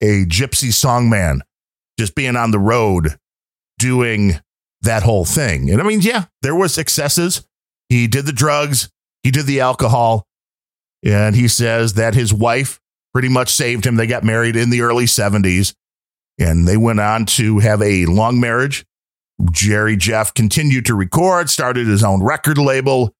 a 0.00 0.24
gypsy 0.24 0.68
songman, 0.68 1.40
just 1.98 2.14
being 2.14 2.36
on 2.36 2.52
the 2.52 2.58
road 2.58 3.18
doing 3.78 4.40
that 4.82 5.02
whole 5.02 5.24
thing. 5.24 5.70
And 5.70 5.80
I 5.80 5.84
mean, 5.84 6.00
yeah, 6.00 6.26
there 6.42 6.54
was 6.54 6.78
excesses. 6.78 7.46
He 7.88 8.06
did 8.06 8.26
the 8.26 8.32
drugs, 8.32 8.88
he 9.22 9.30
did 9.30 9.46
the 9.46 9.60
alcohol, 9.60 10.26
and 11.04 11.34
he 11.34 11.48
says 11.48 11.94
that 11.94 12.14
his 12.14 12.32
wife 12.32 12.80
pretty 13.12 13.28
much 13.28 13.50
saved 13.50 13.86
him. 13.86 13.96
They 13.96 14.06
got 14.06 14.24
married 14.24 14.56
in 14.56 14.70
the 14.70 14.80
early 14.80 15.04
70s 15.04 15.74
and 16.38 16.66
they 16.66 16.76
went 16.76 17.00
on 17.00 17.26
to 17.26 17.58
have 17.60 17.80
a 17.82 18.06
long 18.06 18.40
marriage. 18.40 18.84
Jerry 19.50 19.96
Jeff 19.96 20.32
continued 20.32 20.86
to 20.86 20.94
record, 20.94 21.50
started 21.50 21.86
his 21.86 22.04
own 22.04 22.22
record 22.22 22.58
label, 22.58 23.12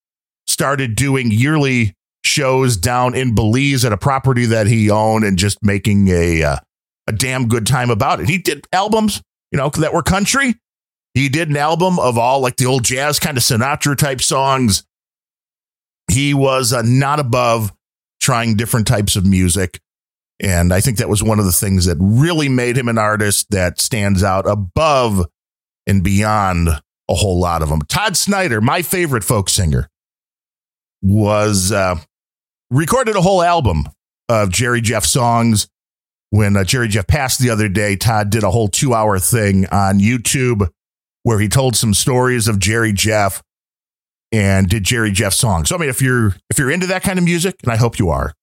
started 0.47 0.97
doing 0.97 1.31
yearly 1.31 1.95
shows 2.25 2.77
down 2.77 3.15
in 3.15 3.35
Belize 3.35 3.85
at 3.85 3.93
a 3.93 3.97
property 3.97 4.47
that 4.47 4.67
he 4.67 4.91
owned 4.91 5.25
and 5.25 5.39
just 5.39 5.63
making 5.63 6.09
a 6.09 6.43
uh, 6.43 6.57
a 7.07 7.13
damn 7.13 7.49
good 7.49 7.67
time 7.67 7.91
about 7.91 8.21
it. 8.21 8.29
He 8.29 8.39
did 8.39 8.67
albums, 8.73 9.23
you 9.51 9.59
know, 9.59 9.69
that 9.71 9.93
were 9.93 10.03
country. 10.03 10.55
He 11.13 11.29
did 11.29 11.49
an 11.49 11.57
album 11.57 11.99
of 11.99 12.19
all 12.19 12.41
like 12.41 12.57
the 12.57 12.67
old 12.67 12.85
jazz 12.85 13.19
kind 13.19 13.37
of 13.37 13.43
Sinatra 13.43 13.97
type 13.97 14.21
songs. 14.21 14.85
He 16.11 16.35
was 16.35 16.73
uh, 16.73 16.83
not 16.83 17.21
above 17.21 17.73
trying 18.21 18.57
different 18.57 18.87
types 18.87 19.17
of 19.17 19.25
music. 19.25 19.81
And 20.41 20.73
I 20.73 20.81
think 20.81 20.99
that 20.99 21.09
was 21.09 21.23
one 21.23 21.39
of 21.39 21.45
the 21.45 21.53
things 21.53 21.85
that 21.87 21.97
really 22.01 22.49
made 22.49 22.77
him 22.77 22.89
an 22.89 22.99
artist 22.99 23.51
that 23.51 23.81
stands 23.81 24.25
out 24.25 24.49
above 24.49 25.25
and 25.87 26.03
beyond 26.03 26.69
a 26.69 27.15
whole 27.15 27.39
lot 27.39 27.63
of 27.63 27.69
them. 27.69 27.83
Todd 27.83 28.17
Snider, 28.17 28.61
my 28.61 28.83
favorite 28.83 29.23
folk 29.23 29.49
singer, 29.49 29.89
was 31.03 31.71
uh, 31.71 31.97
recorded 32.75 33.17
a 33.17 33.21
whole 33.21 33.43
album 33.43 33.85
of 34.29 34.51
Jerry 34.51 34.81
Jeff 34.81 35.05
songs 35.05 35.69
when 36.31 36.57
uh, 36.57 36.65
Jerry 36.65 36.89
Jeff 36.89 37.07
passed 37.07 37.39
the 37.39 37.51
other 37.51 37.69
day, 37.69 37.95
Todd 37.95 38.31
did 38.31 38.43
a 38.43 38.51
whole 38.51 38.67
two 38.67 38.93
hour 38.93 39.21
thing 39.21 39.67
on 39.67 40.01
YouTube 40.01 40.69
where 41.23 41.39
he 41.39 41.49
told 41.49 41.77
some 41.77 41.95
stories 41.95 42.49
of 42.49 42.59
Jerry 42.59 42.93
Jeff 42.93 43.41
and 44.33 44.69
did 44.69 44.83
Jerry 44.83 45.13
Jeff 45.13 45.33
songs. 45.33 45.69
So 45.69 45.77
I 45.77 45.79
mean, 45.79 45.89
if 45.89 46.03
you're 46.03 46.35
if 46.51 46.59
you're 46.59 46.73
into 46.73 46.89
that 46.89 47.05
kind 47.05 47.21
of 47.21 47.25
music, 47.25 47.55
and 47.63 47.71
I 47.71 47.77
hope 47.77 48.01
you 48.01 48.11
are, 48.11 48.35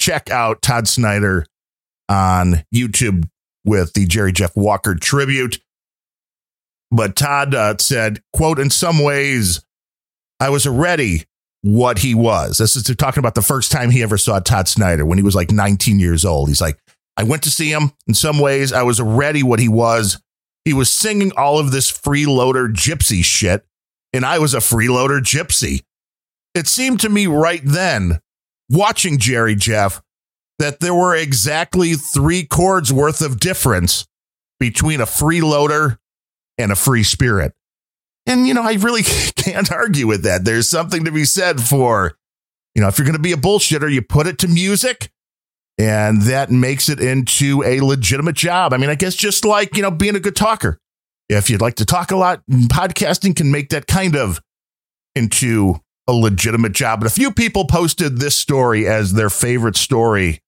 check 0.00 0.28
out 0.28 0.60
Todd 0.60 0.88
Snider 0.88 1.46
on 2.08 2.64
YouTube 2.74 3.28
with 3.64 3.92
the 3.92 4.06
Jerry 4.06 4.32
Jeff 4.32 4.56
Walker 4.56 4.96
tribute. 4.96 5.60
But 6.90 7.14
Todd 7.14 7.54
uh, 7.54 7.76
said, 7.78 8.22
"quote 8.32 8.58
In 8.58 8.70
some 8.70 8.98
ways, 8.98 9.64
I 10.40 10.50
was 10.50 10.66
already 10.66 11.26
what 11.66 11.98
he 11.98 12.14
was." 12.14 12.58
This 12.58 12.76
is 12.76 12.84
talking 12.96 13.18
about 13.18 13.34
the 13.34 13.42
first 13.42 13.72
time 13.72 13.90
he 13.90 14.02
ever 14.02 14.16
saw 14.16 14.38
Todd 14.38 14.68
Snider 14.68 15.04
when 15.04 15.18
he 15.18 15.24
was 15.24 15.34
like 15.34 15.50
19 15.50 15.98
years 15.98 16.24
old. 16.24 16.48
He's 16.48 16.60
like, 16.60 16.78
I 17.16 17.22
went 17.22 17.42
to 17.44 17.50
see 17.50 17.70
him. 17.70 17.92
In 18.06 18.14
some 18.14 18.38
ways, 18.38 18.72
I 18.72 18.82
was 18.82 19.00
already 19.00 19.42
what 19.42 19.58
he 19.58 19.68
was. 19.68 20.20
He 20.64 20.72
was 20.72 20.92
singing 20.92 21.32
all 21.36 21.58
of 21.58 21.72
this 21.72 21.90
freeloader 21.90 22.68
gypsy 22.68 23.24
shit, 23.24 23.64
and 24.12 24.24
I 24.24 24.38
was 24.38 24.52
a 24.52 24.58
freeloader 24.58 25.20
gypsy. 25.20 25.82
It 26.54 26.66
seemed 26.68 27.00
to 27.00 27.08
me 27.08 27.26
right 27.26 27.62
then, 27.64 28.20
watching 28.68 29.18
Jerry 29.18 29.54
Jeff, 29.54 30.02
that 30.58 30.80
there 30.80 30.94
were 30.94 31.14
exactly 31.14 31.94
three 31.94 32.44
chords 32.44 32.92
worth 32.92 33.22
of 33.22 33.40
difference 33.40 34.06
between 34.58 35.00
a 35.00 35.06
freeloader 35.06 35.98
and 36.58 36.72
a 36.72 36.76
free 36.76 37.02
spirit. 37.02 37.52
And, 38.26 38.46
you 38.46 38.54
know, 38.54 38.62
I 38.62 38.74
really 38.74 39.02
can't 39.36 39.70
argue 39.70 40.06
with 40.06 40.22
that. 40.24 40.44
There's 40.44 40.68
something 40.68 41.04
to 41.04 41.12
be 41.12 41.24
said 41.24 41.60
for, 41.60 42.16
you 42.74 42.82
know, 42.82 42.88
if 42.88 42.98
you're 42.98 43.06
going 43.06 43.16
to 43.16 43.22
be 43.22 43.32
a 43.32 43.36
bullshitter, 43.36 43.92
you 43.92 44.02
put 44.02 44.26
it 44.26 44.38
to 44.40 44.48
music 44.48 45.10
and 45.78 46.22
that 46.22 46.50
makes 46.50 46.88
it 46.88 47.00
into 47.00 47.62
a 47.64 47.80
legitimate 47.80 48.36
job. 48.36 48.72
I 48.72 48.78
mean, 48.78 48.90
I 48.90 48.94
guess 48.94 49.14
just 49.14 49.44
like, 49.44 49.76
you 49.76 49.82
know, 49.82 49.90
being 49.90 50.16
a 50.16 50.20
good 50.20 50.36
talker. 50.36 50.78
If 51.28 51.50
you'd 51.50 51.60
like 51.60 51.74
to 51.76 51.84
talk 51.84 52.10
a 52.10 52.16
lot, 52.16 52.42
podcasting 52.48 53.36
can 53.36 53.50
make 53.50 53.70
that 53.70 53.86
kind 53.86 54.16
of 54.16 54.40
into 55.14 55.80
a 56.06 56.12
legitimate 56.12 56.72
job. 56.72 57.00
But 57.00 57.08
a 57.08 57.14
few 57.14 57.32
people 57.32 57.66
posted 57.66 58.18
this 58.18 58.36
story 58.36 58.86
as 58.86 59.12
their 59.12 59.28
favorite 59.28 59.76
story 59.76 60.40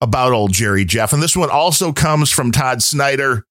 about 0.00 0.32
old 0.32 0.52
Jerry 0.52 0.84
Jeff. 0.84 1.12
And 1.12 1.22
this 1.22 1.36
one 1.36 1.50
also 1.50 1.92
comes 1.92 2.30
from 2.30 2.52
Todd 2.52 2.82
Snider, 2.82 3.46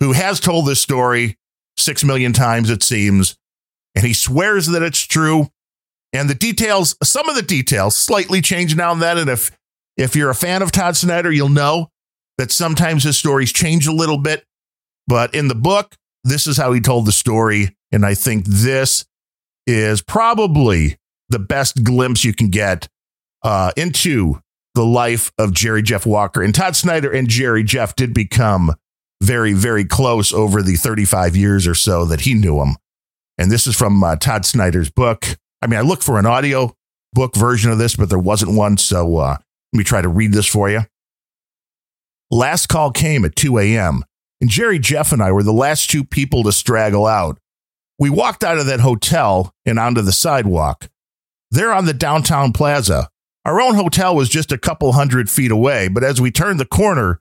who 0.00 0.12
has 0.12 0.40
told 0.40 0.66
this 0.66 0.80
story 0.80 1.38
six 1.76 2.04
million 2.04 2.32
times, 2.32 2.70
it 2.70 2.82
seems. 2.82 3.36
And 3.94 4.04
he 4.04 4.12
swears 4.12 4.66
that 4.66 4.82
it's 4.82 5.00
true. 5.00 5.48
And 6.12 6.30
the 6.30 6.34
details, 6.34 6.96
some 7.02 7.28
of 7.28 7.36
the 7.36 7.42
details 7.42 7.96
slightly 7.96 8.40
change 8.40 8.76
now 8.76 8.92
and 8.92 9.02
then. 9.02 9.18
And 9.18 9.30
if 9.30 9.50
if 9.96 10.16
you're 10.16 10.30
a 10.30 10.34
fan 10.34 10.62
of 10.62 10.72
Todd 10.72 10.96
Snider, 10.96 11.30
you'll 11.30 11.48
know 11.48 11.88
that 12.38 12.50
sometimes 12.50 13.04
his 13.04 13.18
stories 13.18 13.52
change 13.52 13.86
a 13.86 13.92
little 13.92 14.18
bit. 14.18 14.44
But 15.06 15.34
in 15.34 15.48
the 15.48 15.54
book, 15.54 15.96
this 16.24 16.46
is 16.46 16.56
how 16.56 16.72
he 16.72 16.80
told 16.80 17.06
the 17.06 17.12
story. 17.12 17.76
And 17.92 18.04
I 18.04 18.14
think 18.14 18.46
this 18.46 19.04
is 19.66 20.02
probably 20.02 20.96
the 21.28 21.38
best 21.38 21.84
glimpse 21.84 22.24
you 22.24 22.34
can 22.34 22.48
get 22.48 22.88
uh, 23.42 23.72
into 23.76 24.40
the 24.74 24.84
life 24.84 25.32
of 25.38 25.52
Jerry 25.52 25.82
Jeff 25.82 26.06
Walker. 26.06 26.42
And 26.42 26.54
Todd 26.54 26.74
Snider 26.74 27.10
and 27.10 27.28
Jerry 27.28 27.62
Jeff 27.62 27.94
did 27.94 28.12
become 28.12 28.74
very, 29.22 29.52
very 29.52 29.84
close 29.84 30.32
over 30.32 30.62
the 30.62 30.76
35 30.76 31.36
years 31.36 31.66
or 31.66 31.74
so 31.74 32.04
that 32.04 32.22
he 32.22 32.34
knew 32.34 32.60
him. 32.60 32.76
And 33.38 33.50
this 33.50 33.66
is 33.66 33.76
from 33.76 34.02
uh, 34.02 34.16
Todd 34.16 34.44
Snider's 34.44 34.90
book. 34.90 35.24
I 35.62 35.66
mean, 35.66 35.78
I 35.78 35.82
looked 35.82 36.02
for 36.02 36.18
an 36.18 36.26
audio 36.26 36.76
book 37.12 37.34
version 37.34 37.70
of 37.70 37.78
this, 37.78 37.96
but 37.96 38.10
there 38.10 38.18
wasn't 38.18 38.56
one. 38.56 38.76
So 38.76 39.16
uh, 39.16 39.36
let 39.72 39.78
me 39.78 39.84
try 39.84 40.02
to 40.02 40.08
read 40.08 40.32
this 40.32 40.46
for 40.46 40.70
you. 40.70 40.82
Last 42.30 42.68
call 42.68 42.90
came 42.90 43.24
at 43.24 43.36
2 43.36 43.58
a.m., 43.58 44.04
and 44.40 44.50
Jerry, 44.50 44.78
Jeff, 44.78 45.12
and 45.12 45.22
I 45.22 45.32
were 45.32 45.42
the 45.42 45.52
last 45.52 45.88
two 45.88 46.04
people 46.04 46.42
to 46.42 46.52
straggle 46.52 47.06
out. 47.06 47.38
We 47.98 48.10
walked 48.10 48.42
out 48.42 48.58
of 48.58 48.66
that 48.66 48.80
hotel 48.80 49.54
and 49.64 49.78
onto 49.78 50.02
the 50.02 50.12
sidewalk. 50.12 50.90
There 51.50 51.72
on 51.72 51.86
the 51.86 51.94
downtown 51.94 52.52
plaza, 52.52 53.08
our 53.44 53.60
own 53.60 53.74
hotel 53.74 54.16
was 54.16 54.28
just 54.28 54.50
a 54.52 54.58
couple 54.58 54.92
hundred 54.92 55.30
feet 55.30 55.50
away, 55.50 55.88
but 55.88 56.02
as 56.02 56.20
we 56.20 56.30
turned 56.30 56.58
the 56.58 56.66
corner, 56.66 57.20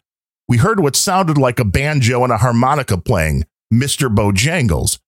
we 0.54 0.60
heard 0.60 0.80
what 0.80 0.96
sounded 0.96 1.36
like 1.36 1.58
a 1.58 1.66
banjo 1.66 2.24
and 2.24 2.32
a 2.32 2.38
harmonica 2.38 2.96
playing, 2.96 3.44
Mr. 3.74 4.08
Bojangles. 4.08 5.00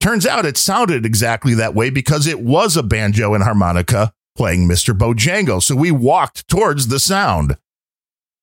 Turns 0.00 0.26
out 0.26 0.44
it 0.44 0.56
sounded 0.56 1.06
exactly 1.06 1.54
that 1.54 1.76
way 1.76 1.90
because 1.90 2.26
it 2.26 2.40
was 2.40 2.76
a 2.76 2.82
banjo 2.82 3.34
and 3.34 3.44
harmonica 3.44 4.12
playing 4.36 4.66
Mr. 4.66 4.98
Bojangle. 4.98 5.62
So 5.62 5.76
we 5.76 5.92
walked 5.92 6.48
towards 6.48 6.88
the 6.88 6.98
sound. 6.98 7.56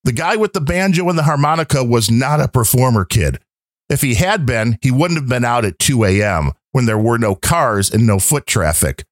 The 0.05 0.13
guy 0.13 0.37
with 0.37 0.53
the 0.53 0.61
banjo 0.61 1.09
and 1.09 1.19
the 1.19 1.23
harmonica 1.23 1.83
was 1.83 2.09
not 2.09 2.39
a 2.39 2.47
performer 2.47 3.03
kid. 3.03 3.41
If 3.89 3.99
he 3.99 4.15
had 4.15 4.45
been, 4.45 4.77
he 4.81 4.91
wouldn't 4.91 5.19
have 5.19 5.27
been 5.27 5.43
out 5.43 5.65
at 5.65 5.79
2 5.79 6.05
a.m. 6.05 6.53
when 6.71 6.85
there 6.85 6.97
were 6.97 7.17
no 7.17 7.35
cars 7.35 7.91
and 7.91 8.07
no 8.07 8.19
foot 8.19 8.47
traffic. 8.47 9.03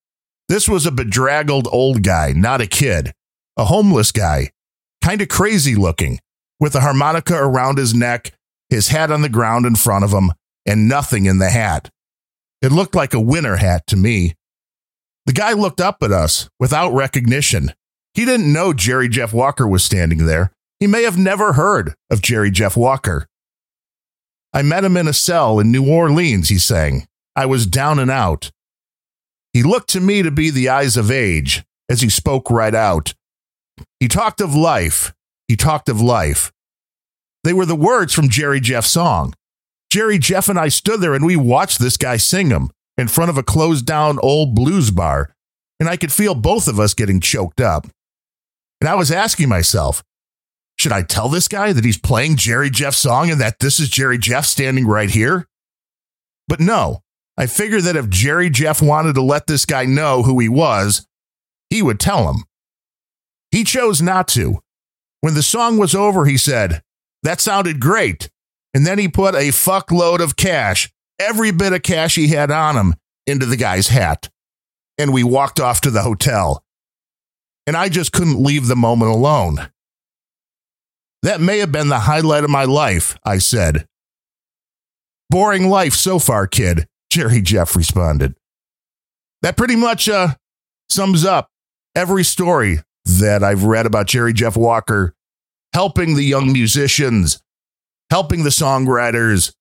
This 0.48 0.70
was 0.70 0.86
a 0.86 0.92
bedraggled 0.92 1.68
old 1.70 2.02
guy, 2.02 2.32
not 2.32 2.62
a 2.62 2.66
kid, 2.66 3.12
a 3.58 3.66
homeless 3.66 4.14
guy, 4.14 4.52
kind 5.02 5.22
of 5.22 5.28
crazy 5.28 5.76
looking, 5.76 6.22
with 6.64 6.76
a 6.76 6.80
harmonica 6.80 7.36
around 7.36 7.78
his 7.78 7.94
neck, 7.94 8.32
his 8.70 8.88
hat 8.88 9.12
on 9.12 9.22
the 9.22 9.28
ground 9.28 9.66
in 9.66 9.76
front 9.76 10.06
of 10.06 10.12
him, 10.12 10.32
and 10.66 10.88
nothing 10.88 11.26
in 11.26 11.38
the 11.38 11.50
hat. 11.50 11.90
It 12.62 12.72
looked 12.72 12.96
like 12.96 13.14
a 13.14 13.20
winter 13.20 13.58
hat 13.58 13.86
to 13.88 13.98
me. 13.98 14.36
The 15.26 15.34
guy 15.34 15.52
looked 15.52 15.82
up 15.82 15.98
at 16.02 16.14
us 16.14 16.50
without 16.62 16.94
recognition. 16.94 17.74
He 18.14 18.24
didn't 18.24 18.54
know 18.54 18.72
Jerry 18.72 19.10
Jeff 19.10 19.34
Walker 19.34 19.68
was 19.68 19.84
standing 19.84 20.26
there. 20.26 20.54
He 20.80 20.88
may 20.88 21.04
have 21.04 21.18
never 21.18 21.52
heard 21.52 21.96
of 22.10 22.22
Jerry 22.22 22.50
Jeff 22.50 22.78
Walker. 22.78 23.28
I 24.54 24.62
met 24.62 24.86
him 24.86 24.96
in 24.96 25.10
a 25.10 25.14
cell 25.14 25.60
in 25.60 25.70
New 25.70 25.86
Orleans, 25.86 26.48
he 26.48 26.58
sang. 26.58 27.08
I 27.36 27.46
was 27.46 27.68
down 27.68 28.00
and 28.00 28.10
out. 28.10 28.52
He 29.52 29.64
looked 29.64 29.90
to 29.90 30.00
me 30.00 30.24
to 30.24 30.32
be 30.32 30.50
the 30.50 30.70
eyes 30.70 30.96
of 30.96 31.12
age 31.12 31.66
as 31.90 32.00
he 32.00 32.08
spoke 32.08 32.50
right 32.50 32.74
out. 32.74 33.14
He 34.00 34.08
talked 34.08 34.40
of 34.40 34.56
life. 34.56 35.14
He 35.54 35.58
talked 35.58 35.88
of 35.88 36.02
life. 36.02 36.52
They 37.44 37.54
were 37.54 37.68
the 37.68 37.76
words 37.76 38.12
from 38.12 38.28
Jerry 38.28 38.60
Jeff's 38.60 38.90
song. 38.90 39.36
Jerry 39.92 40.18
Jeff 40.18 40.50
and 40.50 40.58
I 40.58 40.70
stood 40.70 41.00
there 41.00 41.14
and 41.14 41.24
we 41.24 41.36
watched 41.36 41.78
this 41.78 41.96
guy 41.96 42.18
sing 42.18 42.50
them 42.50 42.72
in 42.98 43.08
front 43.08 43.30
of 43.30 43.38
a 43.38 43.44
closed 43.44 43.86
down 43.86 44.18
old 44.24 44.56
blues 44.56 44.90
bar, 44.90 45.36
and 45.80 45.88
I 45.88 45.96
could 45.96 46.12
feel 46.12 46.34
both 46.34 46.68
of 46.68 46.80
us 46.80 46.96
getting 46.96 47.20
choked 47.20 47.62
up. 47.62 47.86
And 48.82 48.90
I 48.90 48.96
was 48.96 49.12
asking 49.12 49.48
myself, 49.48 50.04
should 50.80 50.92
I 50.92 51.04
tell 51.04 51.30
this 51.30 51.48
guy 51.48 51.72
that 51.72 51.86
he's 51.86 52.00
playing 52.00 52.38
Jerry 52.38 52.72
Jeff's 52.72 52.98
song 52.98 53.30
and 53.30 53.40
that 53.40 53.60
this 53.60 53.80
is 53.80 53.90
Jerry 53.90 54.18
Jeff 54.18 54.48
standing 54.48 54.88
right 54.88 55.12
here? 55.12 55.48
But 56.48 56.62
no, 56.62 57.02
I 57.38 57.46
figured 57.46 57.84
that 57.84 57.96
if 57.96 58.10
Jerry 58.10 58.50
Jeff 58.50 58.82
wanted 58.82 59.14
to 59.14 59.22
let 59.22 59.46
this 59.46 59.66
guy 59.66 59.86
know 59.86 60.24
who 60.24 60.40
he 60.40 60.50
was, 60.50 61.06
he 61.70 61.84
would 61.84 62.00
tell 62.00 62.34
him. 62.34 62.44
He 63.52 63.64
chose 63.64 64.02
not 64.02 64.28
to. 64.30 64.63
When 65.24 65.36
the 65.36 65.42
song 65.42 65.78
was 65.78 65.96
over, 65.96 66.26
he 66.26 66.36
said, 66.36 66.84
That 67.24 67.40
sounded 67.40 67.80
great. 67.80 68.30
And 68.74 68.86
then 68.86 69.00
he 69.00 69.08
put 69.08 69.36
a 69.36 69.54
fuckload 69.54 70.20
of 70.20 70.36
cash, 70.36 70.92
every 71.18 71.52
bit 71.52 71.72
of 71.72 71.82
cash 71.82 72.16
he 72.16 72.28
had 72.28 72.52
on 72.52 72.76
him, 72.76 72.96
into 73.26 73.46
the 73.46 73.56
guy's 73.56 73.88
hat. 73.88 74.30
And 74.98 75.14
we 75.14 75.24
walked 75.24 75.62
off 75.62 75.80
to 75.82 75.92
the 75.92 76.02
hotel. 76.02 76.66
And 77.66 77.78
I 77.78 77.88
just 77.88 78.12
couldn't 78.12 78.44
leave 78.44 78.68
the 78.68 78.76
moment 78.76 79.12
alone. 79.12 79.70
That 81.22 81.40
may 81.40 81.60
have 81.60 81.72
been 81.72 81.88
the 81.88 82.00
highlight 82.00 82.44
of 82.44 82.50
my 82.50 82.66
life, 82.66 83.18
I 83.24 83.38
said. 83.38 83.88
Boring 85.30 85.70
life 85.70 85.94
so 85.94 86.20
far, 86.20 86.48
kid, 86.48 86.86
Jerry 87.10 87.42
Jeff 87.42 87.78
responded. 87.78 88.36
That 89.42 89.56
pretty 89.56 89.78
much 89.78 90.10
uh, 90.10 90.36
sums 90.90 91.24
up 91.24 91.50
every 91.96 92.26
story 92.26 92.82
that 93.20 93.44
I've 93.44 93.64
read 93.64 93.86
about 93.86 94.08
Jerry 94.08 94.34
Jeff 94.34 94.56
Walker 94.56 95.16
helping 95.74 96.16
the 96.16 96.24
young 96.24 96.54
musicians, 96.54 97.42
helping 98.10 98.44
the 98.44 98.50
songwriters. 98.50 99.54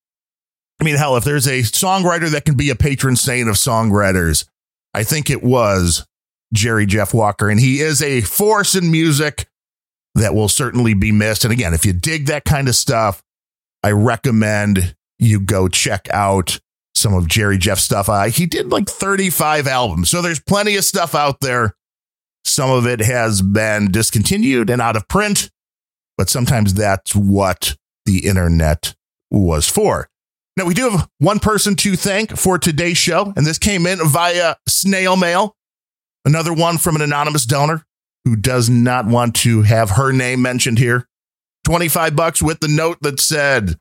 I 0.80 0.84
mean, 0.84 0.96
hell, 0.96 1.16
if 1.16 1.24
there's 1.24 1.46
a 1.46 1.62
songwriter 1.62 2.30
that 2.30 2.44
can 2.44 2.56
be 2.56 2.70
a 2.70 2.76
patron 2.76 3.16
saint 3.16 3.48
of 3.48 3.56
songwriters, 3.56 4.46
I 4.94 5.04
think 5.04 5.30
it 5.30 5.42
was 5.42 6.06
Jerry 6.52 6.86
Jeff 6.86 7.14
Walker. 7.14 7.48
And 7.48 7.58
he 7.58 7.80
is 7.80 8.02
a 8.02 8.20
force 8.20 8.74
in 8.74 8.90
music 8.90 9.46
that 10.14 10.34
will 10.34 10.48
certainly 10.48 10.94
be 10.94 11.12
missed. 11.12 11.44
And 11.44 11.52
again, 11.52 11.72
if 11.72 11.86
you 11.86 11.92
dig 11.92 12.26
that 12.26 12.44
kind 12.44 12.68
of 12.68 12.74
stuff, 12.74 13.22
I 13.82 13.92
recommend 13.92 14.94
you 15.18 15.40
go 15.40 15.68
check 15.68 16.08
out 16.10 16.60
some 16.94 17.14
of 17.14 17.26
Jerry 17.26 17.56
Jeff's 17.56 17.82
stuff. 17.82 18.08
Uh, 18.08 18.24
he 18.24 18.46
did 18.46 18.70
like 18.70 18.88
35 18.88 19.66
albums. 19.66 20.10
So 20.10 20.20
there's 20.20 20.40
plenty 20.40 20.76
of 20.76 20.84
stuff 20.84 21.14
out 21.14 21.40
there. 21.40 21.74
Some 22.44 22.70
of 22.70 22.86
it 22.86 23.00
has 23.00 23.42
been 23.42 23.90
discontinued 23.90 24.70
and 24.70 24.82
out 24.82 24.96
of 24.96 25.08
print, 25.08 25.50
but 26.18 26.28
sometimes 26.28 26.74
that's 26.74 27.14
what 27.14 27.76
the 28.04 28.26
internet 28.26 28.94
was 29.30 29.68
for. 29.68 30.08
Now, 30.56 30.66
we 30.66 30.74
do 30.74 30.90
have 30.90 31.08
one 31.18 31.38
person 31.38 31.76
to 31.76 31.96
thank 31.96 32.36
for 32.36 32.58
today's 32.58 32.98
show, 32.98 33.32
and 33.36 33.46
this 33.46 33.58
came 33.58 33.86
in 33.86 33.98
via 34.06 34.56
snail 34.68 35.16
mail. 35.16 35.56
Another 36.24 36.52
one 36.52 36.78
from 36.78 36.94
an 36.94 37.02
anonymous 37.02 37.46
donor 37.46 37.84
who 38.24 38.36
does 38.36 38.68
not 38.68 39.06
want 39.06 39.34
to 39.36 39.62
have 39.62 39.90
her 39.90 40.12
name 40.12 40.42
mentioned 40.42 40.78
here. 40.78 41.08
25 41.64 42.14
bucks 42.14 42.42
with 42.42 42.60
the 42.60 42.68
note 42.68 42.98
that 43.02 43.18
said, 43.18 43.76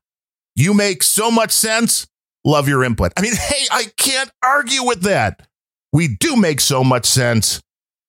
You 0.56 0.74
make 0.74 1.04
so 1.04 1.30
much 1.30 1.52
sense. 1.52 2.08
Love 2.46 2.68
your 2.68 2.84
input. 2.84 3.12
I 3.18 3.22
mean, 3.22 3.36
hey, 3.36 3.66
I 3.70 3.86
can't 3.98 4.32
argue 4.44 4.84
with 4.84 5.02
that. 5.02 5.48
We 5.94 6.16
do 6.16 6.36
make 6.36 6.62
so 6.62 6.84
much 6.84 7.06
sense. 7.06 7.62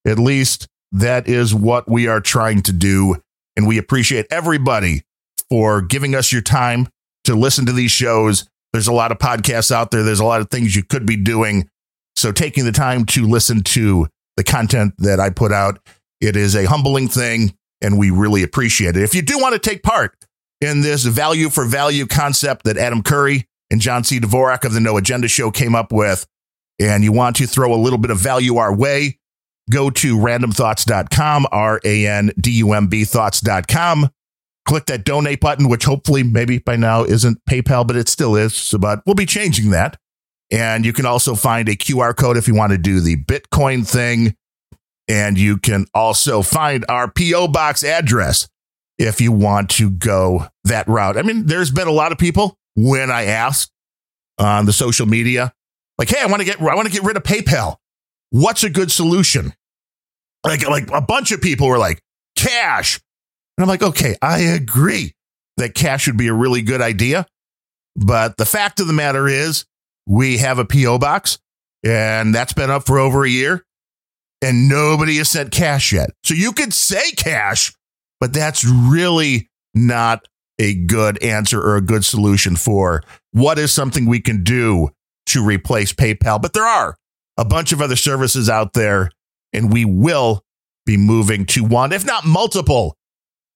At 0.06 0.18
least 0.18 0.68
that 0.92 1.28
is 1.28 1.54
what 1.54 1.88
we 1.88 2.06
are 2.06 2.20
trying 2.20 2.62
to 2.62 2.72
do. 2.72 3.16
And 3.56 3.66
we 3.66 3.78
appreciate 3.78 4.26
everybody 4.30 5.02
for 5.48 5.82
giving 5.82 6.14
us 6.14 6.32
your 6.32 6.42
time 6.42 6.88
to 7.24 7.34
listen 7.34 7.66
to 7.66 7.72
these 7.72 7.90
shows. 7.90 8.48
There's 8.72 8.88
a 8.88 8.92
lot 8.92 9.12
of 9.12 9.18
podcasts 9.18 9.70
out 9.70 9.90
there, 9.90 10.02
there's 10.02 10.20
a 10.20 10.24
lot 10.24 10.40
of 10.40 10.50
things 10.50 10.74
you 10.74 10.82
could 10.82 11.06
be 11.06 11.16
doing. 11.16 11.68
So, 12.16 12.32
taking 12.32 12.64
the 12.64 12.72
time 12.72 13.04
to 13.06 13.26
listen 13.26 13.62
to 13.62 14.06
the 14.36 14.44
content 14.44 14.94
that 14.98 15.20
I 15.20 15.30
put 15.30 15.52
out 15.52 15.78
it 16.22 16.36
is 16.36 16.54
a 16.54 16.66
humbling 16.66 17.08
thing, 17.08 17.52
and 17.82 17.98
we 17.98 18.10
really 18.10 18.44
appreciate 18.44 18.96
it. 18.96 19.02
If 19.02 19.14
you 19.14 19.22
do 19.22 19.38
want 19.38 19.54
to 19.54 19.58
take 19.58 19.82
part 19.82 20.14
in 20.60 20.80
this 20.80 21.04
value 21.04 21.50
for 21.50 21.64
value 21.64 22.06
concept 22.06 22.64
that 22.64 22.76
Adam 22.78 23.02
Curry 23.02 23.44
and 23.70 23.80
John 23.80 24.04
C. 24.04 24.20
Dvorak 24.20 24.64
of 24.64 24.72
the 24.72 24.80
No 24.80 24.96
Agenda 24.96 25.26
Show 25.26 25.50
came 25.50 25.74
up 25.74 25.90
with, 25.90 26.24
and 26.78 27.02
you 27.02 27.10
want 27.10 27.36
to 27.36 27.46
throw 27.46 27.74
a 27.74 27.76
little 27.76 27.98
bit 27.98 28.12
of 28.12 28.18
value 28.18 28.56
our 28.58 28.72
way, 28.72 29.18
go 29.72 29.90
to 29.90 30.16
randumbthoughts.com, 30.16 31.46
R 31.50 31.80
A 31.84 32.06
N 32.06 32.32
D 32.38 32.50
U 32.58 32.72
M 32.72 32.86
B 32.88 33.04
thoughts.com. 33.04 34.10
Click 34.64 34.86
that 34.86 35.04
donate 35.04 35.40
button, 35.40 35.68
which 35.68 35.84
hopefully 35.84 36.22
maybe 36.22 36.58
by 36.58 36.76
now 36.76 37.02
isn't 37.02 37.44
PayPal, 37.48 37.86
but 37.86 37.96
it 37.96 38.08
still 38.08 38.36
is. 38.36 38.74
But 38.78 39.02
we'll 39.06 39.16
be 39.16 39.26
changing 39.26 39.70
that. 39.70 39.98
And 40.52 40.84
you 40.84 40.92
can 40.92 41.06
also 41.06 41.34
find 41.34 41.68
a 41.68 41.74
QR 41.74 42.14
code 42.14 42.36
if 42.36 42.46
you 42.46 42.54
want 42.54 42.72
to 42.72 42.78
do 42.78 43.00
the 43.00 43.16
Bitcoin 43.16 43.88
thing. 43.88 44.36
And 45.08 45.36
you 45.38 45.56
can 45.56 45.86
also 45.94 46.42
find 46.42 46.84
our 46.88 47.10
P.O. 47.10 47.48
box 47.48 47.82
address 47.82 48.48
if 48.98 49.20
you 49.20 49.32
want 49.32 49.70
to 49.70 49.90
go 49.90 50.46
that 50.64 50.86
route. 50.86 51.16
I 51.16 51.22
mean, 51.22 51.46
there's 51.46 51.70
been 51.70 51.88
a 51.88 51.92
lot 51.92 52.12
of 52.12 52.18
people 52.18 52.56
when 52.76 53.10
I 53.10 53.24
asked 53.24 53.72
on 54.38 54.66
the 54.66 54.72
social 54.72 55.06
media, 55.06 55.52
like, 55.98 56.08
hey, 56.08 56.20
I 56.20 56.26
want 56.26 56.40
to 56.40 56.46
get 56.46 56.60
I 56.60 56.74
want 56.74 56.86
to 56.86 56.92
get 56.92 57.02
rid 57.02 57.16
of 57.16 57.22
PayPal. 57.22 57.76
What's 58.30 58.64
a 58.64 58.70
good 58.70 58.90
solution? 58.90 59.54
Like, 60.44 60.68
like 60.68 60.90
a 60.90 61.00
bunch 61.00 61.32
of 61.32 61.40
people 61.40 61.68
were 61.68 61.78
like, 61.78 62.00
cash. 62.36 63.00
And 63.56 63.62
I'm 63.62 63.68
like, 63.68 63.82
okay, 63.82 64.16
I 64.20 64.40
agree 64.40 65.12
that 65.56 65.74
cash 65.74 66.06
would 66.06 66.16
be 66.16 66.28
a 66.28 66.34
really 66.34 66.62
good 66.62 66.80
idea. 66.80 67.26
But 67.94 68.36
the 68.36 68.46
fact 68.46 68.80
of 68.80 68.86
the 68.86 68.92
matter 68.92 69.28
is, 69.28 69.64
we 70.06 70.38
have 70.38 70.58
a 70.58 70.64
P.O. 70.64 70.98
box, 70.98 71.38
and 71.84 72.34
that's 72.34 72.52
been 72.52 72.70
up 72.70 72.86
for 72.86 72.98
over 72.98 73.24
a 73.24 73.30
year 73.30 73.64
and 74.42 74.68
nobody 74.68 75.16
has 75.18 75.30
sent 75.30 75.52
cash 75.52 75.92
yet. 75.92 76.10
So 76.24 76.34
you 76.34 76.52
could 76.52 76.74
say 76.74 77.12
cash, 77.12 77.72
but 78.20 78.32
that's 78.32 78.64
really 78.64 79.48
not 79.72 80.26
a 80.58 80.74
good 80.74 81.22
answer 81.22 81.60
or 81.60 81.76
a 81.76 81.80
good 81.80 82.04
solution 82.04 82.56
for 82.56 83.02
what 83.30 83.58
is 83.58 83.72
something 83.72 84.04
we 84.04 84.20
can 84.20 84.42
do 84.42 84.90
to 85.26 85.44
replace 85.44 85.92
PayPal. 85.92 86.42
But 86.42 86.52
there 86.52 86.66
are 86.66 86.96
a 87.38 87.44
bunch 87.44 87.72
of 87.72 87.80
other 87.80 87.96
services 87.96 88.50
out 88.50 88.74
there, 88.74 89.10
and 89.52 89.72
we 89.72 89.84
will 89.84 90.44
be 90.86 90.96
moving 90.96 91.46
to 91.46 91.64
one, 91.64 91.92
if 91.92 92.04
not 92.04 92.24
multiple 92.24 92.96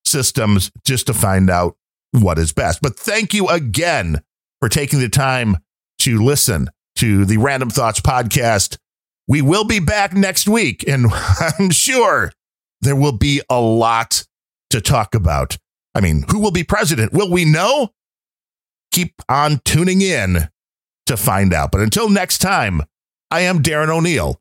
systems, 0.04 0.70
just 0.86 1.06
to 1.06 1.14
find 1.14 1.50
out 1.50 1.76
what 2.12 2.38
is 2.38 2.52
best. 2.52 2.80
But 2.82 2.98
thank 2.98 3.34
you 3.34 3.48
again 3.48 4.22
for 4.60 4.68
taking 4.68 5.00
the 5.00 5.08
time 5.08 5.58
to 6.00 6.22
listen 6.22 6.68
to 6.96 7.24
the 7.24 7.36
Randumb 7.36 7.72
Thoughts 7.72 8.00
podcast. 8.00 8.78
We 9.28 9.42
will 9.42 9.64
be 9.64 9.80
back 9.80 10.14
next 10.14 10.48
week, 10.48 10.84
and 10.86 11.06
I'm 11.58 11.70
sure 11.70 12.32
there 12.80 12.96
will 12.96 13.16
be 13.16 13.42
a 13.50 13.60
lot 13.60 14.24
to 14.70 14.80
talk 14.80 15.14
about. 15.14 15.58
I 15.94 16.00
mean, 16.00 16.24
who 16.30 16.40
will 16.40 16.50
be 16.50 16.64
president? 16.64 17.12
Will 17.12 17.30
we 17.30 17.44
know? 17.44 17.90
Keep 18.92 19.14
on 19.28 19.60
tuning 19.64 20.00
in 20.00 20.48
to 21.06 21.16
find 21.16 21.52
out. 21.52 21.72
But 21.72 21.80
until 21.80 22.08
next 22.08 22.38
time, 22.38 22.82
I 23.30 23.40
am 23.40 23.62
Darren 23.62 23.88
O'Neill. 23.88 24.40